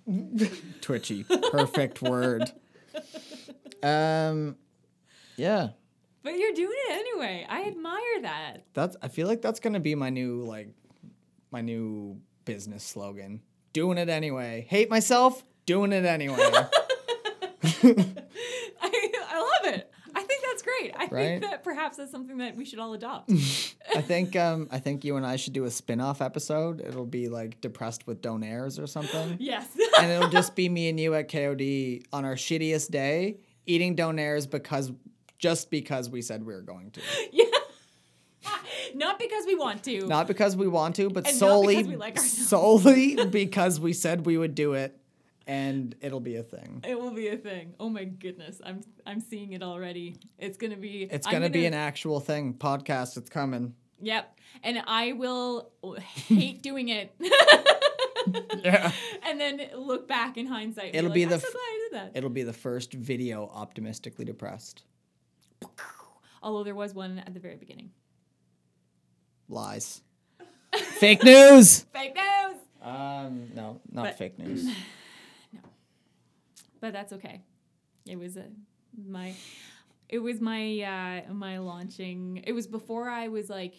Twitchy. 0.82 1.24
Perfect 1.52 2.02
word. 2.02 2.52
Um 3.82 4.56
yeah. 5.36 5.70
But 6.28 6.38
you're 6.40 6.52
doing 6.54 6.76
it 6.90 6.92
anyway. 6.92 7.46
I 7.48 7.68
admire 7.68 8.22
that. 8.24 8.66
That's 8.74 8.98
I 9.02 9.08
feel 9.08 9.28
like 9.28 9.42
that's 9.42 9.62
gonna 9.62 9.80
be 9.80 9.96
my 9.96 10.10
new 10.10 10.44
like 10.44 10.68
my 11.52 11.62
new 11.62 12.20
business 12.44 12.84
slogan. 12.84 13.40
Doing 13.72 13.98
it 13.98 14.10
anyway. 14.10 14.66
Hate 14.70 14.90
myself, 14.90 15.46
doing 15.66 15.94
it 15.94 16.04
anyway. 16.04 16.36
I, 16.42 16.68
I 19.30 19.40
love 19.40 19.74
it. 19.74 19.90
I 20.16 20.24
think 20.24 20.44
that's 20.44 20.64
great. 20.64 20.92
I 20.98 21.06
Right? 21.06 21.10
think 21.12 21.44
that 21.44 21.64
perhaps 21.64 21.96
that's 21.98 22.12
something 22.12 22.40
that 22.40 22.58
we 22.58 22.66
should 22.66 22.80
all 22.80 22.94
adopt. 22.94 23.32
I 23.96 24.02
think 24.02 24.36
um 24.36 24.68
I 24.70 24.80
think 24.80 25.06
you 25.06 25.16
and 25.16 25.26
I 25.26 25.38
should 25.38 25.54
do 25.54 25.64
a 25.64 25.72
spin-off 25.72 26.22
episode. 26.22 26.82
It'll 26.82 27.06
be 27.06 27.30
like 27.30 27.62
depressed 27.62 28.06
with 28.06 28.22
donairs 28.22 28.84
or 28.84 28.88
something. 28.88 29.38
yes. 29.40 29.66
and 30.00 30.12
it'll 30.12 30.30
just 30.30 30.58
be 30.58 30.68
me 30.68 30.90
and 30.90 31.00
you 31.00 31.16
at 31.16 31.30
KOD 31.30 32.04
on 32.12 32.26
our 32.26 32.36
shittiest 32.36 32.92
day 32.92 33.38
eating 33.66 33.96
donairs 33.96 34.50
because 34.50 34.92
just 35.38 35.70
because 35.70 36.10
we 36.10 36.22
said 36.22 36.46
we 36.46 36.54
were 36.54 36.62
going 36.62 36.92
to. 36.92 37.02
yeah. 37.32 37.46
Not 38.96 39.20
because 39.20 39.46
we 39.46 39.56
want 39.56 39.84
to. 39.84 40.08
Not 40.08 40.28
because 40.28 40.56
we 40.56 40.68
want 40.68 40.96
to, 40.96 41.10
but 41.10 41.28
And 41.28 41.36
solely 41.36 41.78
because 41.78 41.90
we 41.90 41.96
like 41.96 42.18
ourselves. 42.18 42.50
solely 42.50 43.26
because 43.30 43.80
we 43.80 43.94
said 43.94 44.26
we 44.26 44.38
would 44.38 44.56
do 44.56 44.74
it 44.74 44.98
and 45.46 45.96
it'll 46.02 46.20
be 46.20 46.36
a 46.36 46.44
thing. 46.44 46.84
It 46.88 47.00
will 47.00 47.12
be 47.12 47.28
a 47.30 47.38
thing. 47.38 47.74
Oh 47.80 47.90
my 47.90 48.06
goodness. 48.06 48.62
I'm 48.66 48.82
I'm 49.06 49.20
seeing 49.22 49.54
it 49.54 49.64
already. 49.64 50.18
It's 50.38 50.58
gonna 50.58 50.78
be 50.78 51.04
It's 51.04 51.28
gonna, 51.28 51.50
be 51.50 51.66
an 51.66 51.74
actual 51.74 52.20
thing. 52.20 52.54
Podcast, 52.54 53.18
it's 53.18 53.30
coming. 53.30 53.74
Yep. 54.02 54.40
And 54.64 54.82
I 54.86 55.14
will 55.14 55.72
hate 56.28 56.62
doing 56.62 56.90
it. 56.90 57.14
Yeah. 58.64 58.92
and 59.26 59.40
then 59.40 59.62
look 59.76 60.08
back 60.08 60.38
in 60.38 60.48
hindsight. 60.48 60.94
It'll 60.94 61.10
like, 61.10 61.16
be 61.16 61.26
the 61.26 61.40
so 61.40 61.48
f- 61.48 61.54
glad 61.54 61.62
I 61.62 61.88
did 61.90 62.00
that. 62.00 62.18
It'll 62.18 62.30
be 62.30 62.44
the 62.44 62.54
first 62.54 62.94
video 62.94 63.50
optimistically 63.54 64.26
depressed. 64.26 64.84
Although 66.42 66.64
there 66.64 66.76
was 66.76 66.94
one 66.94 67.20
at 67.20 67.34
the 67.34 67.40
very 67.40 67.56
beginning. 67.56 67.92
Lies. 69.50 70.02
Fake 70.76 71.24
news. 71.24 71.80
Fake 71.94 72.16
news. 72.16 72.58
Um, 72.82 73.50
no, 73.56 73.82
not 73.92 74.04
But- 74.06 74.18
fake 74.18 74.38
news. 74.40 74.66
No, 75.54 75.60
but 76.82 76.94
that's 76.94 77.14
okay. 77.14 77.42
It 78.06 78.18
was 78.18 78.38
a 78.38 78.46
my 79.08 79.34
it 80.10 80.20
was 80.20 80.40
my 80.42 80.82
uh 81.28 81.34
my 81.34 81.58
launching. 81.60 82.44
It 82.46 82.52
was 82.54 82.68
before 82.68 83.10
I 83.10 83.28
was 83.30 83.50
like 83.50 83.74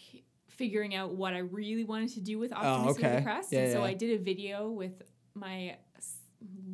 figuring 0.49 0.95
out 0.95 1.15
what 1.15 1.35
I 1.35 1.39
really 1.39 1.85
wanted 1.85 2.11
to 2.15 2.21
do 2.21 2.39
with 2.39 2.53
Optimistically 2.53 3.05
Oh, 3.05 3.09
okay. 3.11 3.19
Depressed. 3.19 3.53
Yeah, 3.53 3.59
and 3.61 3.73
so 3.73 3.79
yeah. 3.81 3.85
I 3.85 3.95
did 3.95 4.21
a 4.21 4.23
video 4.23 4.71
with 4.71 5.03
my 5.35 5.77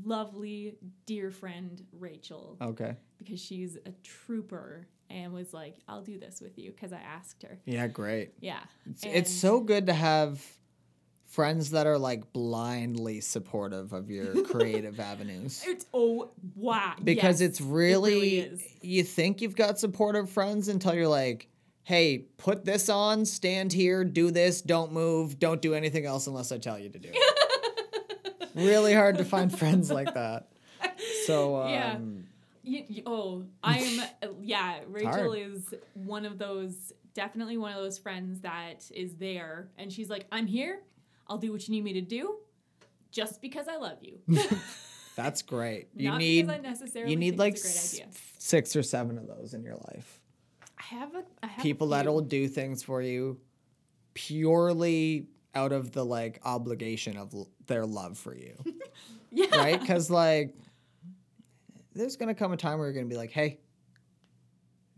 lovely 0.04 0.76
dear 1.06 1.30
friend 1.30 1.84
Rachel 1.92 2.56
Okay. 2.60 2.96
because 3.18 3.40
she's 3.40 3.76
a 3.76 3.90
trooper 4.02 4.86
and 5.10 5.32
was 5.32 5.52
like, 5.52 5.76
"I'll 5.88 6.02
do 6.02 6.18
this 6.18 6.40
with 6.40 6.58
you" 6.58 6.70
because 6.70 6.92
I 6.92 6.98
asked 7.00 7.42
her. 7.42 7.58
Yeah, 7.64 7.86
great. 7.86 8.32
Yeah, 8.40 8.60
It's, 8.90 9.04
it's 9.04 9.32
so 9.32 9.60
good 9.60 9.86
to 9.86 9.92
have 9.92 10.42
friends 11.26 11.70
that 11.70 11.86
are 11.86 11.98
like 11.98 12.32
blindly 12.32 13.20
supportive 13.20 13.92
of 13.92 14.08
your 14.10 14.42
creative 14.44 15.00
avenues. 15.00 15.64
It's 15.66 15.84
oh 15.92 16.30
wow 16.54 16.94
Because 17.02 17.40
yes, 17.40 17.50
it's 17.50 17.60
really, 17.60 18.38
it 18.38 18.50
really 18.52 18.62
you 18.82 19.02
think 19.02 19.40
you've 19.40 19.56
got 19.56 19.78
supportive 19.78 20.30
friends 20.30 20.68
until 20.68 20.94
you're 20.94 21.08
like, 21.08 21.48
hey, 21.82 22.26
put 22.38 22.64
this 22.64 22.88
on, 22.88 23.24
stand 23.24 23.72
here, 23.72 24.04
do 24.04 24.30
this, 24.30 24.62
don't 24.62 24.92
move, 24.92 25.38
don't 25.38 25.60
do 25.60 25.74
anything 25.74 26.06
else 26.06 26.26
unless 26.26 26.52
I 26.52 26.58
tell 26.58 26.78
you 26.78 26.88
to 26.88 26.98
do 26.98 27.10
it. 27.12 28.48
really 28.54 28.94
hard 28.94 29.18
to 29.18 29.24
find 29.24 29.56
friends 29.56 29.90
like 29.90 30.14
that. 30.14 30.48
So, 31.26 31.56
um, 31.62 31.70
Yeah. 31.70 31.98
Y- 32.66 32.86
y- 32.88 33.02
oh, 33.06 33.44
I'm 33.62 34.00
yeah. 34.40 34.80
Rachel 34.88 35.32
is 35.32 35.74
one 35.94 36.24
of 36.24 36.38
those, 36.38 36.92
definitely 37.14 37.56
one 37.58 37.72
of 37.72 37.78
those 37.82 37.98
friends 37.98 38.40
that 38.40 38.88
is 38.92 39.14
there, 39.16 39.68
and 39.78 39.92
she's 39.92 40.08
like, 40.10 40.26
"I'm 40.32 40.46
here. 40.46 40.80
I'll 41.26 41.38
do 41.38 41.52
what 41.52 41.66
you 41.68 41.72
need 41.74 41.84
me 41.84 41.92
to 41.94 42.00
do, 42.00 42.36
just 43.10 43.40
because 43.42 43.68
I 43.68 43.76
love 43.76 43.98
you." 44.02 44.18
that's 45.16 45.42
great. 45.42 45.88
You 45.94 46.10
Not 46.10 46.18
need 46.18 46.46
because 46.46 46.58
I 46.58 46.62
necessarily 46.62 47.10
you 47.12 47.18
need 47.18 47.38
like 47.38 47.54
it's 47.54 47.64
a 47.64 47.98
great 47.98 48.08
s- 48.08 48.32
six 48.38 48.76
or 48.76 48.82
seven 48.82 49.18
of 49.18 49.26
those 49.26 49.54
in 49.54 49.62
your 49.62 49.76
life. 49.76 50.20
I 50.78 50.82
have 50.82 51.14
a 51.14 51.24
I 51.42 51.46
have 51.46 51.58
a 51.58 51.62
people 51.62 51.88
that'll 51.88 52.20
do 52.20 52.48
things 52.48 52.82
for 52.82 53.02
you 53.02 53.38
purely 54.14 55.26
out 55.54 55.72
of 55.72 55.92
the 55.92 56.04
like 56.04 56.40
obligation 56.44 57.16
of 57.16 57.34
l- 57.34 57.48
their 57.66 57.84
love 57.86 58.16
for 58.18 58.34
you 58.34 58.54
yeah 59.30 59.46
right 59.56 59.80
because 59.80 60.10
like 60.10 60.54
there's 61.94 62.16
gonna 62.16 62.34
come 62.34 62.52
a 62.52 62.56
time 62.56 62.78
where 62.78 62.88
you're 62.88 62.94
gonna 62.94 63.06
be 63.06 63.16
like 63.16 63.30
hey 63.30 63.58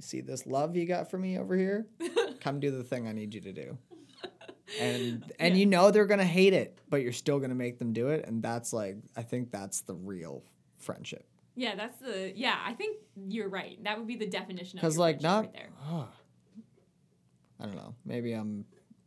see 0.00 0.20
this 0.20 0.46
love 0.46 0.76
you 0.76 0.84
got 0.86 1.10
for 1.10 1.18
me 1.18 1.38
over 1.38 1.56
here 1.56 1.86
come 2.40 2.60
do 2.60 2.70
the 2.70 2.84
thing 2.84 3.06
i 3.08 3.12
need 3.12 3.32
you 3.34 3.40
to 3.40 3.52
do 3.52 3.78
and 4.80 5.32
and 5.38 5.54
Yeah. 5.54 5.60
you 5.60 5.66
know 5.66 5.90
they're 5.90 6.06
gonna 6.06 6.24
hate 6.24 6.52
it 6.52 6.78
but 6.90 7.00
you're 7.02 7.12
still 7.12 7.38
gonna 7.38 7.54
make 7.54 7.78
them 7.78 7.92
do 7.92 8.08
it 8.08 8.24
and 8.26 8.42
that's 8.42 8.72
like 8.72 8.96
i 9.16 9.22
think 9.22 9.50
that's 9.50 9.80
the 9.82 9.94
real 9.94 10.42
friendship 10.78 11.26
yeah 11.54 11.74
that's 11.74 11.98
the 12.00 12.32
yeah. 12.36 12.58
I 12.66 12.74
think 12.74 12.98
you're 13.28 13.48
right. 13.48 13.82
That 13.82 13.96
would 13.96 14.06
be 14.06 14.16
the 14.16 14.26
definition 14.26 14.78
of 14.78 14.82
because 14.82 14.98
like 14.98 15.22
friendship 15.22 15.22
not 15.22 15.44
right 15.44 15.52
there. 15.54 15.70
oh, 15.90 16.08
i 17.60 17.64
don't 17.64 17.76
know 17.76 17.94
maybe 18.04 18.32
i'm 18.34 18.66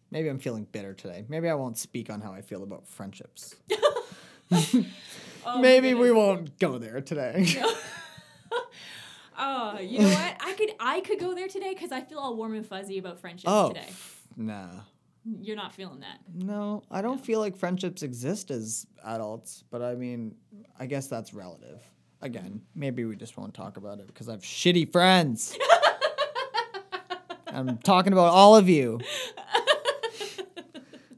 maybe 0.10 0.28
i'm 0.30 0.40
feeling 0.40 0.66
bitter 0.72 0.96
today 0.96 1.24
maybe 1.30 1.48
i 1.48 1.54
won't 1.54 1.78
speak 1.78 2.10
on 2.10 2.20
how 2.22 2.34
i 2.34 2.42
feel 2.42 2.64
about 2.64 2.88
friendships 2.88 3.56
Oh, 5.56 5.60
maybe 5.60 5.94
we 5.94 6.12
won't 6.12 6.58
go 6.60 6.78
there 6.78 7.02
today. 7.02 7.46
Oh, 9.38 9.78
you 9.82 10.00
know 10.00 10.10
what? 10.10 10.38
I 10.40 10.54
could 10.58 10.70
I 10.80 11.00
could 11.02 11.20
go 11.20 11.34
there 11.34 11.48
today 11.48 11.74
because 11.74 11.92
I 11.92 12.02
feel 12.02 12.20
all 12.20 12.36
warm 12.36 12.54
and 12.56 12.66
fuzzy 12.66 12.98
about 12.98 13.20
friendships 13.20 13.52
oh 13.52 13.70
today. 13.70 13.88
nah. 14.36 14.68
You're 15.42 15.58
not 15.58 15.74
feeling 15.74 16.00
that. 16.00 16.20
no 16.34 16.82
i 16.90 17.02
don't 17.02 17.24
feel 17.24 17.40
like 17.40 17.56
friendships 17.58 18.02
exist 18.04 18.50
as 18.52 18.88
adults 19.06 19.64
but 19.70 19.82
i 19.82 19.94
mean 19.94 20.34
i 20.80 20.86
guess 20.86 21.08
that's 21.08 21.34
relative. 21.34 21.80
Again 22.22 22.62
maybe 22.74 23.06
we 23.06 23.16
just 23.16 23.38
won't 23.38 23.54
talk 23.54 23.78
about 23.78 24.00
it 24.00 24.08
because 24.08 24.28
i 24.30 24.32
have 24.32 24.42
shitty 24.42 24.92
friends. 24.92 25.56
I'm 27.48 27.78
talking 27.80 28.14
about 28.14 28.32
all 28.34 28.56
of 28.56 28.70
you. 28.70 29.00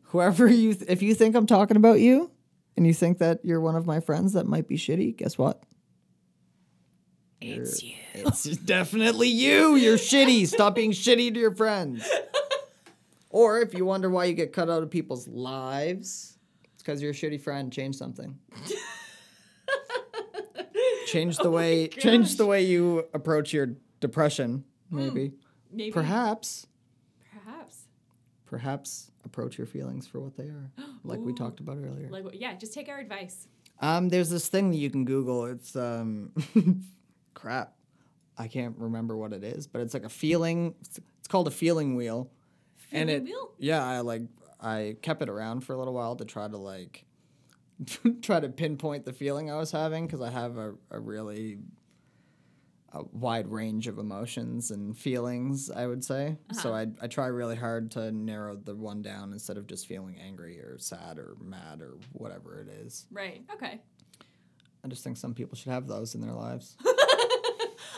Whoever 0.06 0.48
you 0.48 0.74
th- 0.74 0.90
if 0.90 1.02
you 1.02 1.14
think 1.16 1.36
i'm 1.36 1.46
talking 1.48 1.78
about 1.78 2.00
you 2.00 2.32
and 2.78 2.88
you 2.88 2.94
think 2.94 3.20
that 3.20 3.40
you're 3.44 3.62
one 3.62 3.76
of 3.76 3.86
my 3.86 4.00
friends 4.00 4.34
that 4.34 4.48
might 4.48 4.68
be 4.68 4.78
shitty 4.78 5.16
guess 5.18 5.38
what 5.38 5.62
It's 7.42 7.82
you. 7.84 7.96
It's 8.14 8.44
definitely 8.58 9.30
you. 9.30 9.76
You're 9.76 9.98
shitty. 9.98 10.48
Stop 10.48 10.76
being 10.76 10.92
shitty 10.92 11.34
to 11.34 11.40
your 11.40 11.56
friends. 11.56 12.08
Or 13.32 13.60
if 13.62 13.74
you 13.74 13.86
wonder 13.86 14.10
why 14.10 14.26
you 14.26 14.34
get 14.34 14.52
cut 14.52 14.70
out 14.70 14.84
of 14.84 14.90
people's 14.92 15.28
lives, 15.28 16.38
it's 16.74 16.84
because 16.84 17.02
you're 17.02 17.12
a 17.12 17.14
shitty 17.14 17.42
friend. 17.42 17.72
Change 17.72 17.96
something. 17.96 18.38
change 21.08 21.38
the 21.38 21.48
Oh 21.48 21.52
way 21.52 21.88
change 21.88 22.38
the 22.38 22.46
way 22.46 22.64
you 22.64 23.06
approach 23.14 23.54
your 23.54 23.76
depression. 24.00 24.66
Hmm, 24.90 24.98
maybe. 24.98 25.34
Maybe. 25.72 25.92
Perhaps. 25.92 26.68
Perhaps. 27.32 27.88
Perhaps 28.46 29.11
approach 29.32 29.58
your 29.58 29.68
feelings 29.68 30.06
for 30.08 30.20
what 30.20 30.36
they 30.36 30.46
are, 30.46 30.70
like 31.04 31.20
we 31.20 31.34
talked 31.34 31.60
about 31.62 31.78
earlier. 31.78 32.10
Like, 32.10 32.26
yeah, 32.34 32.54
just 32.54 32.74
take 32.74 32.90
our 32.90 33.00
advice. 33.00 33.48
Um, 33.80 34.10
there's 34.10 34.30
this 34.30 34.48
thing 34.50 34.72
that 34.72 34.78
you 34.78 34.90
can 34.90 35.06
Google. 35.06 35.46
It's 35.46 35.76
um, 35.76 36.32
crap. 37.34 37.74
I 38.38 38.48
can't 38.48 38.76
remember 38.78 39.16
what 39.16 39.34
it 39.34 39.44
is, 39.44 39.68
but 39.68 39.82
it's 39.82 39.94
like 39.94 40.04
a 40.04 40.10
feeling. 40.10 40.76
It's, 40.82 41.00
called 41.30 41.48
a 41.48 41.52
feeling 41.52 41.96
wheel, 41.96 42.30
and 42.92 43.08
Feeling 43.10 43.24
it. 43.24 43.30
wheel? 43.30 43.52
Yeah, 43.58 43.86
I 43.86 44.02
like. 44.02 44.24
I 44.60 44.98
kept 45.02 45.22
it 45.22 45.30
around 45.30 45.62
for 45.62 45.74
a 45.74 45.78
little 45.78 45.94
while 45.94 46.18
to 46.18 46.26
try 46.26 46.48
to 46.48 46.58
like, 46.58 47.06
try 48.22 48.42
to 48.42 48.50
pinpoint 48.50 49.06
the 49.06 49.14
feeling 49.14 49.50
I 49.50 49.56
was 49.56 49.72
having 49.72 50.08
because 50.08 50.20
I 50.22 50.30
have 50.30 50.58
a, 50.58 50.74
a 50.90 51.00
really 51.00 51.60
a 52.94 53.04
wide 53.14 53.48
range 53.48 53.88
of 53.88 53.98
emotions 54.00 54.72
and 54.72 54.98
feelings. 54.98 55.70
I 55.72 55.88
would 55.88 56.04
say 56.04 56.38
so. 56.52 56.74
I 56.74 56.88
I 57.02 57.08
try 57.08 57.28
really 57.28 57.56
hard 57.56 57.92
to 57.92 58.12
narrow 58.12 58.56
the 58.56 58.76
one 58.76 59.02
down 59.02 59.32
instead 59.34 59.58
of 59.58 59.68
just 59.68 59.88
feeling 59.88 60.18
angry 60.20 60.60
or 60.60 60.78
sad 60.78 61.18
or 61.18 61.36
mad 61.42 61.82
or 61.82 61.98
whatever 62.14 62.60
it 62.60 62.68
is. 62.68 63.06
Right. 63.12 63.42
Okay. 63.54 63.80
I 64.84 64.88
just 64.88 65.04
think 65.04 65.18
some 65.18 65.34
people 65.34 65.56
should 65.56 65.72
have 65.72 65.88
those 65.88 66.16
in 66.16 66.22
their 66.22 66.34
lives. 66.34 66.76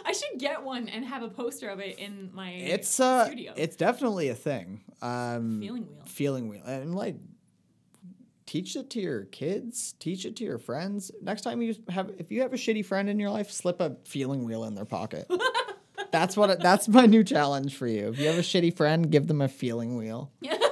I 0.06 0.12
should 0.12 0.38
get 0.40 0.62
one 0.64 0.90
and 0.90 1.06
have 1.06 1.24
a 1.24 1.30
poster 1.30 1.70
of 1.70 1.80
it 1.80 1.98
in 1.98 2.30
my 2.34 2.52
It's 2.52 3.00
uh, 3.00 3.26
studio. 3.26 3.54
it's 3.56 3.76
definitely 3.78 4.28
a 4.30 4.36
thing. 4.36 4.82
Um, 5.02 5.60
Feeling 5.62 5.88
wheel. 5.88 6.04
Feeling 6.06 6.48
wheel, 6.50 6.64
and 6.66 6.94
like, 6.94 7.16
teach 8.54 8.76
it 8.76 8.88
to 8.92 9.02
your 9.02 9.24
kids. 9.26 9.96
Teach 9.98 10.26
it 10.26 10.36
to 10.36 10.44
your 10.44 10.60
friends. 10.60 11.10
Next 11.24 11.42
time 11.42 11.64
you 11.64 11.74
have, 11.90 12.12
if 12.20 12.32
you 12.32 12.42
have 12.44 12.54
a 12.54 12.56
shitty 12.56 12.86
friend 12.86 13.10
in 13.10 13.20
your 13.20 13.32
life, 13.32 13.50
slip 13.50 13.82
a 13.82 13.98
feeling 14.06 14.46
wheel 14.46 14.64
in 14.66 14.76
their 14.76 14.86
pocket. 14.86 15.28
that's 16.12 16.38
what. 16.38 16.62
That's 16.62 16.88
my 16.88 17.08
new 17.08 17.24
challenge 17.24 17.76
for 17.76 17.88
you. 17.88 18.10
If 18.10 18.20
you 18.20 18.28
have 18.28 18.38
a 18.38 18.42
shitty 18.42 18.78
friend, 18.78 19.10
give 19.10 19.26
them 19.26 19.42
a 19.42 19.48
feeling 19.48 19.98
wheel. 19.98 20.32
a 20.44 20.56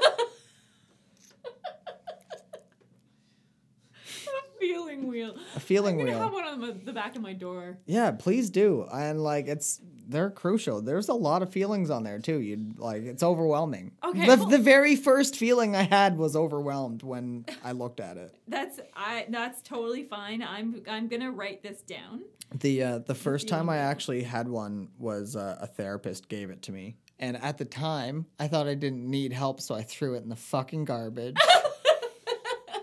feeling 5.02 5.10
wheel. 5.12 5.36
A 5.56 5.60
feeling 5.60 6.00
I'm 6.00 6.06
wheel. 6.06 6.20
have 6.20 6.34
one 6.34 6.46
on 6.46 6.62
the, 6.62 6.74
the 6.74 6.94
back 6.94 7.16
of 7.16 7.22
my 7.22 7.34
door. 7.34 7.78
Yeah, 7.86 8.12
please 8.12 8.50
do. 8.50 8.88
And 8.92 9.22
like 9.24 9.48
it's 9.48 9.82
they're 10.08 10.30
crucial. 10.30 10.82
There's 10.82 11.08
a 11.10 11.14
lot 11.14 11.42
of 11.42 11.52
feelings 11.52 11.90
on 11.90 12.04
there 12.04 12.20
too. 12.20 12.40
You 12.40 12.74
like 12.78 13.04
it's 13.04 13.24
overwhelming. 13.24 13.92
Okay, 14.04 14.22
The, 14.22 14.36
well- 14.38 14.50
the 14.50 14.58
very 14.60 14.96
first 14.96 15.36
feeling 15.38 15.76
I 15.76 15.84
had 15.84 16.18
was 16.18 16.36
overwhelmed 16.36 17.04
when 17.04 17.46
I 17.64 17.72
looked 17.72 18.00
at 18.00 18.18
it. 18.18 18.36
That's 18.48 18.80
I. 18.96 19.26
That's 19.30 19.62
totally 19.62 20.04
fine. 20.04 20.42
I'm 20.42 20.82
I'm 20.90 21.08
gonna 21.08 21.32
write 21.32 21.64
this 21.64 21.82
down. 21.82 22.22
The 22.54 22.84
uh, 22.84 22.98
the 23.00 23.16
first 23.16 23.48
time 23.48 23.70
I 23.70 23.78
actually 23.78 24.24
had 24.24 24.48
one 24.50 24.90
was 24.98 25.36
uh, 25.38 25.58
a 25.62 25.68
therapist 25.68 26.28
gave 26.28 26.50
it 26.50 26.62
to 26.64 26.72
me. 26.72 26.98
And 27.18 27.38
at 27.38 27.60
the 27.60 27.66
time, 27.66 28.26
I 28.40 28.48
thought 28.48 28.68
I 28.68 28.74
didn't 28.74 29.08
need 29.08 29.32
help, 29.32 29.62
so 29.62 29.76
I 29.76 29.84
threw 29.84 30.16
it 30.16 30.24
in 30.24 30.30
the 30.30 30.36
fucking 30.36 30.86
garbage. 30.86 31.38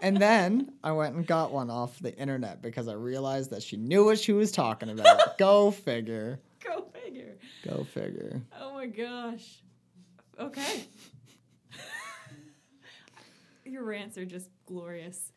and 0.03 0.17
then 0.17 0.73
I 0.83 0.93
went 0.93 1.15
and 1.15 1.27
got 1.27 1.53
one 1.53 1.71
off 1.71 1.99
the 1.99 2.17
internet 2.17 2.63
because 2.63 2.89
I 2.89 2.95
realized 2.95 3.51
that 3.51 3.63
she 3.63 3.77
knew 3.77 4.05
what 4.05 4.19
she 4.19 4.33
was 4.33 4.53
talking 4.53 4.91
about. 4.91 5.39
Go 5.39 5.71
figure. 5.71 6.41
Go 6.65 6.87
figure. 6.93 7.37
Go 7.65 7.85
figure. 7.85 8.43
Oh 8.61 8.75
my 8.75 8.87
gosh. 8.87 9.63
Okay. 10.39 10.85
Your 13.65 13.85
rants 13.85 14.17
are 14.17 14.25
just 14.25 14.49
glorious. 14.67 15.33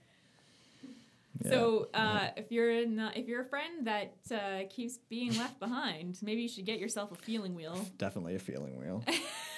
So, 1.49 1.89
uh, 1.93 2.27
if 2.37 2.51
you're 2.51 2.71
in, 2.71 2.99
uh, 2.99 3.11
if 3.15 3.27
you're 3.27 3.41
a 3.41 3.45
friend 3.45 3.87
that 3.87 4.13
uh, 4.31 4.67
keeps 4.69 4.99
being 5.09 5.35
left 5.37 5.59
behind, 5.59 6.19
maybe 6.21 6.43
you 6.43 6.47
should 6.47 6.65
get 6.65 6.79
yourself 6.79 7.11
a 7.11 7.15
feeling 7.15 7.55
wheel. 7.55 7.83
Definitely 7.97 8.35
a 8.35 8.39
feeling 8.39 8.77
wheel. 8.77 9.03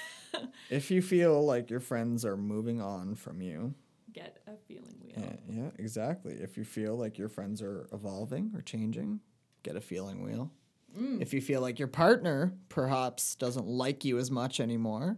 if 0.70 0.92
you 0.92 1.02
feel 1.02 1.46
like 1.46 1.70
your 1.70 1.80
friends 1.80 2.24
are 2.26 2.38
moving 2.38 2.82
on 2.82 3.16
from 3.16 3.42
you, 3.42 3.74
Get 4.14 4.38
a 4.48 4.56
feeling 4.56 4.96
wheel. 5.04 5.16
yeah, 5.18 5.36
yeah, 5.64 5.70
exactly. 5.78 6.34
If 6.34 6.56
you 6.56 6.64
feel 6.64 6.96
like 6.96 7.18
your 7.18 7.30
friends 7.30 7.62
are 7.62 7.88
evolving 7.92 8.52
or 8.56 8.62
changing, 8.62 9.20
get 9.64 9.76
a 9.76 9.82
feeling 9.82 10.24
wheel. 10.24 10.52
Mm. 10.98 11.22
If 11.22 11.34
you 11.34 11.42
feel 11.42 11.62
like 11.62 11.80
your 11.80 11.88
partner 11.88 12.54
perhaps 12.70 13.36
doesn't 13.36 13.66
like 13.66 14.06
you 14.06 14.20
as 14.20 14.30
much 14.30 14.60
anymore, 14.60 15.18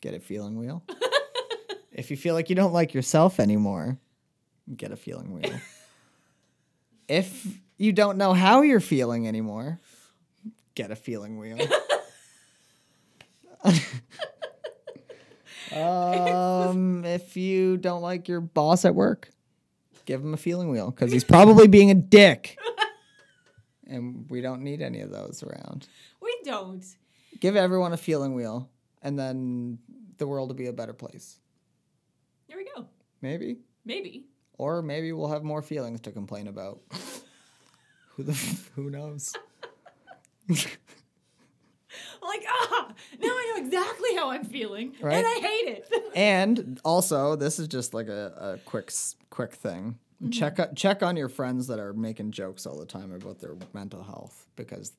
get 0.00 0.14
a 0.14 0.20
feeling 0.20 0.58
wheel. 0.58 0.82
if 1.92 2.10
you 2.10 2.16
feel 2.16 2.34
like 2.34 2.48
you 2.48 2.56
don't 2.56 2.72
like 2.72 2.94
yourself 2.94 3.38
anymore, 3.38 3.98
get 4.74 4.90
a 4.90 4.96
feeling 4.96 5.34
wheel. 5.34 5.60
if 7.08 7.46
you 7.76 7.92
don't 7.92 8.16
know 8.16 8.32
how 8.32 8.62
you're 8.62 8.80
feeling 8.80 9.28
anymore, 9.28 9.80
get 10.74 10.90
a 10.90 10.96
feeling 10.96 11.36
wheel. 11.38 11.58
um, 15.74 17.04
if 17.04 17.36
you 17.36 17.76
don't 17.76 18.02
like 18.02 18.28
your 18.28 18.40
boss 18.40 18.84
at 18.84 18.94
work, 18.94 19.30
give 20.04 20.20
him 20.20 20.34
a 20.34 20.36
feeling 20.36 20.70
wheel 20.70 20.90
because 20.90 21.12
he's 21.12 21.24
probably 21.24 21.68
being 21.68 21.90
a 21.90 21.94
dick. 21.94 22.58
And 23.86 24.26
we 24.30 24.40
don't 24.40 24.62
need 24.62 24.80
any 24.80 25.00
of 25.00 25.10
those 25.10 25.42
around. 25.42 25.86
We 26.20 26.34
don't. 26.44 26.84
Give 27.40 27.56
everyone 27.56 27.92
a 27.92 27.96
feeling 27.96 28.34
wheel, 28.34 28.70
and 29.02 29.18
then 29.18 29.78
the 30.18 30.26
world 30.26 30.48
will 30.48 30.56
be 30.56 30.66
a 30.66 30.72
better 30.72 30.94
place. 30.94 31.38
There 32.48 32.56
we 32.56 32.66
go. 32.74 32.86
Maybe. 33.20 33.58
Maybe. 33.84 34.26
Or 34.56 34.82
maybe 34.82 35.12
we'll 35.12 35.28
have 35.28 35.42
more 35.42 35.62
feelings 35.62 36.00
to 36.02 36.12
complain 36.12 36.46
about. 36.46 36.80
who 38.16 38.22
the 38.22 38.32
who 38.74 38.90
knows? 38.90 39.34
Now 43.20 43.28
I 43.28 43.52
know 43.56 43.64
exactly 43.64 44.14
how 44.16 44.30
I'm 44.30 44.44
feeling, 44.44 44.94
Right. 45.00 45.16
and 45.16 45.26
I 45.26 45.40
hate 45.40 45.68
it. 45.78 45.90
And 46.14 46.80
also, 46.84 47.36
this 47.36 47.58
is 47.58 47.68
just 47.68 47.94
like 47.94 48.08
a, 48.08 48.32
a 48.38 48.58
quick 48.68 48.92
quick 49.30 49.52
thing. 49.54 49.98
Check 50.30 50.60
o- 50.60 50.72
check 50.74 51.02
on 51.02 51.16
your 51.16 51.28
friends 51.28 51.66
that 51.66 51.78
are 51.80 51.92
making 51.92 52.30
jokes 52.32 52.64
all 52.66 52.78
the 52.78 52.86
time 52.86 53.12
about 53.12 53.40
their 53.40 53.56
mental 53.72 54.02
health 54.04 54.46
because 54.56 54.92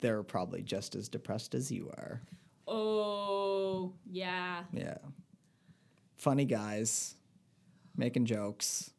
they're 0.00 0.22
probably 0.24 0.62
just 0.62 0.94
as 0.96 1.08
depressed 1.08 1.54
as 1.54 1.70
you 1.70 1.88
are. 1.96 2.20
oh, 2.66 3.92
yeah. 4.10 4.64
Yeah. 4.72 4.98
Funny 6.16 6.44
guys 6.44 7.14
making 7.96 8.24
jokes, 8.26 8.90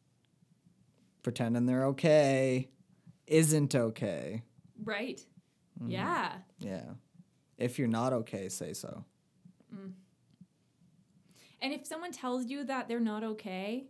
pretending 1.22 1.66
they're 1.66 1.86
okay, 1.86 2.68
isn't 3.26 3.74
okay. 3.74 4.42
Right. 4.84 5.20
Mm-hmm. 5.80 5.90
Yeah. 5.90 6.32
Yeah. 6.58 6.82
If 7.62 7.78
you're 7.78 7.88
not 7.88 8.12
okay, 8.12 8.48
say 8.48 8.72
so. 8.72 9.04
And 11.60 11.72
if 11.72 11.86
someone 11.86 12.12
tells 12.12 12.46
you 12.46 12.64
that 12.64 12.88
they're 12.88 13.00
not 13.00 13.22
okay, 13.22 13.84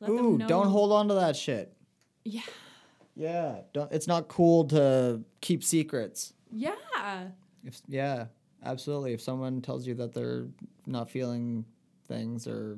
let 0.00 0.10
Ooh, 0.10 0.16
them 0.16 0.36
know. 0.38 0.46
don't 0.48 0.68
hold 0.68 0.92
on 0.92 1.08
to 1.08 1.14
that 1.14 1.34
shit. 1.36 1.74
Yeah. 2.24 2.42
Yeah, 3.14 3.60
don't. 3.72 3.90
It's 3.92 4.06
not 4.06 4.28
cool 4.28 4.64
to 4.66 5.22
keep 5.40 5.64
secrets. 5.64 6.34
Yeah. 6.52 6.74
If 7.64 7.80
yeah, 7.88 8.26
absolutely. 8.62 9.14
If 9.14 9.22
someone 9.22 9.62
tells 9.62 9.86
you 9.86 9.94
that 9.94 10.12
they're 10.12 10.46
not 10.86 11.08
feeling 11.08 11.64
things 12.08 12.46
or 12.46 12.76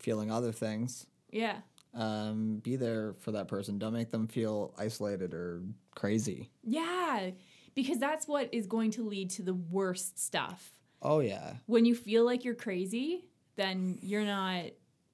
feeling 0.00 0.30
other 0.32 0.50
things, 0.52 1.06
Yeah. 1.30 1.58
um, 1.94 2.56
be 2.64 2.74
there 2.76 3.14
for 3.20 3.30
that 3.32 3.46
person. 3.46 3.78
Don't 3.78 3.92
make 3.92 4.10
them 4.10 4.26
feel 4.26 4.74
isolated 4.76 5.34
or 5.34 5.62
crazy. 5.94 6.50
Yeah. 6.64 7.30
Because 7.78 8.00
that's 8.00 8.26
what 8.26 8.52
is 8.52 8.66
going 8.66 8.90
to 8.92 9.06
lead 9.06 9.30
to 9.30 9.42
the 9.44 9.54
worst 9.54 10.18
stuff. 10.18 10.72
Oh 11.00 11.20
yeah. 11.20 11.52
When 11.66 11.84
you 11.84 11.94
feel 11.94 12.24
like 12.24 12.44
you're 12.44 12.56
crazy, 12.56 13.28
then 13.54 14.00
you're 14.02 14.24
not 14.24 14.64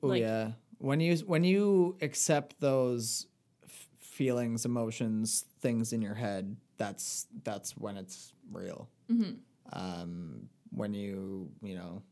Oh 0.03 0.07
like 0.07 0.23
yeah. 0.23 0.53
When 0.79 0.99
you 0.99 1.15
when 1.27 1.45
you 1.45 1.99
accept 2.01 2.59
those 2.61 3.27
f- 3.65 3.89
feelings, 3.99 4.65
emotions, 4.65 5.45
things 5.61 5.93
in 5.93 6.01
your 6.01 6.15
head, 6.15 6.57
that's 6.79 7.27
that's 7.43 7.77
when 7.77 7.99
it's 7.99 8.33
real. 8.51 8.89
Mhm. 9.11 9.41
Um, 9.71 10.49
when 10.71 10.95
you 10.95 11.51
you 11.61 11.75
know 11.75 12.03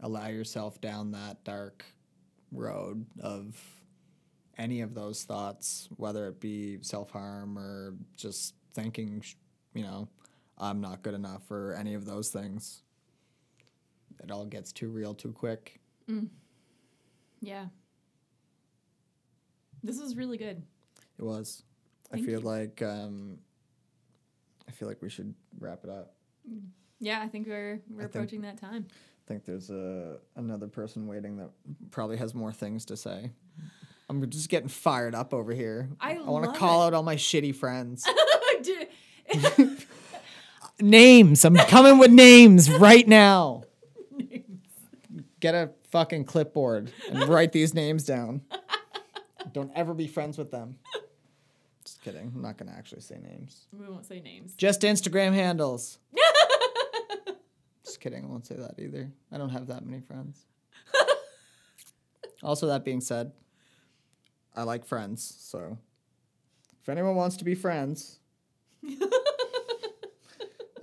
allow 0.00 0.28
yourself 0.28 0.80
down 0.80 1.10
that 1.10 1.44
dark 1.44 1.84
road 2.50 3.04
of 3.20 3.62
any 4.56 4.80
of 4.80 4.94
those 4.94 5.24
thoughts, 5.24 5.90
whether 5.96 6.28
it 6.28 6.40
be 6.40 6.78
self 6.80 7.10
harm 7.10 7.58
or 7.58 7.94
just 8.16 8.54
thinking, 8.74 9.22
you 9.74 9.82
know, 9.82 10.08
I'm 10.58 10.80
not 10.80 11.02
good 11.02 11.14
enough 11.14 11.50
or 11.50 11.74
any 11.74 11.94
of 11.94 12.04
those 12.04 12.30
things. 12.30 12.82
It 14.22 14.30
all 14.30 14.44
gets 14.44 14.72
too 14.72 14.88
real 14.88 15.14
too 15.14 15.32
quick. 15.32 15.80
Yeah. 17.40 17.66
This 19.82 19.98
was 20.00 20.16
really 20.16 20.36
good. 20.38 20.62
It 21.18 21.22
was. 21.24 21.62
Thank 22.10 22.22
I 22.22 22.26
feel 22.26 22.40
you. 22.40 22.46
like 22.46 22.82
um, 22.82 23.38
I 24.68 24.70
feel 24.72 24.86
like 24.88 25.02
we 25.02 25.08
should 25.08 25.34
wrap 25.58 25.80
it 25.84 25.90
up. 25.90 26.14
Yeah, 27.00 27.20
I 27.20 27.28
think 27.28 27.48
we're 27.48 27.80
we're 27.90 27.96
I 27.96 28.02
think- 28.02 28.14
approaching 28.14 28.40
that 28.42 28.58
time. 28.60 28.86
I 28.90 29.28
think 29.28 29.44
there's 29.44 29.70
a 29.70 30.18
another 30.36 30.66
person 30.66 31.06
waiting 31.06 31.36
that 31.38 31.50
probably 31.90 32.16
has 32.18 32.34
more 32.34 32.52
things 32.52 32.84
to 32.86 32.96
say. 32.96 33.30
I'm 34.08 34.28
just 34.28 34.48
getting 34.48 34.68
fired 34.68 35.14
up 35.14 35.32
over 35.32 35.52
here. 35.52 35.88
I 36.00 36.14
want 36.20 36.44
to 36.52 36.58
call 36.58 36.82
it. 36.82 36.86
out 36.88 36.94
all 36.94 37.02
my 37.02 37.16
shitty 37.16 37.54
friends. 37.54 38.04
Names. 40.80 41.44
I'm 41.44 41.54
coming 41.56 41.98
with 41.98 42.10
names 42.10 42.70
right 42.70 43.06
now. 43.06 43.62
Get 45.40 45.54
a 45.54 45.70
fucking 45.90 46.24
clipboard 46.24 46.90
and 47.10 47.28
write 47.28 47.52
these 47.52 47.74
names 47.74 48.04
down. 48.04 48.42
Don't 49.52 49.70
ever 49.74 49.94
be 49.94 50.06
friends 50.06 50.38
with 50.38 50.50
them. 50.50 50.78
Just 51.84 52.00
kidding. 52.02 52.32
I'm 52.34 52.42
not 52.42 52.56
gonna 52.56 52.74
actually 52.76 53.02
say 53.02 53.18
names. 53.18 53.66
we 53.72 53.86
won't 53.86 54.06
say 54.06 54.20
names. 54.20 54.54
Just 54.54 54.82
Instagram 54.82 55.34
handles. 55.34 55.98
Just 57.84 58.00
kidding. 58.00 58.24
I 58.24 58.26
won't 58.26 58.46
say 58.46 58.56
that 58.56 58.74
either. 58.78 59.10
I 59.30 59.38
don't 59.38 59.50
have 59.50 59.66
that 59.66 59.84
many 59.84 60.00
friends. 60.00 60.46
also, 62.42 62.68
that 62.68 62.84
being 62.84 63.00
said, 63.00 63.32
I 64.54 64.62
like 64.62 64.86
friends. 64.86 65.36
So 65.40 65.76
if 66.80 66.88
anyone 66.88 67.16
wants 67.16 67.36
to 67.38 67.44
be 67.44 67.54
friends, 67.54 68.20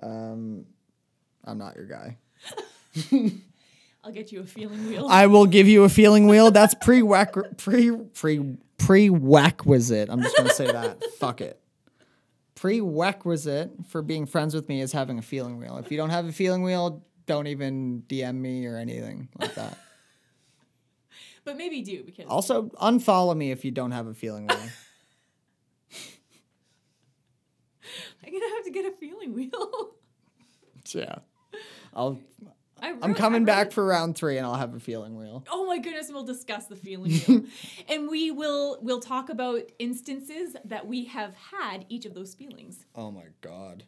um, 0.01 0.65
I'm 1.45 1.57
not 1.57 1.75
your 1.75 1.85
guy. 1.85 2.17
I'll 4.03 4.11
get 4.11 4.31
you 4.31 4.41
a 4.41 4.45
feeling 4.45 4.87
wheel. 4.87 5.07
I 5.09 5.27
will 5.27 5.45
give 5.45 5.67
you 5.67 5.83
a 5.83 5.89
feeling 5.89 6.27
wheel. 6.27 6.51
That's 6.51 6.73
pre 6.75 7.03
pre 7.57 7.91
pre 8.13 8.57
prerequisite. 8.77 10.09
I'm 10.09 10.21
just 10.21 10.37
gonna 10.37 10.49
say 10.49 10.71
that. 10.71 11.03
Fuck 11.19 11.41
it. 11.41 11.59
Prerequisite 12.55 13.71
for 13.87 14.01
being 14.01 14.25
friends 14.25 14.53
with 14.55 14.67
me 14.69 14.81
is 14.81 14.91
having 14.91 15.19
a 15.19 15.21
feeling 15.21 15.57
wheel. 15.57 15.77
If 15.77 15.91
you 15.91 15.97
don't 15.97 16.09
have 16.09 16.25
a 16.25 16.31
feeling 16.31 16.63
wheel, 16.63 17.03
don't 17.25 17.47
even 17.47 18.03
DM 18.07 18.35
me 18.35 18.65
or 18.65 18.77
anything 18.77 19.29
like 19.39 19.55
that. 19.55 19.77
but 21.45 21.57
maybe 21.57 21.81
do 21.81 22.03
because 22.03 22.25
Also, 22.27 22.63
unfollow 22.81 23.35
me 23.35 23.51
if 23.51 23.63
you 23.63 23.71
don't 23.71 23.91
have 23.91 24.07
a 24.07 24.13
feeling 24.13 24.47
wheel. 24.47 24.69
I'm 28.29 28.39
gonna 28.39 28.55
have 28.55 28.65
to 28.65 28.71
get 28.71 28.85
a 28.85 28.91
feeling 28.91 29.33
wheel. 29.33 29.95
yeah. 30.93 31.15
I'll 31.93 32.19
I 32.81 32.95
I 33.01 33.13
coming 33.13 33.43
back 33.45 33.71
for 33.71 33.83
round 33.85 34.15
three 34.15 34.37
and 34.37 34.45
I'll 34.45 34.55
have 34.55 34.73
a 34.75 34.79
feeling 34.79 35.17
wheel. 35.17 35.43
Oh 35.51 35.65
my 35.65 35.79
goodness, 35.79 36.09
we'll 36.11 36.23
discuss 36.23 36.67
the 36.67 36.75
feeling 36.75 37.11
wheel. 37.27 37.43
and 37.87 38.07
we 38.07 38.31
will 38.31 38.77
we'll 38.81 38.99
talk 38.99 39.29
about 39.29 39.61
instances 39.79 40.55
that 40.65 40.87
we 40.87 41.05
have 41.05 41.33
had 41.35 41.85
each 41.89 42.05
of 42.05 42.13
those 42.13 42.35
feelings. 42.35 42.85
Oh 42.95 43.11
my 43.11 43.25
god. 43.41 43.83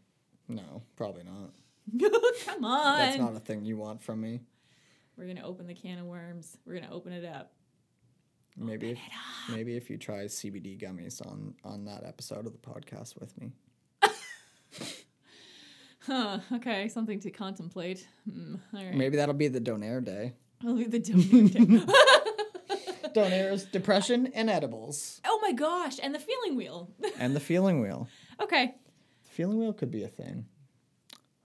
No, 0.47 0.81
probably 0.95 1.23
not. 1.23 1.53
Come 2.45 2.65
on. 2.65 2.99
That's 2.99 3.17
not 3.19 3.35
a 3.35 3.39
thing 3.39 3.63
you 3.63 3.77
want 3.77 4.01
from 4.01 4.21
me. 4.21 4.41
We're 5.17 5.27
gonna 5.27 5.45
open 5.45 5.67
the 5.67 5.75
can 5.75 5.99
of 5.99 6.05
worms. 6.05 6.57
We're 6.65 6.75
gonna 6.75 6.93
open 6.93 7.13
it 7.13 7.25
up. 7.25 7.53
Maybe 8.57 8.91
if, 8.91 8.99
maybe 9.49 9.77
if 9.77 9.89
you 9.89 9.97
try 9.97 10.25
CBD 10.25 10.81
gummies 10.81 11.25
on 11.25 11.53
on 11.63 11.85
that 11.85 12.03
episode 12.05 12.45
of 12.45 12.51
the 12.51 12.57
podcast 12.57 13.19
with 13.19 13.39
me. 13.39 13.51
Huh. 16.05 16.39
Okay, 16.53 16.87
something 16.87 17.19
to 17.21 17.29
contemplate. 17.31 18.07
Hmm, 18.29 18.55
all 18.75 18.83
right. 18.83 18.93
Maybe 18.95 19.17
that'll 19.17 19.35
be 19.35 19.47
the 19.49 19.61
Donair 19.61 20.03
day. 20.03 20.33
I'll 20.65 20.73
leave 20.73 20.91
the 20.91 20.99
donor. 20.99 21.85
Donair's 23.13 23.65
depression 23.65 24.27
and 24.33 24.49
edibles 24.49 25.19
oh 25.25 25.39
my 25.41 25.51
gosh, 25.51 25.99
and 26.01 26.15
the 26.15 26.19
feeling 26.19 26.55
wheel. 26.55 26.89
and 27.19 27.35
the 27.35 27.39
feeling 27.41 27.81
wheel. 27.81 28.07
okay. 28.41 28.73
The 29.25 29.29
feeling 29.29 29.59
wheel 29.59 29.73
could 29.73 29.91
be 29.91 30.03
a 30.03 30.07
thing. 30.07 30.45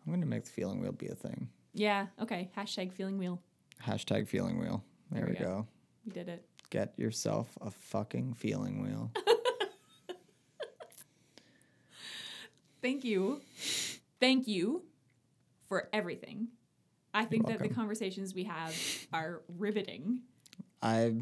I'm 0.06 0.12
gonna 0.12 0.26
make 0.26 0.44
the 0.44 0.50
feeling 0.50 0.80
wheel 0.80 0.92
be 0.92 1.08
a 1.08 1.14
thing. 1.14 1.48
Yeah. 1.74 2.06
Okay. 2.22 2.50
Hashtag 2.56 2.92
feeling 2.92 3.18
wheel. 3.18 3.42
Hashtag 3.84 4.28
feeling 4.28 4.58
wheel. 4.60 4.84
There, 5.10 5.20
There 5.22 5.28
we 5.28 5.34
we 5.34 5.38
go. 5.38 5.44
go. 5.44 5.66
We 6.06 6.12
did 6.12 6.28
it. 6.28 6.44
Get 6.70 6.94
yourself 6.96 7.58
a 7.60 7.70
fucking 7.70 8.34
feeling 8.34 8.82
wheel. 8.82 9.10
Thank 12.82 13.04
you. 13.04 13.40
Thank 14.20 14.48
you 14.48 14.82
for 15.68 15.88
everything. 15.92 16.48
I 17.12 17.24
think 17.24 17.46
that 17.46 17.60
the 17.60 17.68
conversations 17.68 18.34
we 18.34 18.44
have 18.44 18.74
are 19.12 19.42
riveting. 19.58 20.20
I 20.82 21.14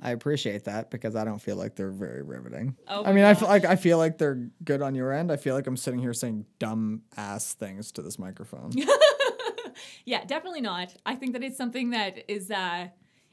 I 0.00 0.10
appreciate 0.10 0.64
that 0.64 0.90
because 0.90 1.16
I 1.16 1.24
don't 1.24 1.40
feel 1.40 1.56
like 1.56 1.76
they're 1.76 1.90
very 1.90 2.22
riveting. 2.22 2.76
Oh 2.88 3.04
I 3.04 3.12
mean, 3.12 3.24
I 3.24 3.34
feel 3.34 3.48
like 3.48 3.64
I 3.64 3.76
feel 3.76 3.98
like 3.98 4.18
they're 4.18 4.48
good 4.64 4.82
on 4.82 4.94
your 4.94 5.12
end. 5.12 5.30
I 5.30 5.36
feel 5.36 5.54
like 5.54 5.66
I'm 5.66 5.76
sitting 5.76 6.00
here 6.00 6.14
saying 6.14 6.46
dumb 6.58 7.02
ass 7.16 7.54
things 7.54 7.92
to 7.92 8.02
this 8.02 8.18
microphone. 8.18 8.72
Yeah, 10.04 10.24
definitely 10.24 10.60
not. 10.60 10.94
I 11.04 11.14
think 11.14 11.32
that 11.32 11.42
it's 11.42 11.56
something 11.56 11.90
that 11.90 12.30
is 12.30 12.50
uh 12.50 12.88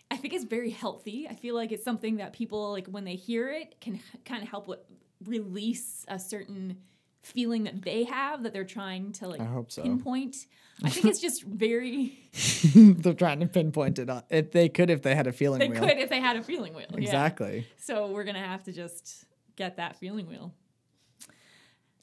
I 0.10 0.18
think 0.18 0.34
it's 0.34 0.44
very 0.44 0.70
healthy. 0.72 1.28
I 1.30 1.36
feel 1.36 1.56
like 1.56 1.72
it's 1.72 1.84
something 1.84 2.18
that 2.18 2.34
people 2.34 2.72
like 2.72 2.88
when 2.88 3.06
they 3.06 3.16
hear 3.16 3.50
it 3.52 3.80
can 3.80 4.00
kind 4.26 4.44
of 4.44 4.50
help 4.50 4.68
with 4.68 4.80
release 5.26 6.06
a 6.08 6.20
certain 6.20 6.78
feeling 7.22 7.64
that 7.66 7.84
they 7.84 8.04
have 8.04 8.44
that 8.44 8.54
they're 8.54 8.64
trying 8.64 9.12
to 9.14 9.28
like 9.28 9.42
I 9.42 9.46
hope 9.46 9.72
so. 9.72 9.84
pinpoint. 9.84 10.36
I 10.84 10.90
think 10.90 11.06
it's 11.06 11.20
just 11.20 11.44
very 11.44 12.18
they're 12.76 13.14
trying 13.14 13.40
to 13.42 13.48
pinpoint 13.48 14.00
it 14.00 14.10
on. 14.10 14.24
If 14.30 14.52
they 14.52 14.70
could, 14.70 14.90
if 14.90 15.02
they 15.02 15.16
had 15.16 15.28
a 15.28 15.32
feeling 15.32 15.60
they 15.60 15.70
wheel. 15.70 15.80
could 15.80 15.98
if 15.98 16.10
they 16.10 16.20
had 16.20 16.38
a 16.38 16.44
feeling 16.44 16.74
wheel. 16.74 16.88
Yeah. 16.92 17.00
Exactly. 17.00 17.68
So 17.78 18.08
we're 18.08 18.24
gonna 18.24 18.40
have 18.46 18.64
to 18.64 18.72
just 18.72 19.26
get 19.56 19.78
that 19.78 19.98
feeling 19.98 20.28
wheel. 20.28 20.54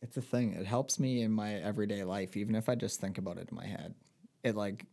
It's 0.01 0.16
a 0.16 0.23
thing. 0.23 0.53
It 0.53 0.66
helps 0.66 1.01
me 1.01 1.23
in 1.23 1.33
my 1.33 1.55
everyday 1.55 2.05
life, 2.05 2.37
even 2.37 2.55
if 2.55 2.69
I 2.69 2.77
just 2.77 3.01
think 3.01 3.19
about 3.19 3.37
it 3.39 3.49
in 3.51 3.57
my 3.57 3.66
head. 3.66 3.95
It 4.45 4.55
like 4.55 4.87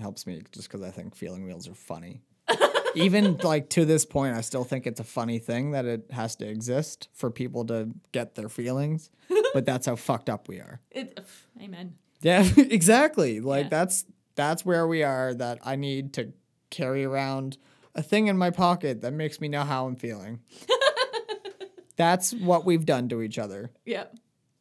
helps 0.00 0.26
me 0.26 0.42
just 0.52 0.68
because 0.68 0.82
I 0.82 0.90
think 0.90 1.14
feeling 1.14 1.44
wheels 1.44 1.66
are 1.66 1.74
funny. 1.74 2.22
even 2.94 3.38
like 3.38 3.70
to 3.70 3.84
this 3.84 4.04
point, 4.04 4.36
I 4.36 4.40
still 4.40 4.64
think 4.64 4.86
it's 4.86 5.00
a 5.00 5.04
funny 5.04 5.38
thing 5.38 5.72
that 5.72 5.84
it 5.84 6.10
has 6.10 6.36
to 6.36 6.46
exist 6.46 7.08
for 7.12 7.30
people 7.30 7.64
to 7.66 7.90
get 8.12 8.34
their 8.34 8.48
feelings. 8.48 9.10
But 9.54 9.64
that's 9.64 9.86
how 9.86 9.96
fucked 9.96 10.28
up 10.28 10.48
we 10.48 10.58
are. 10.60 10.80
It, 10.90 11.18
amen. 11.62 11.94
Yeah, 12.20 12.46
exactly. 12.56 13.40
Like 13.40 13.64
Yeah. 13.64 13.68
that's 13.70 14.04
that's 14.34 14.64
where 14.66 14.86
we 14.86 15.02
are. 15.02 15.32
That 15.32 15.60
I 15.64 15.76
need 15.76 16.12
to 16.14 16.32
carry 16.70 17.04
around 17.04 17.56
a 17.94 18.02
thing 18.02 18.26
in 18.26 18.36
my 18.36 18.50
pocket 18.50 19.00
that 19.02 19.12
makes 19.12 19.40
me 19.40 19.48
know 19.48 19.62
how 19.62 19.86
I'm 19.86 19.94
feeling. 19.96 20.40
that's 21.96 22.34
what 22.34 22.64
we've 22.64 22.84
done 22.84 23.08
to 23.10 23.22
each 23.22 23.38
other. 23.38 23.70
Yep. 23.86 24.16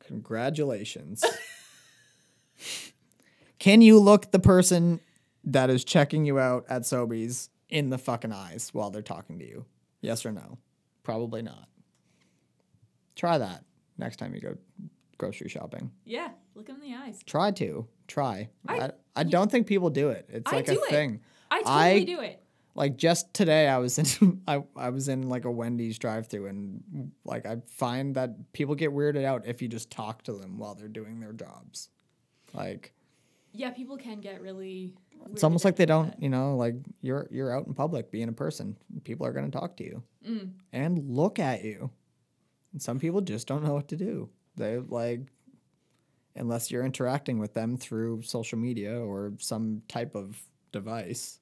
Congratulations. 0.08 1.24
Can 3.60 3.82
you 3.82 4.00
look 4.00 4.32
the 4.32 4.40
person 4.40 5.00
that 5.46 5.70
is 5.70 5.84
checking 5.84 6.26
you 6.26 6.38
out 6.40 6.66
at 6.70 6.84
Sobeys 6.84 7.50
in 7.70 7.90
the 7.90 7.98
fucking 7.98 8.32
eyes 8.32 8.70
while 8.74 8.92
they're 8.92 9.02
talking 9.02 9.40
to 9.40 9.46
you? 9.46 9.66
Yes 10.02 10.26
or 10.26 10.32
no? 10.32 10.58
Probably 11.04 11.42
not. 11.42 11.68
Try 13.16 13.38
that 13.38 13.64
next 13.98 14.18
time 14.18 14.34
you 14.34 14.42
go 14.42 14.58
grocery 15.18 15.50
shopping. 15.50 15.92
Yeah. 16.06 16.30
Look 16.56 16.68
him 16.68 16.76
in 16.84 16.92
the 16.92 16.96
eyes. 16.98 17.22
Try 17.26 17.52
to. 17.52 17.88
Try. 18.08 18.50
I, 18.68 18.80
I- 18.80 18.92
I, 19.16 19.24
don't 19.24 19.50
think 19.52 19.68
people 19.68 19.90
do 19.92 20.10
it. 20.10 20.26
It's 20.30 20.52
I 20.52 20.56
like 20.58 20.68
a 20.68 20.74
it. 20.74 20.86
thing. 20.90 21.22
I 21.52 21.60
totally 21.62 21.76
I- 21.76 22.04
do 22.04 22.20
it. 22.22 22.40
Like 22.76 22.98
just 22.98 23.32
today 23.36 23.68
I 23.68 23.78
was 23.78 24.00
in 24.20 24.42
I, 24.48 24.64
I 24.76 24.90
was 24.90 25.08
in 25.08 25.30
like 25.30 25.46
a 25.46 25.52
Wendy's 25.52 26.00
drive 26.00 26.26
through 26.26 26.48
and 26.48 27.12
like 27.24 27.46
I 27.46 27.58
find 27.70 28.16
that 28.16 28.52
people 28.54 28.74
get 28.74 28.90
weirded 28.90 29.24
out 29.26 29.46
if 29.46 29.62
you 29.62 29.68
just 29.68 29.92
talk 29.92 30.24
to 30.24 30.34
them 30.34 30.58
while 30.58 30.74
they're 30.74 30.88
doing 30.88 31.20
their 31.20 31.34
jobs. 31.34 31.90
Like 32.52 32.94
Yeah, 33.52 33.70
people 33.70 33.98
can 33.98 34.22
get 34.22 34.42
really. 34.42 34.96
it's 35.32 35.44
almost 35.44 35.64
like 35.66 35.76
they 35.76 35.86
don't, 35.86 36.08
that. 36.12 36.22
you 36.24 36.30
know, 36.30 36.58
like 36.58 36.74
you're 37.02 37.28
you're 37.30 37.56
out 37.56 37.68
in 37.68 37.76
public 37.76 38.10
being 38.10 38.28
a 38.30 38.34
person. 38.34 38.76
People 39.04 39.28
are 39.28 39.34
going 39.34 39.50
to 39.50 39.56
talk 39.56 39.78
to 39.78 39.84
you 39.84 40.02
Mm. 40.28 40.52
and 40.72 41.10
look 41.10 41.38
at 41.38 41.64
you. 41.64 41.92
And 42.74 42.82
some 42.82 43.00
people 43.00 43.22
just 43.22 43.48
don't 43.48 43.64
know 43.64 43.74
what 43.74 43.88
to 43.90 43.96
do. 43.96 44.30
They 44.58 44.78
like 44.78 45.22
unless 46.36 46.72
you're 46.72 46.84
interacting 46.84 47.38
with 47.40 47.54
them 47.54 47.78
through 47.78 48.24
social 48.24 48.58
media 48.58 49.00
or 49.00 49.34
some 49.38 49.84
type 49.88 50.16
of 50.16 50.42
device. 50.72 51.40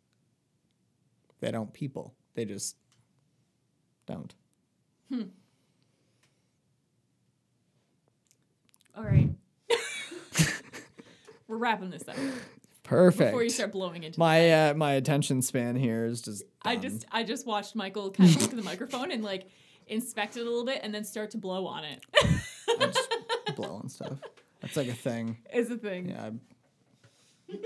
They 1.39 1.49
don't 1.51 1.73
people. 1.73 2.13
They 2.35 2.45
just 2.45 2.75
don't. 4.05 4.33
All 8.95 9.03
right. 9.03 9.29
We're 11.47 11.57
wrapping 11.57 11.89
this 11.89 12.07
up 12.07 12.15
Perfect. 12.83 13.31
before 13.31 13.43
you 13.43 13.49
start 13.49 13.71
blowing 13.71 14.03
into. 14.03 14.19
my 14.19 14.69
uh, 14.69 14.73
my 14.73 14.93
attention 14.93 15.41
span 15.41 15.75
here 15.75 16.05
is 16.05 16.21
just 16.21 16.43
I 16.63 16.75
just 16.75 17.05
I 17.11 17.23
just 17.23 17.47
watched 17.47 17.75
Michael 17.75 18.11
kind 18.11 18.29
of 18.29 18.41
look 18.41 18.51
at 18.51 18.57
the 18.57 18.63
microphone 18.63 19.11
and 19.11 19.23
like 19.23 19.47
inspect 19.91 20.37
it 20.37 20.41
a 20.41 20.43
little 20.43 20.65
bit 20.65 20.79
and 20.83 20.93
then 20.93 21.03
start 21.03 21.31
to 21.31 21.37
blow 21.37 21.67
on 21.67 21.83
it. 21.83 21.99
I 22.15 22.85
just 22.85 23.09
blow 23.55 23.75
on 23.75 23.89
stuff. 23.89 24.19
That's 24.61 24.77
like 24.77 24.87
a 24.87 24.93
thing. 24.93 25.37
is 25.53 25.69
a 25.69 25.77
thing. 25.77 26.09
Yeah. 26.09 26.27
I'm 26.27 27.59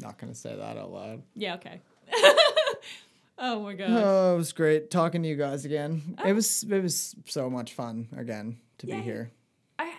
not 0.00 0.18
gonna 0.18 0.34
say 0.34 0.56
that 0.56 0.76
out 0.76 0.90
loud. 0.90 1.22
Yeah, 1.34 1.56
okay. 1.56 1.80
oh 3.38 3.62
my 3.62 3.74
god. 3.74 3.90
Oh, 3.90 4.34
it 4.34 4.38
was 4.38 4.52
great 4.52 4.90
talking 4.90 5.22
to 5.22 5.28
you 5.28 5.36
guys 5.36 5.64
again. 5.64 6.16
It 6.24 6.32
was 6.32 6.62
it 6.64 6.82
was 6.82 7.14
so 7.26 7.50
much 7.50 7.74
fun 7.74 8.08
again 8.16 8.58
to 8.78 8.86
Yay. 8.86 8.96
be 8.96 9.02
here. 9.02 9.30
I 9.78 9.92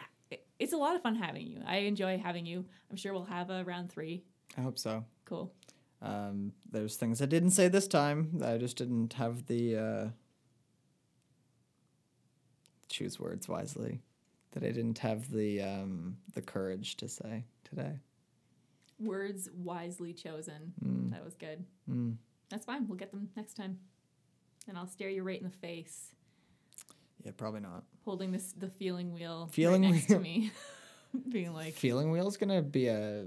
it's 0.57 0.73
a 0.73 0.77
lot 0.77 0.95
of 0.95 1.03
fun 1.03 1.15
having 1.15 1.45
you. 1.45 1.59
I 1.65 1.77
enjoy 1.77 2.17
having 2.17 2.45
you. 2.45 2.65
I'm 2.89 2.97
sure 2.97 3.13
we'll 3.13 3.25
have 3.25 3.49
a 3.49 3.63
round 3.63 3.91
3. 3.91 4.21
I 4.57 4.61
hope 4.61 4.77
so. 4.77 5.05
Cool. 5.25 5.51
Um, 6.01 6.53
there's 6.71 6.97
things 6.97 7.21
I 7.21 7.25
didn't 7.25 7.51
say 7.51 7.67
this 7.67 7.87
time. 7.87 8.41
I 8.43 8.57
just 8.57 8.77
didn't 8.77 9.13
have 9.13 9.45
the 9.45 9.77
uh, 9.77 10.07
choose 12.91 13.19
words 13.19 13.47
wisely. 13.47 14.01
That 14.51 14.63
I 14.63 14.67
didn't 14.71 14.97
have 14.99 15.31
the 15.31 15.61
um, 15.61 16.17
the 16.33 16.41
courage 16.41 16.97
to 16.97 17.07
say 17.07 17.45
today. 17.63 17.93
Words 18.99 19.49
wisely 19.55 20.13
chosen. 20.13 20.73
Mm. 20.85 21.11
That 21.11 21.23
was 21.23 21.35
good. 21.35 21.63
Mm. 21.89 22.17
That's 22.49 22.65
fine. 22.65 22.87
We'll 22.87 22.97
get 22.97 23.11
them 23.11 23.29
next 23.35 23.53
time. 23.55 23.79
And 24.67 24.77
I'll 24.77 24.87
stare 24.87 25.09
you 25.09 25.23
right 25.23 25.37
in 25.39 25.45
the 25.45 25.49
face, 25.57 26.13
Yeah, 27.23 27.31
probably 27.35 27.61
not. 27.61 27.83
holding 28.05 28.31
this 28.31 28.51
the 28.55 28.69
feeling 28.69 29.11
wheel 29.13 29.49
Feeling 29.51 29.81
right 29.83 29.93
next 29.93 30.09
wheel. 30.09 30.17
to 30.19 30.23
me, 30.23 30.51
being 31.29 31.53
like, 31.53 31.73
Feeling 31.73 32.11
wheel's 32.11 32.37
gonna 32.37 32.61
be 32.61 32.87
a 32.87 33.25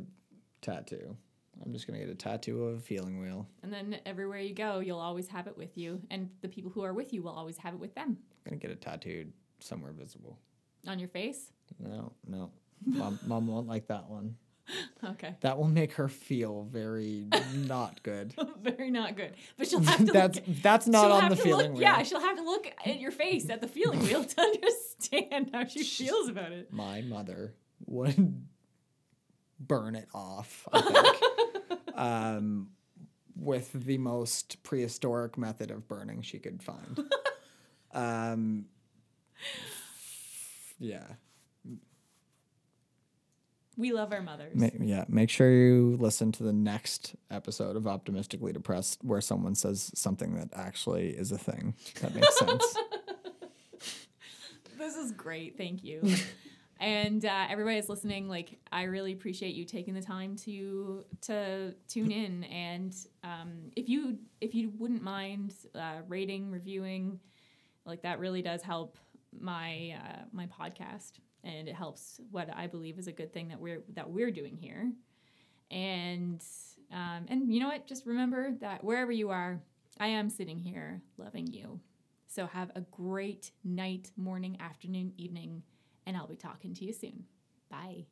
tattoo. 0.63 1.17
I'm 1.65 1.73
just 1.73 1.87
gonna 1.89 1.99
get 1.99 2.09
a 2.09 2.15
tattoo 2.15 2.65
of 2.67 2.77
a 2.79 2.81
feeling 2.81 3.21
wheel. 3.21 3.49
and 3.65 3.73
then 3.73 3.97
everywhere 4.07 4.39
you 4.39 4.55
go, 4.55 4.79
you'll 4.79 5.01
always 5.01 5.27
have 5.29 5.47
it 5.49 5.57
with 5.57 5.77
you, 5.77 6.01
and 6.11 6.31
the 6.41 6.49
people 6.49 6.71
who 6.71 6.83
are 6.85 6.93
with 6.93 7.13
you 7.13 7.23
will 7.23 7.33
always 7.33 7.57
have 7.59 7.75
it 7.75 7.81
with 7.81 7.95
them 7.97 8.19
I'm 8.47 8.51
gonna 8.51 8.61
get 8.61 8.71
it 8.71 8.81
tattooed 8.81 9.33
somewhere 9.61 9.93
visible. 9.93 10.39
on 10.87 10.99
your 10.99 11.09
face. 11.09 11.51
No, 11.79 12.13
no. 12.27 12.51
Mom, 12.87 13.19
mom 13.27 13.47
won't 13.47 13.67
like 13.67 13.87
that 13.89 14.09
one. 14.09 14.37
Okay. 15.05 15.35
That 15.41 15.59
will 15.59 15.69
make 15.69 15.93
her 15.93 16.09
feel 16.09 16.67
very 16.71 17.27
not 17.55 18.03
good. 18.03 18.35
Very 18.63 18.91
not 18.91 19.15
good. 19.15 19.35
But 19.59 19.69
she'll 19.69 19.81
have 19.83 20.07
to 20.07 20.13
that's 20.13 20.37
look, 20.39 20.57
that's 20.63 20.87
not 20.87 21.11
on 21.11 21.29
the 21.29 21.37
feeling 21.37 21.67
look, 21.67 21.75
wheel. 21.75 21.83
Yeah, 21.83 22.03
she'll 22.03 22.21
have 22.21 22.37
to 22.37 22.43
look 22.43 22.67
at 22.87 22.99
your 22.99 23.11
face 23.11 23.51
at 23.51 23.61
the 23.61 23.69
feeling 23.69 24.01
wheel 24.01 24.25
to 24.25 24.41
understand 24.41 25.51
how 25.53 25.67
she 25.67 25.85
feels 25.85 26.29
about 26.29 26.53
it. 26.53 26.73
My 26.73 27.03
mother 27.03 27.53
would 27.85 28.43
burn 29.61 29.97
it 29.97 30.09
off. 30.15 30.67
I 30.73 30.81
think, 30.81 31.99
um, 31.99 32.71
with 33.37 33.71
the 33.75 33.99
most 33.99 34.63
prehistoric 34.63 35.37
method 35.37 35.71
of 35.71 35.87
burning 35.89 36.23
she 36.23 36.39
could 36.39 36.63
find. 36.63 37.01
um, 37.93 38.65
yeah. 40.79 41.05
We 43.77 43.93
love 43.93 44.13
our 44.13 44.23
mothers. 44.23 44.55
Ma- 44.55 44.69
yeah, 44.79 45.05
make 45.09 45.31
sure 45.31 45.51
you 45.51 45.97
listen 45.99 46.31
to 46.33 46.45
the 46.45 46.53
next 46.53 47.17
episode 47.31 47.75
of 47.77 47.89
Optimistically 47.89 48.53
Depressed 48.53 49.01
where 49.03 49.21
someone 49.21 49.57
says 49.57 49.91
something 49.95 50.37
that 50.37 50.51
actually 50.55 51.09
is 51.09 51.33
a 51.33 51.39
thing. 51.39 51.75
That 52.01 52.15
makes 52.15 52.39
sense. 52.39 52.77
This 54.77 54.97
is 54.97 55.13
great. 55.13 55.57
Thank 55.57 55.83
you. 55.83 56.03
and 56.81 57.25
uh, 57.25 57.47
everybody 57.49 57.77
that's 57.77 57.89
listening, 57.89 58.29
like, 58.29 58.59
I 58.71 58.83
really 58.83 59.13
appreciate 59.13 59.55
you 59.55 59.65
taking 59.65 59.95
the 59.95 60.03
time 60.03 60.37
to 60.45 61.05
to 61.23 61.75
tune 61.89 62.11
in. 62.11 62.45
And 62.45 62.95
um, 63.23 63.71
if 63.77 63.89
you 63.89 64.19
if 64.43 64.55
you 64.55 64.73
wouldn't 64.79 65.03
mind 65.03 65.55
uh, 65.75 66.03
rating, 66.07 66.51
reviewing, 66.51 67.19
like 67.87 68.03
that 68.03 68.19
really 68.19 68.43
does 68.43 68.61
help 68.61 68.99
my 69.41 69.97
uh, 70.01 70.23
my 70.33 70.47
podcast, 70.47 71.13
and 71.43 71.69
it 71.69 71.75
helps 71.75 72.21
what 72.31 72.49
I 72.55 72.67
believe 72.67 72.99
is 72.99 73.07
a 73.07 73.13
good 73.13 73.33
thing 73.33 73.49
that 73.49 73.61
we're 73.61 73.83
that 73.95 74.11
we're 74.11 74.31
doing 74.31 74.57
here. 74.57 74.93
And 75.71 76.43
um, 76.93 77.27
and 77.29 77.53
you 77.53 77.61
know 77.61 77.69
what? 77.69 77.87
Just 77.87 78.07
remember 78.07 78.53
that 78.61 78.85
wherever 78.85 79.13
you 79.13 79.31
are, 79.31 79.61
I 79.99 80.09
am 80.09 80.31
sitting 80.31 80.59
here 80.59 81.03
loving 81.17 81.47
you. 81.47 81.81
So 82.27 82.47
have 82.47 82.71
a 82.75 82.81
great 82.81 83.53
night, 83.63 84.11
morning, 84.17 84.57
afternoon, 84.61 85.13
evening, 85.17 85.63
and 86.07 86.17
I'll 86.17 86.27
be 86.27 86.37
talking 86.37 86.75
to 86.75 86.85
you 86.85 86.93
soon. 86.93 87.25
Bye. 87.71 88.07